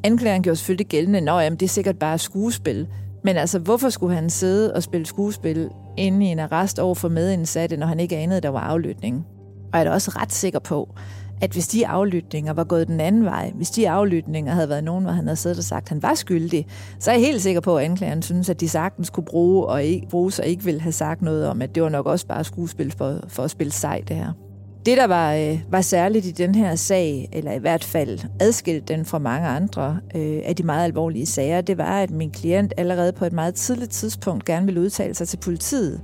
Anklageren 0.04 0.42
gjorde 0.42 0.56
selvfølgelig 0.56 0.87
gældende, 0.87 1.32
at 1.32 1.52
det 1.52 1.62
er 1.62 1.68
sikkert 1.68 1.98
bare 1.98 2.18
skuespil. 2.18 2.87
Men 3.24 3.37
altså, 3.37 3.58
hvorfor 3.58 3.88
skulle 3.88 4.14
han 4.14 4.30
sidde 4.30 4.74
og 4.74 4.82
spille 4.82 5.06
skuespil 5.06 5.68
inde 5.96 6.26
i 6.26 6.28
en 6.28 6.38
arrest 6.38 6.78
over 6.78 6.94
for 6.94 7.08
medindsatte, 7.08 7.76
når 7.76 7.87
han 7.87 8.00
ikke 8.00 8.16
anede, 8.16 8.37
at 8.37 8.42
der 8.42 8.48
var 8.48 8.61
aflytning? 8.61 9.26
Og 9.72 9.78
jeg 9.78 9.80
er 9.80 9.84
da 9.84 9.90
også 9.90 10.11
ret 10.11 10.32
sikker 10.32 10.58
på, 10.58 10.88
at 11.40 11.51
hvis 11.51 11.68
de 11.68 11.87
aflytninger 11.87 12.53
var 12.53 12.64
gået 12.64 12.88
den 12.88 13.01
anden 13.01 13.24
vej, 13.24 13.53
hvis 13.55 13.70
de 13.70 13.90
aflytninger 13.90 14.53
havde 14.53 14.68
været 14.68 14.85
nogen, 14.85 15.05
hvor 15.05 15.12
han 15.12 15.27
havde 15.27 15.37
siddet 15.37 15.59
og 15.59 15.64
sagt, 15.64 15.85
at 15.85 15.88
han 15.88 16.03
var 16.03 16.14
skyldig, 16.14 16.66
så 17.01 17.11
er 17.11 17.14
jeg 17.14 17.24
helt 17.24 17.42
sikker 17.42 17.61
på, 17.61 17.77
at 17.77 17.85
anklageren 17.85 18.22
synes, 18.22 18.48
at 18.48 18.61
de 18.61 18.68
sagtens 18.68 19.11
kunne 19.11 19.24
bruge 19.24 19.66
og 19.66 19.85
ikke, 19.85 20.07
bruge 20.11 20.33
sig 20.33 20.46
ikke 20.46 20.64
ville 20.64 20.81
have 20.81 20.92
sagt 20.92 21.22
noget 21.22 21.46
om, 21.46 21.62
at 21.62 21.74
det 21.74 21.83
var 21.83 21.88
nok 21.88 22.07
også 22.07 22.27
bare 22.27 22.44
skuespil 22.44 22.94
for, 22.98 23.20
for 23.29 23.42
at 23.42 23.51
spille 23.51 23.72
sej, 23.72 24.03
det 24.09 24.16
her. 24.16 24.33
Det, 24.87 24.96
der 24.96 25.07
var, 25.07 25.35
øh, 25.35 25.61
var 25.70 25.81
særligt 25.81 26.27
i 26.27 26.31
den 26.31 26.55
her 26.55 26.74
sag, 26.74 27.29
eller 27.33 27.53
i 27.53 27.59
hvert 27.59 27.85
fald 27.85 28.18
adskilt 28.40 28.88
den 28.88 29.05
fra 29.05 29.18
mange 29.18 29.48
andre 29.48 30.01
øh, 30.14 30.40
af 30.44 30.57
de 30.57 30.62
meget 30.62 30.85
alvorlige 30.85 31.27
sager, 31.27 31.61
det 31.61 31.79
var, 31.79 32.01
at 32.01 32.11
min 32.11 32.31
klient 32.31 32.74
allerede 32.77 33.12
på 33.12 33.24
et 33.24 33.33
meget 33.33 33.55
tidligt 33.55 33.90
tidspunkt 33.90 34.44
gerne 34.44 34.66
ville 34.66 34.81
udtale 34.81 35.14
sig 35.14 35.29
til 35.29 35.37
politiet. 35.37 36.01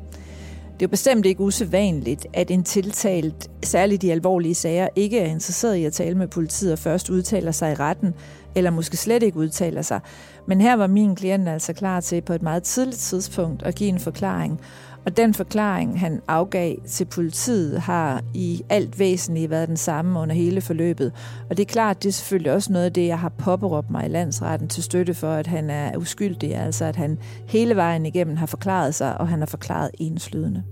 Det 0.75 0.83
er 0.83 0.87
jo 0.87 0.91
bestemt 0.91 1.27
ikke 1.27 1.41
usædvanligt, 1.41 2.27
at 2.33 2.51
en 2.51 2.65
tiltalt, 2.65 3.51
særligt 3.63 4.03
i 4.05 4.11
alvorlige 4.11 4.55
sager, 4.55 4.89
ikke 4.97 5.19
er 5.19 5.27
interesseret 5.27 5.77
i 5.77 5.85
at 5.85 5.93
tale 5.93 6.15
med 6.15 6.29
politiet 6.29 6.73
og 6.73 6.79
først 6.79 7.11
udtaler 7.11 7.53
sig 7.53 7.73
i 7.73 7.75
retten, 7.75 8.15
eller 8.55 8.71
måske 8.71 8.97
slet 8.97 9.23
ikke 9.23 9.39
udtaler 9.39 9.83
sig. 9.83 10.01
Men 10.47 10.61
her 10.61 10.77
var 10.77 10.87
min 10.87 11.17
klient 11.17 11.49
altså 11.49 11.73
klar 11.73 12.01
til 12.01 12.21
på 12.21 12.33
et 12.33 12.43
meget 12.43 12.63
tidligt 12.63 12.99
tidspunkt 12.99 13.63
at 13.63 13.75
give 13.75 13.89
en 13.89 14.01
forklaring. 14.01 14.61
Og 15.07 15.17
den 15.17 15.35
forklaring, 15.35 16.01
han 16.01 16.21
afgav 16.29 16.77
til 16.87 17.05
politiet, 17.05 17.81
har 17.81 18.23
i 18.35 18.63
alt 18.69 18.99
væsentligt 18.99 19.51
været 19.51 19.69
den 19.69 19.77
samme 19.77 20.21
under 20.21 20.35
hele 20.35 20.61
forløbet. 20.61 21.13
Og 21.51 21.57
det 21.57 21.63
er 21.63 21.73
klart, 21.73 22.03
det 22.03 22.09
er 22.09 22.13
selvfølgelig 22.13 22.53
også 22.53 22.73
noget 22.73 22.85
af 22.87 22.93
det, 22.93 23.07
jeg 23.07 23.19
har 23.19 23.29
påberåbt 23.29 23.91
mig 23.91 24.07
i 24.07 24.09
landsretten 24.09 24.69
til 24.69 24.83
støtte 24.83 25.15
for, 25.15 25.33
at 25.33 25.47
han 25.47 25.71
er 25.71 25.97
uskyldig. 25.97 26.55
Altså 26.55 26.85
at 26.85 26.97
han 26.97 27.19
hele 27.47 27.77
vejen 27.77 28.07
igennem 28.07 28.37
har 28.37 28.47
forklaret 28.47 28.95
sig, 28.95 29.21
og 29.21 29.29
han 29.29 29.39
har 29.39 29.47
forklaret 29.47 29.91
enslydende. 29.99 30.63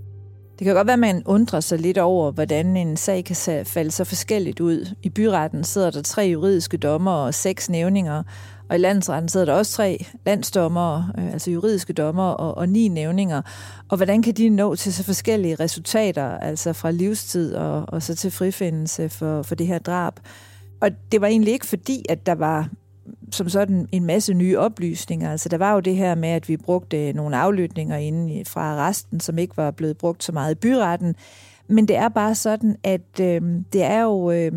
Det 0.59 0.65
kan 0.65 0.75
godt 0.75 0.87
være, 0.87 0.93
at 0.93 0.99
man 0.99 1.23
undrer 1.25 1.59
sig 1.59 1.79
lidt 1.79 1.97
over, 1.97 2.31
hvordan 2.31 2.77
en 2.77 2.97
sag 2.97 3.25
kan 3.25 3.65
falde 3.65 3.91
så 3.91 4.03
forskelligt 4.03 4.59
ud. 4.59 4.95
I 5.03 5.09
byretten 5.09 5.63
sidder 5.63 5.91
der 5.91 6.01
tre 6.01 6.21
juridiske 6.21 6.77
dommer 6.77 7.11
og 7.11 7.33
seks 7.33 7.69
nævninger, 7.69 8.23
og 8.69 8.75
i 8.75 8.79
landsretten 8.79 9.29
sidder 9.29 9.45
der 9.45 9.53
også 9.53 9.71
tre 9.71 10.05
landsdommer, 10.25 11.03
øh, 11.17 11.33
altså 11.33 11.51
juridiske 11.51 11.93
dommer 11.93 12.29
og, 12.29 12.57
og 12.57 12.69
ni 12.69 12.87
nævninger. 12.87 13.41
Og 13.89 13.97
hvordan 13.97 14.21
kan 14.21 14.33
de 14.33 14.49
nå 14.49 14.75
til 14.75 14.93
så 14.93 15.03
forskellige 15.03 15.55
resultater, 15.55 16.37
altså 16.37 16.73
fra 16.73 16.91
livstid 16.91 17.55
og, 17.55 17.85
og 17.87 18.03
så 18.03 18.15
til 18.15 18.31
frifindelse 18.31 19.09
for, 19.09 19.41
for 19.41 19.55
det 19.55 19.67
her 19.67 19.79
drab? 19.79 20.13
Og 20.81 20.89
det 21.11 21.21
var 21.21 21.27
egentlig 21.27 21.53
ikke 21.53 21.65
fordi, 21.65 22.05
at 22.09 22.25
der 22.25 22.35
var 22.35 22.69
som 23.33 23.49
sådan 23.49 23.87
en 23.91 24.05
masse 24.05 24.33
nye 24.33 24.59
oplysninger. 24.59 25.31
Altså 25.31 25.49
der 25.49 25.57
var 25.57 25.73
jo 25.73 25.79
det 25.79 25.95
her 25.95 26.15
med, 26.15 26.29
at 26.29 26.49
vi 26.49 26.57
brugte 26.57 27.07
øh, 27.07 27.15
nogle 27.15 27.37
aflytninger 27.37 27.97
inden 27.97 28.45
fra 28.45 28.61
arresten, 28.61 29.19
som 29.19 29.37
ikke 29.37 29.57
var 29.57 29.71
blevet 29.71 29.97
brugt 29.97 30.23
så 30.23 30.31
meget 30.31 30.51
i 30.51 30.55
byretten. 30.55 31.15
Men 31.67 31.87
det 31.87 31.95
er 31.95 32.09
bare 32.09 32.35
sådan, 32.35 32.75
at 32.83 33.19
øh, 33.21 33.41
det 33.73 33.83
er 33.83 34.01
jo 34.01 34.31
øh, 34.31 34.51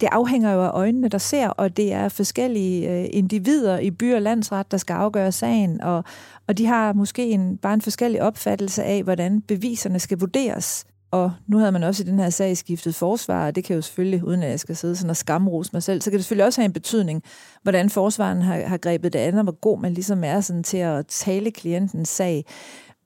det 0.00 0.08
afhænger 0.12 0.52
jo 0.52 0.62
af 0.62 0.70
øjnene, 0.70 1.08
der 1.08 1.18
ser, 1.18 1.48
og 1.48 1.76
det 1.76 1.92
er 1.92 2.08
forskellige 2.08 2.90
øh, 2.90 3.06
individer 3.10 3.78
i 3.78 3.90
by- 3.90 4.14
og 4.14 4.22
landsret, 4.22 4.70
der 4.70 4.76
skal 4.76 4.94
afgøre 4.94 5.32
sagen, 5.32 5.80
og, 5.80 6.04
og 6.46 6.58
de 6.58 6.66
har 6.66 6.92
måske 6.92 7.30
en, 7.30 7.56
bare 7.56 7.74
en 7.74 7.82
forskellig 7.82 8.22
opfattelse 8.22 8.84
af, 8.84 9.02
hvordan 9.02 9.40
beviserne 9.40 9.98
skal 9.98 10.18
vurderes. 10.18 10.86
Og 11.14 11.32
nu 11.46 11.58
havde 11.58 11.72
man 11.72 11.82
også 11.82 12.02
i 12.02 12.06
den 12.06 12.18
her 12.18 12.30
sag 12.30 12.56
skiftet 12.56 12.94
forsvar, 12.94 13.46
og 13.46 13.54
det 13.54 13.64
kan 13.64 13.76
jo 13.76 13.82
selvfølgelig, 13.82 14.24
uden 14.24 14.42
at 14.42 14.50
jeg 14.50 14.60
skal 14.60 14.76
sidde 14.76 14.96
sådan 14.96 15.10
og 15.10 15.16
skamrose 15.16 15.70
mig 15.72 15.82
selv, 15.82 16.00
så 16.00 16.10
kan 16.10 16.18
det 16.18 16.24
selvfølgelig 16.24 16.46
også 16.46 16.60
have 16.60 16.66
en 16.66 16.72
betydning, 16.72 17.22
hvordan 17.62 17.90
forsvaren 17.90 18.42
har, 18.42 18.60
har 18.60 18.76
grebet 18.76 19.12
det 19.12 19.18
andet, 19.18 19.38
og 19.38 19.42
hvor 19.42 19.60
god 19.60 19.80
man 19.80 19.94
ligesom 19.94 20.24
er 20.24 20.40
sådan 20.40 20.62
til 20.62 20.76
at 20.76 21.06
tale 21.06 21.50
klientens 21.50 22.08
sag. 22.08 22.44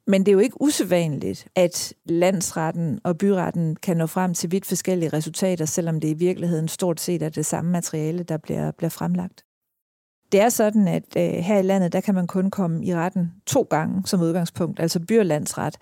Men 0.07 0.21
det 0.21 0.29
er 0.29 0.33
jo 0.33 0.39
ikke 0.39 0.63
usædvanligt, 0.63 1.49
at 1.57 1.95
landsretten 2.05 3.01
og 3.05 3.19
byretten 3.19 3.77
kan 3.77 3.97
nå 3.97 4.07
frem 4.07 4.35
til 4.35 4.53
vidt 4.53 4.67
forskellige 4.67 5.13
resultater, 5.13 5.65
selvom 5.65 6.01
det 6.01 6.09
i 6.09 6.15
virkeligheden 6.15 6.69
stort 6.69 7.01
set 7.01 7.23
er 7.23 7.29
det 7.29 7.47
samme 7.47 7.71
materiale, 7.71 8.23
der 8.23 8.37
bliver, 8.37 8.71
bliver 8.71 8.91
fremlagt. 8.91 9.45
Det 10.33 10.41
er 10.41 10.49
sådan, 10.49 10.89
at 10.89 11.05
øh, 11.17 11.23
her 11.23 11.59
i 11.59 11.63
landet, 11.63 11.93
der 11.93 12.01
kan 12.01 12.15
man 12.15 12.27
kun 12.27 12.51
komme 12.51 12.85
i 12.85 12.95
retten 12.95 13.33
to 13.47 13.63
gange 13.63 14.03
som 14.07 14.21
udgangspunkt, 14.21 14.81
altså 14.81 15.01
by- 15.01 15.19
og 15.19 15.27
landsret. 15.27 15.77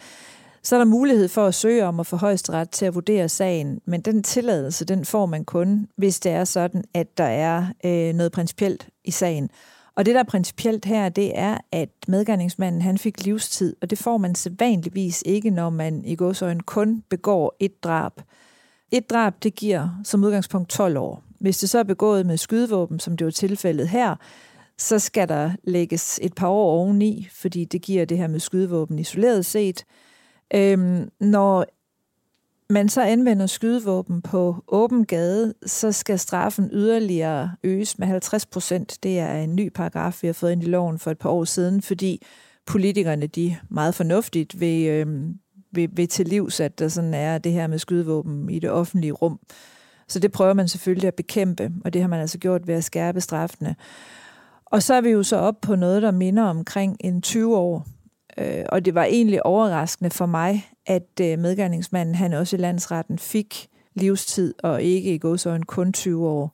Så 0.62 0.76
er 0.76 0.80
der 0.80 0.84
mulighed 0.84 1.28
for 1.28 1.46
at 1.46 1.54
søge 1.54 1.84
om 1.84 2.00
at 2.00 2.06
få 2.06 2.16
højesteret 2.16 2.70
til 2.70 2.86
at 2.86 2.94
vurdere 2.94 3.28
sagen, 3.28 3.80
men 3.84 4.00
den 4.00 4.22
tilladelse, 4.22 4.84
den 4.84 5.04
får 5.04 5.26
man 5.26 5.44
kun, 5.44 5.88
hvis 5.96 6.20
det 6.20 6.32
er 6.32 6.44
sådan, 6.44 6.84
at 6.94 7.18
der 7.18 7.24
er 7.24 7.66
øh, 7.84 8.14
noget 8.14 8.32
principielt 8.32 8.88
i 9.04 9.10
sagen. 9.10 9.50
Og 9.96 10.06
det, 10.06 10.14
der 10.14 10.20
er 10.20 10.24
principielt 10.24 10.84
her, 10.84 11.08
det 11.08 11.38
er, 11.38 11.58
at 11.72 11.88
medgerningsmanden 12.08 12.82
han 12.82 12.98
fik 12.98 13.24
livstid, 13.24 13.76
og 13.82 13.90
det 13.90 13.98
får 13.98 14.18
man 14.18 14.34
sædvanligvis 14.34 15.22
ikke, 15.26 15.50
når 15.50 15.70
man 15.70 16.04
i 16.04 16.14
godsøjen 16.14 16.60
kun 16.62 17.02
begår 17.08 17.56
et 17.60 17.84
drab. 17.84 18.12
Et 18.92 19.10
drab, 19.10 19.34
det 19.42 19.54
giver 19.54 20.00
som 20.04 20.24
udgangspunkt 20.24 20.68
12 20.68 20.96
år. 20.98 21.22
Hvis 21.40 21.58
det 21.58 21.70
så 21.70 21.78
er 21.78 21.82
begået 21.82 22.26
med 22.26 22.36
skydevåben, 22.36 23.00
som 23.00 23.16
det 23.16 23.24
var 23.24 23.30
tilfældet 23.30 23.88
her, 23.88 24.16
så 24.78 24.98
skal 24.98 25.28
der 25.28 25.50
lægges 25.64 26.20
et 26.22 26.34
par 26.34 26.48
år 26.48 26.70
oveni, 26.70 27.28
fordi 27.32 27.64
det 27.64 27.82
giver 27.82 28.04
det 28.04 28.18
her 28.18 28.26
med 28.26 28.40
skydevåben 28.40 28.98
isoleret 28.98 29.46
set. 29.46 29.84
Øhm, 30.54 31.10
når 31.20 31.66
man 32.70 32.88
så 32.88 33.02
anvender 33.02 33.46
skydevåben 33.46 34.22
på 34.22 34.64
åben 34.68 35.06
gade, 35.06 35.54
så 35.66 35.92
skal 35.92 36.18
straffen 36.18 36.70
yderligere 36.72 37.50
øges 37.64 37.98
med 37.98 38.06
50 38.06 38.46
procent. 38.46 38.98
Det 39.02 39.18
er 39.18 39.34
en 39.34 39.56
ny 39.56 39.72
paragraf, 39.72 40.18
vi 40.22 40.28
har 40.28 40.32
fået 40.32 40.52
ind 40.52 40.62
i 40.62 40.66
loven 40.66 40.98
for 40.98 41.10
et 41.10 41.18
par 41.18 41.30
år 41.30 41.44
siden, 41.44 41.82
fordi 41.82 42.22
politikerne 42.66 43.26
de 43.26 43.56
meget 43.68 43.94
fornuftigt 43.94 44.60
vil, 44.60 44.86
øh, 44.86 45.06
vil, 45.72 45.88
vil 45.92 46.08
til 46.08 46.26
livs, 46.26 46.60
at 46.60 46.78
der 46.78 46.88
sådan 46.88 47.14
er 47.14 47.38
det 47.38 47.52
her 47.52 47.66
med 47.66 47.78
skydevåben 47.78 48.50
i 48.50 48.58
det 48.58 48.70
offentlige 48.70 49.12
rum. 49.12 49.40
Så 50.08 50.18
det 50.18 50.32
prøver 50.32 50.54
man 50.54 50.68
selvfølgelig 50.68 51.08
at 51.08 51.14
bekæmpe, 51.14 51.72
og 51.84 51.92
det 51.92 52.00
har 52.00 52.08
man 52.08 52.20
altså 52.20 52.38
gjort 52.38 52.66
ved 52.66 52.74
at 52.74 52.84
skærpe 52.84 53.20
straffene. 53.20 53.76
Og 54.66 54.82
så 54.82 54.94
er 54.94 55.00
vi 55.00 55.10
jo 55.10 55.22
så 55.22 55.36
op 55.36 55.60
på 55.60 55.74
noget, 55.74 56.02
der 56.02 56.10
minder 56.10 56.42
omkring 56.42 56.96
en 57.00 57.22
20 57.22 57.56
år. 57.56 57.86
Øh, 58.38 58.64
og 58.68 58.84
det 58.84 58.94
var 58.94 59.04
egentlig 59.04 59.46
overraskende 59.46 60.10
for 60.10 60.26
mig, 60.26 60.70
at 60.86 61.20
øh, 61.20 61.38
medgerningsmanden 61.38 62.14
han 62.14 62.32
også 62.32 62.56
i 62.56 62.58
landsretten 62.58 63.18
fik 63.18 63.68
livstid, 63.94 64.54
og 64.62 64.82
ikke 64.82 65.14
i 65.14 65.18
godsøjne 65.18 65.64
kun 65.64 65.92
20 65.92 66.28
år. 66.28 66.52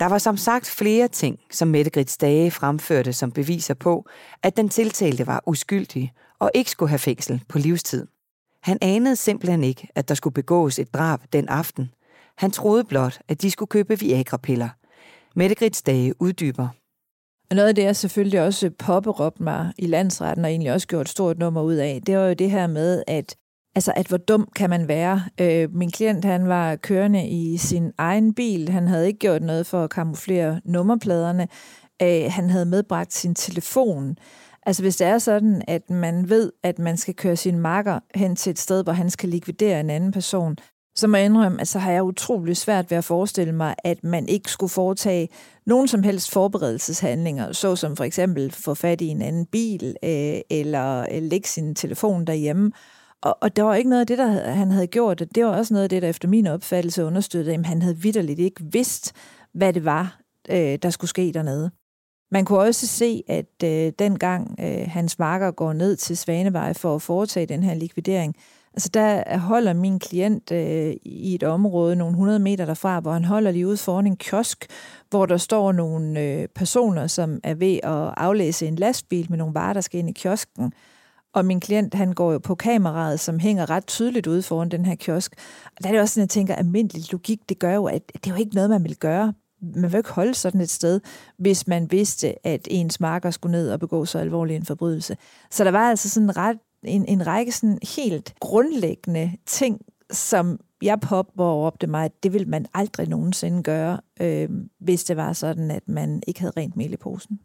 Der 0.00 0.06
var 0.06 0.18
som 0.18 0.36
sagt 0.36 0.66
flere 0.66 1.08
ting, 1.08 1.38
som 1.50 1.68
Mette 1.68 1.90
Grits 1.90 2.16
Dage 2.16 2.50
fremførte 2.50 3.12
som 3.12 3.32
beviser 3.32 3.74
på, 3.74 4.06
at 4.42 4.56
den 4.56 4.68
tiltalte 4.68 5.26
var 5.26 5.42
uskyldig 5.46 6.12
og 6.38 6.50
ikke 6.54 6.70
skulle 6.70 6.90
have 6.90 6.98
fængsel 6.98 7.44
på 7.48 7.58
livstid. 7.58 8.06
Han 8.62 8.78
anede 8.82 9.16
simpelthen 9.16 9.64
ikke, 9.64 9.88
at 9.94 10.08
der 10.08 10.14
skulle 10.14 10.34
begås 10.34 10.78
et 10.78 10.94
drab 10.94 11.20
den 11.32 11.48
aften. 11.48 11.90
Han 12.38 12.50
troede 12.50 12.84
blot, 12.84 13.18
at 13.28 13.42
de 13.42 13.50
skulle 13.50 13.68
købe 13.68 13.98
Viagra-piller. 13.98 14.68
Mette 15.36 15.54
Grits 15.54 15.82
Dage 15.82 16.22
uddyber. 16.22 16.68
Og 17.50 17.56
noget 17.56 17.68
af 17.68 17.74
det, 17.74 17.82
jeg 17.82 17.96
selvfølgelig 17.96 18.42
også 18.42 18.70
påberåbte 18.78 19.42
mig 19.42 19.72
i 19.78 19.86
landsretten, 19.86 20.44
og 20.44 20.50
egentlig 20.50 20.72
også 20.72 20.86
gjort 20.86 21.06
et 21.06 21.08
stort 21.08 21.38
nummer 21.38 21.62
ud 21.62 21.74
af, 21.74 22.00
det 22.06 22.16
var 22.16 22.26
jo 22.26 22.32
det 22.32 22.50
her 22.50 22.66
med, 22.66 23.02
at 23.06 23.36
Altså, 23.74 23.92
at 23.96 24.06
hvor 24.06 24.16
dum 24.16 24.48
kan 24.56 24.70
man 24.70 24.88
være? 24.88 25.22
Øh, 25.40 25.74
min 25.74 25.90
klient, 25.90 26.24
han 26.24 26.48
var 26.48 26.76
kørende 26.76 27.28
i 27.28 27.56
sin 27.56 27.92
egen 27.98 28.34
bil. 28.34 28.68
Han 28.68 28.88
havde 28.88 29.06
ikke 29.06 29.18
gjort 29.18 29.42
noget 29.42 29.66
for 29.66 29.84
at 29.84 29.90
kamuflere 29.90 30.60
nummerpladerne. 30.64 31.48
Øh, 32.02 32.24
han 32.28 32.50
havde 32.50 32.64
medbragt 32.64 33.12
sin 33.12 33.34
telefon. 33.34 34.16
Altså, 34.66 34.82
hvis 34.82 34.96
det 34.96 35.06
er 35.06 35.18
sådan, 35.18 35.62
at 35.68 35.90
man 35.90 36.28
ved, 36.28 36.52
at 36.62 36.78
man 36.78 36.96
skal 36.96 37.14
køre 37.14 37.36
sin 37.36 37.58
marker 37.58 38.00
hen 38.14 38.36
til 38.36 38.50
et 38.50 38.58
sted, 38.58 38.82
hvor 38.84 38.92
han 38.92 39.10
skal 39.10 39.28
likvidere 39.28 39.80
en 39.80 39.90
anden 39.90 40.12
person, 40.12 40.56
så 41.00 41.06
må 41.06 41.16
jeg 41.16 41.26
indrømme, 41.26 41.60
at 41.60 41.68
så 41.68 41.78
har 41.78 41.92
jeg 41.92 42.02
utrolig 42.02 42.56
svært 42.56 42.90
ved 42.90 42.98
at 42.98 43.04
forestille 43.04 43.52
mig, 43.52 43.74
at 43.84 44.04
man 44.04 44.28
ikke 44.28 44.50
skulle 44.50 44.70
foretage 44.70 45.28
nogen 45.66 45.88
som 45.88 46.02
helst 46.02 46.30
forberedelseshandlinger, 46.30 47.52
såsom 47.52 47.96
for 47.96 48.04
eksempel 48.04 48.52
få 48.52 48.74
fat 48.74 49.00
i 49.00 49.06
en 49.06 49.22
anden 49.22 49.46
bil, 49.46 49.96
øh, 50.04 50.40
eller 50.50 51.06
øh, 51.12 51.22
lægge 51.22 51.48
sin 51.48 51.74
telefon 51.74 52.24
derhjemme. 52.24 52.72
Og, 53.22 53.38
og 53.40 53.56
der 53.56 53.62
var 53.62 53.74
ikke 53.74 53.90
noget 53.90 54.00
af 54.00 54.06
det, 54.06 54.18
der 54.18 54.50
han 54.50 54.70
havde 54.70 54.86
gjort. 54.86 55.22
Det 55.34 55.44
var 55.44 55.50
også 55.50 55.74
noget 55.74 55.84
af 55.84 55.90
det, 55.90 56.02
der 56.02 56.08
efter 56.08 56.28
min 56.28 56.46
opfattelse 56.46 57.04
understøttede, 57.04 57.56
at 57.56 57.66
han 57.66 57.82
havde 57.82 57.98
vidderligt 57.98 58.38
ikke 58.38 58.64
vidst, 58.72 59.12
hvad 59.54 59.72
det 59.72 59.84
var, 59.84 60.20
øh, 60.50 60.78
der 60.82 60.90
skulle 60.90 61.08
ske 61.08 61.32
dernede. 61.34 61.70
Man 62.32 62.44
kunne 62.44 62.58
også 62.58 62.86
se, 62.86 63.22
at 63.28 63.62
øh, 63.64 63.92
dengang 63.98 64.56
øh, 64.60 64.88
hans 64.88 65.18
marker 65.18 65.50
går 65.50 65.72
ned 65.72 65.96
til 65.96 66.16
Svanevej 66.16 66.72
for 66.72 66.94
at 66.94 67.02
foretage 67.02 67.46
den 67.46 67.62
her 67.62 67.74
likvidering, 67.74 68.36
altså 68.74 68.90
der 68.94 69.38
holder 69.38 69.72
min 69.72 69.98
klient 69.98 70.52
øh, 70.52 70.94
i 71.02 71.34
et 71.34 71.42
område 71.42 71.96
nogle 71.96 72.12
100 72.12 72.38
meter 72.38 72.64
derfra, 72.64 73.00
hvor 73.00 73.12
han 73.12 73.24
holder 73.24 73.50
lige 73.50 73.66
ude 73.66 73.76
foran 73.76 74.06
en 74.06 74.16
kiosk, 74.16 74.66
hvor 75.10 75.26
der 75.26 75.36
står 75.36 75.72
nogle 75.72 76.20
øh, 76.20 76.48
personer, 76.54 77.06
som 77.06 77.40
er 77.44 77.54
ved 77.54 77.74
at 77.82 78.14
aflæse 78.16 78.66
en 78.66 78.76
lastbil 78.76 79.26
med 79.28 79.38
nogle 79.38 79.54
varer, 79.54 79.72
der 79.72 79.80
skal 79.80 79.98
ind 79.98 80.08
i 80.08 80.12
kiosken. 80.12 80.72
Og 81.34 81.44
min 81.44 81.60
klient, 81.60 81.94
han 81.94 82.12
går 82.12 82.32
jo 82.32 82.38
på 82.38 82.54
kameraet, 82.54 83.20
som 83.20 83.38
hænger 83.38 83.70
ret 83.70 83.86
tydeligt 83.86 84.26
ude 84.26 84.42
foran 84.42 84.68
den 84.68 84.86
her 84.86 84.94
kiosk. 84.94 85.34
Og 85.76 85.82
der 85.82 85.88
er 85.88 85.92
det 85.92 86.00
også 86.00 86.14
sådan, 86.14 86.22
jeg 86.22 86.28
tænker, 86.28 86.54
almindelig 86.54 87.12
logik, 87.12 87.40
det 87.48 87.58
gør 87.58 87.74
jo, 87.74 87.84
at 87.84 88.02
det 88.14 88.26
er 88.26 88.34
jo 88.34 88.40
ikke 88.40 88.54
noget, 88.54 88.70
man 88.70 88.84
vil 88.84 88.96
gøre. 88.96 89.32
Man 89.62 89.92
vil 89.92 89.98
ikke 89.98 90.12
holde 90.12 90.34
sådan 90.34 90.60
et 90.60 90.70
sted, 90.70 91.00
hvis 91.38 91.66
man 91.66 91.90
vidste, 91.90 92.46
at 92.46 92.68
ens 92.70 93.00
marker 93.00 93.30
skulle 93.30 93.52
ned 93.52 93.70
og 93.70 93.80
begå 93.80 94.04
så 94.04 94.18
alvorlig 94.18 94.56
en 94.56 94.66
forbrydelse. 94.66 95.16
Så 95.50 95.64
der 95.64 95.70
var 95.70 95.90
altså 95.90 96.10
sådan 96.10 96.36
ret, 96.36 96.56
en, 96.84 97.04
en 97.08 97.26
række 97.26 97.52
sådan 97.52 97.78
helt 97.96 98.34
grundlæggende 98.40 99.36
ting, 99.46 99.80
som 100.10 100.60
jeg 100.82 101.00
påberåbte 101.00 101.86
mig, 101.86 102.04
at 102.04 102.22
det 102.22 102.32
ville 102.32 102.46
man 102.46 102.66
aldrig 102.74 103.08
nogensinde 103.08 103.62
gøre, 103.62 104.00
øh, 104.20 104.48
hvis 104.80 105.04
det 105.04 105.16
var 105.16 105.32
sådan, 105.32 105.70
at 105.70 105.88
man 105.88 106.22
ikke 106.26 106.40
havde 106.40 106.52
rent 106.56 106.76
mel 106.76 106.92
i 106.92 106.96
posen. 106.96 107.40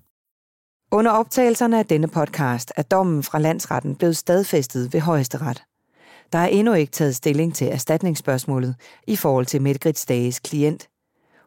Under 0.92 1.12
optagelserne 1.12 1.80
af 1.80 1.86
denne 1.86 2.08
podcast 2.08 2.72
er 2.76 2.82
dommen 2.82 3.24
fra 3.24 3.40
landsretten 3.40 3.96
blevet 3.96 4.18
stadfæstet 4.18 4.94
ved 4.94 5.02
højesteret. 5.02 5.64
Der 6.34 6.40
er 6.40 6.48
endnu 6.48 6.74
ikke 6.74 6.92
taget 6.92 7.16
stilling 7.16 7.56
til 7.56 7.68
erstatningsspørgsmålet 7.68 8.76
i 9.08 9.16
forhold 9.16 9.46
til 9.46 9.62
Mette 9.62 9.80
Grits 9.80 10.06
Dages 10.06 10.40
klient. 10.40 10.90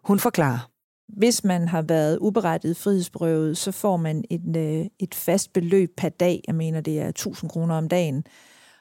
Hun 0.04 0.18
forklarer. 0.18 0.70
Hvis 1.08 1.44
man 1.44 1.68
har 1.68 1.82
været 1.82 2.18
uberettiget 2.18 2.76
frihedsberøvet, 2.76 3.58
så 3.58 3.72
får 3.72 3.96
man 3.96 4.24
et, 4.30 4.56
øh, 4.56 4.86
et 4.98 5.14
fast 5.14 5.52
beløb 5.52 5.90
per 5.96 6.08
dag. 6.08 6.44
Jeg 6.46 6.54
mener, 6.54 6.80
det 6.80 7.00
er 7.00 7.08
1000 7.08 7.50
kroner 7.50 7.74
om 7.74 7.88
dagen. 7.88 8.24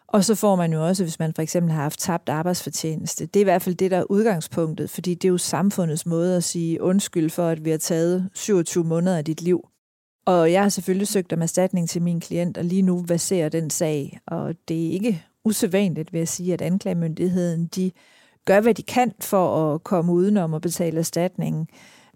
Og 0.08 0.24
så 0.24 0.36
får 0.36 0.56
man 0.56 0.74
jo 0.74 0.88
også, 0.88 1.04
hvis 1.04 1.20
man 1.20 1.34
for 1.34 1.42
eksempel 1.42 1.72
har 1.72 1.82
haft 1.82 2.00
tabt 2.00 2.30
arbejdsfortjeneste. 2.30 3.26
Det 3.26 3.36
er 3.36 3.42
i 3.42 3.44
hvert 3.44 3.62
fald 3.62 3.76
det, 3.76 3.92
der 3.92 3.98
er 3.98 4.12
udgangspunktet, 4.12 4.90
fordi 4.90 5.14
det 5.14 5.28
er 5.28 5.32
jo 5.32 5.38
samfundets 5.38 6.06
måde 6.06 6.38
at 6.38 6.44
sige 6.44 6.82
undskyld 6.82 7.30
for, 7.30 7.48
at 7.48 7.66
vi 7.66 7.70
har 7.70 7.78
taget 7.78 8.30
27 8.34 8.84
måneder 8.84 9.18
af 9.18 9.26
dit 9.26 9.42
liv. 9.42 9.68
Og 10.26 10.52
jeg 10.52 10.62
har 10.62 10.70
selvfølgelig 10.70 11.08
søgt 11.08 11.34
om 11.34 11.42
erstatning 11.42 11.90
til 11.90 12.02
min 12.02 12.20
klient, 12.20 12.58
og 12.58 12.64
lige 12.64 12.82
nu 12.82 13.04
baserer 13.08 13.50
den 13.50 13.70
sag. 13.70 14.20
Og 14.28 14.56
det 14.68 14.88
er 14.88 14.92
ikke 14.92 15.26
usædvanligt, 15.46 16.14
vil 16.14 16.20
jeg 16.20 16.28
sige, 16.28 16.54
at 16.54 16.62
anklagemyndigheden 16.62 17.68
de 17.68 17.92
gør, 18.46 18.62
hvad 18.62 18.74
de 18.74 18.84
kan 18.84 19.12
for 19.20 19.74
at 19.74 19.84
komme 19.84 20.14
udenom 20.14 20.54
og 20.54 20.62
betale 20.62 21.00
erstatningen. 21.00 21.68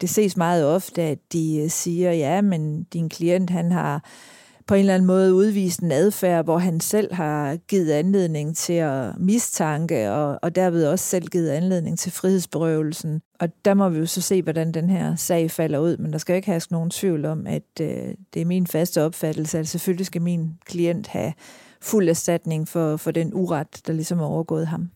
Det 0.01 0.09
ses 0.09 0.37
meget 0.37 0.65
ofte, 0.65 1.01
at 1.01 1.19
de 1.33 1.61
øh, 1.63 1.69
siger, 1.69 2.11
ja, 2.11 2.41
men 2.41 2.83
din 2.83 3.09
klient 3.09 3.49
han 3.49 3.71
har 3.71 4.03
på 4.67 4.75
en 4.75 4.79
eller 4.79 4.93
anden 4.93 5.07
måde 5.07 5.33
udvist 5.33 5.79
en 5.79 5.91
adfærd, 5.91 6.43
hvor 6.43 6.57
han 6.57 6.79
selv 6.79 7.13
har 7.13 7.55
givet 7.55 7.91
anledning 7.91 8.57
til 8.57 8.73
at 8.73 9.19
mistanke, 9.19 10.11
og, 10.11 10.39
og 10.41 10.55
derved 10.55 10.87
også 10.87 11.05
selv 11.05 11.27
givet 11.27 11.49
anledning 11.49 11.99
til 11.99 12.11
frihedsberøvelsen. 12.11 13.21
Og 13.39 13.49
der 13.65 13.73
må 13.73 13.89
vi 13.89 13.99
jo 13.99 14.05
så 14.05 14.21
se, 14.21 14.41
hvordan 14.41 14.71
den 14.71 14.89
her 14.89 15.15
sag 15.15 15.51
falder 15.51 15.79
ud, 15.79 15.97
men 15.97 16.13
der 16.13 16.17
skal 16.17 16.33
jo 16.33 16.35
ikke 16.35 16.49
have 16.49 16.61
nogen 16.71 16.89
tvivl 16.89 17.25
om, 17.25 17.47
at 17.47 17.63
øh, 17.81 18.13
det 18.33 18.41
er 18.41 18.45
min 18.45 18.67
faste 18.67 19.03
opfattelse, 19.03 19.59
at 19.59 19.67
selvfølgelig 19.67 20.05
skal 20.05 20.21
min 20.21 20.51
klient 20.65 21.07
have 21.07 21.33
fuld 21.81 22.09
erstatning 22.09 22.67
for, 22.67 22.97
for 22.97 23.11
den 23.11 23.33
uret, 23.33 23.81
der 23.87 23.93
ligesom 23.93 24.19
er 24.19 24.25
overgået 24.25 24.67
ham. 24.67 24.89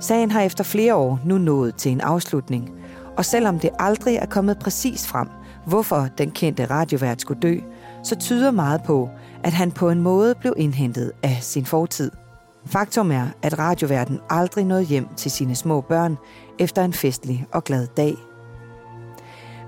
Sagen 0.00 0.30
har 0.30 0.40
efter 0.40 0.64
flere 0.64 0.94
år 0.94 1.20
nu 1.24 1.38
nået 1.38 1.74
til 1.74 1.92
en 1.92 2.00
afslutning, 2.00 2.70
og 3.16 3.24
selvom 3.24 3.58
det 3.58 3.70
aldrig 3.78 4.16
er 4.16 4.26
kommet 4.26 4.58
præcis 4.58 5.06
frem, 5.06 5.28
hvorfor 5.66 6.08
den 6.18 6.30
kendte 6.30 6.64
radiovært 6.64 7.20
skulle 7.20 7.40
dø, 7.40 7.58
så 8.04 8.16
tyder 8.16 8.50
meget 8.50 8.82
på, 8.82 9.10
at 9.44 9.52
han 9.52 9.72
på 9.72 9.90
en 9.90 10.02
måde 10.02 10.34
blev 10.34 10.54
indhentet 10.56 11.12
af 11.22 11.38
sin 11.40 11.66
fortid. 11.66 12.10
Faktum 12.66 13.12
er, 13.12 13.26
at 13.42 13.58
radioværten 13.58 14.20
aldrig 14.30 14.64
nåede 14.64 14.84
hjem 14.84 15.08
til 15.16 15.30
sine 15.30 15.54
små 15.54 15.80
børn 15.80 16.16
efter 16.58 16.84
en 16.84 16.92
festlig 16.92 17.46
og 17.52 17.64
glad 17.64 17.86
dag. 17.86 18.14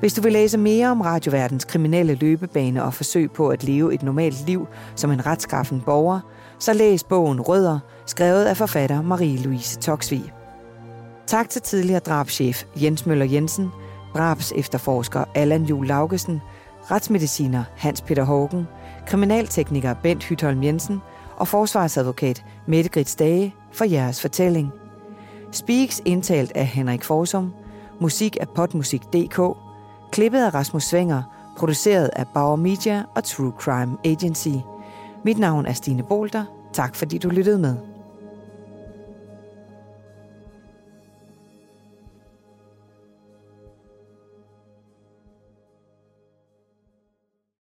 Hvis 0.00 0.14
du 0.14 0.22
vil 0.22 0.32
læse 0.32 0.58
mere 0.58 0.88
om 0.88 1.00
radioverdens 1.00 1.64
kriminelle 1.64 2.14
løbebane 2.14 2.84
og 2.84 2.94
forsøg 2.94 3.30
på 3.30 3.48
at 3.48 3.64
leve 3.64 3.94
et 3.94 4.02
normalt 4.02 4.46
liv 4.46 4.66
som 4.96 5.10
en 5.10 5.26
retskaffen 5.26 5.80
borger, 5.80 6.20
så 6.60 6.72
læs 6.72 7.04
bogen 7.04 7.40
Rødder, 7.40 7.78
skrevet 8.06 8.44
af 8.44 8.56
forfatter 8.56 9.02
Marie-Louise 9.02 9.80
Toksvig. 9.80 10.32
Tak 11.26 11.48
til 11.48 11.62
tidligere 11.62 12.00
drabschef 12.00 12.64
Jens 12.76 13.06
Møller 13.06 13.24
Jensen, 13.26 13.70
drabs 14.14 14.52
efterforsker 14.56 15.24
Allan 15.34 15.64
Jul 15.64 15.86
Laugesen, 15.86 16.40
retsmediciner 16.90 17.64
Hans 17.76 18.00
Peter 18.00 18.24
Hågen, 18.24 18.68
kriminaltekniker 19.06 19.94
Bent 19.94 20.24
Hytholm 20.24 20.62
Jensen 20.62 21.00
og 21.36 21.48
forsvarsadvokat 21.48 22.44
Mette 22.66 22.90
Grits 22.90 23.16
Dage 23.16 23.54
for 23.72 23.84
jeres 23.84 24.20
fortælling. 24.20 24.72
Speaks 25.52 26.02
indtalt 26.04 26.52
af 26.54 26.66
Henrik 26.66 27.04
Forsum, 27.04 27.52
musik 28.00 28.36
af 28.40 28.48
potmusik.dk, 28.48 29.40
klippet 30.12 30.44
af 30.44 30.54
Rasmus 30.54 30.84
Svinger, 30.84 31.22
produceret 31.58 32.10
af 32.16 32.26
Bauer 32.34 32.56
Media 32.56 33.02
og 33.14 33.24
True 33.24 33.52
Crime 33.58 33.96
Agency. 34.04 34.56
Mit 35.24 35.38
navn 35.38 35.66
er 35.66 35.72
Stine 35.72 36.02
Bolter. 36.02 36.44
Tak 36.72 36.96
fordi 36.96 37.18
du 37.18 37.28
lyttede 37.28 37.58
med. 37.58 37.89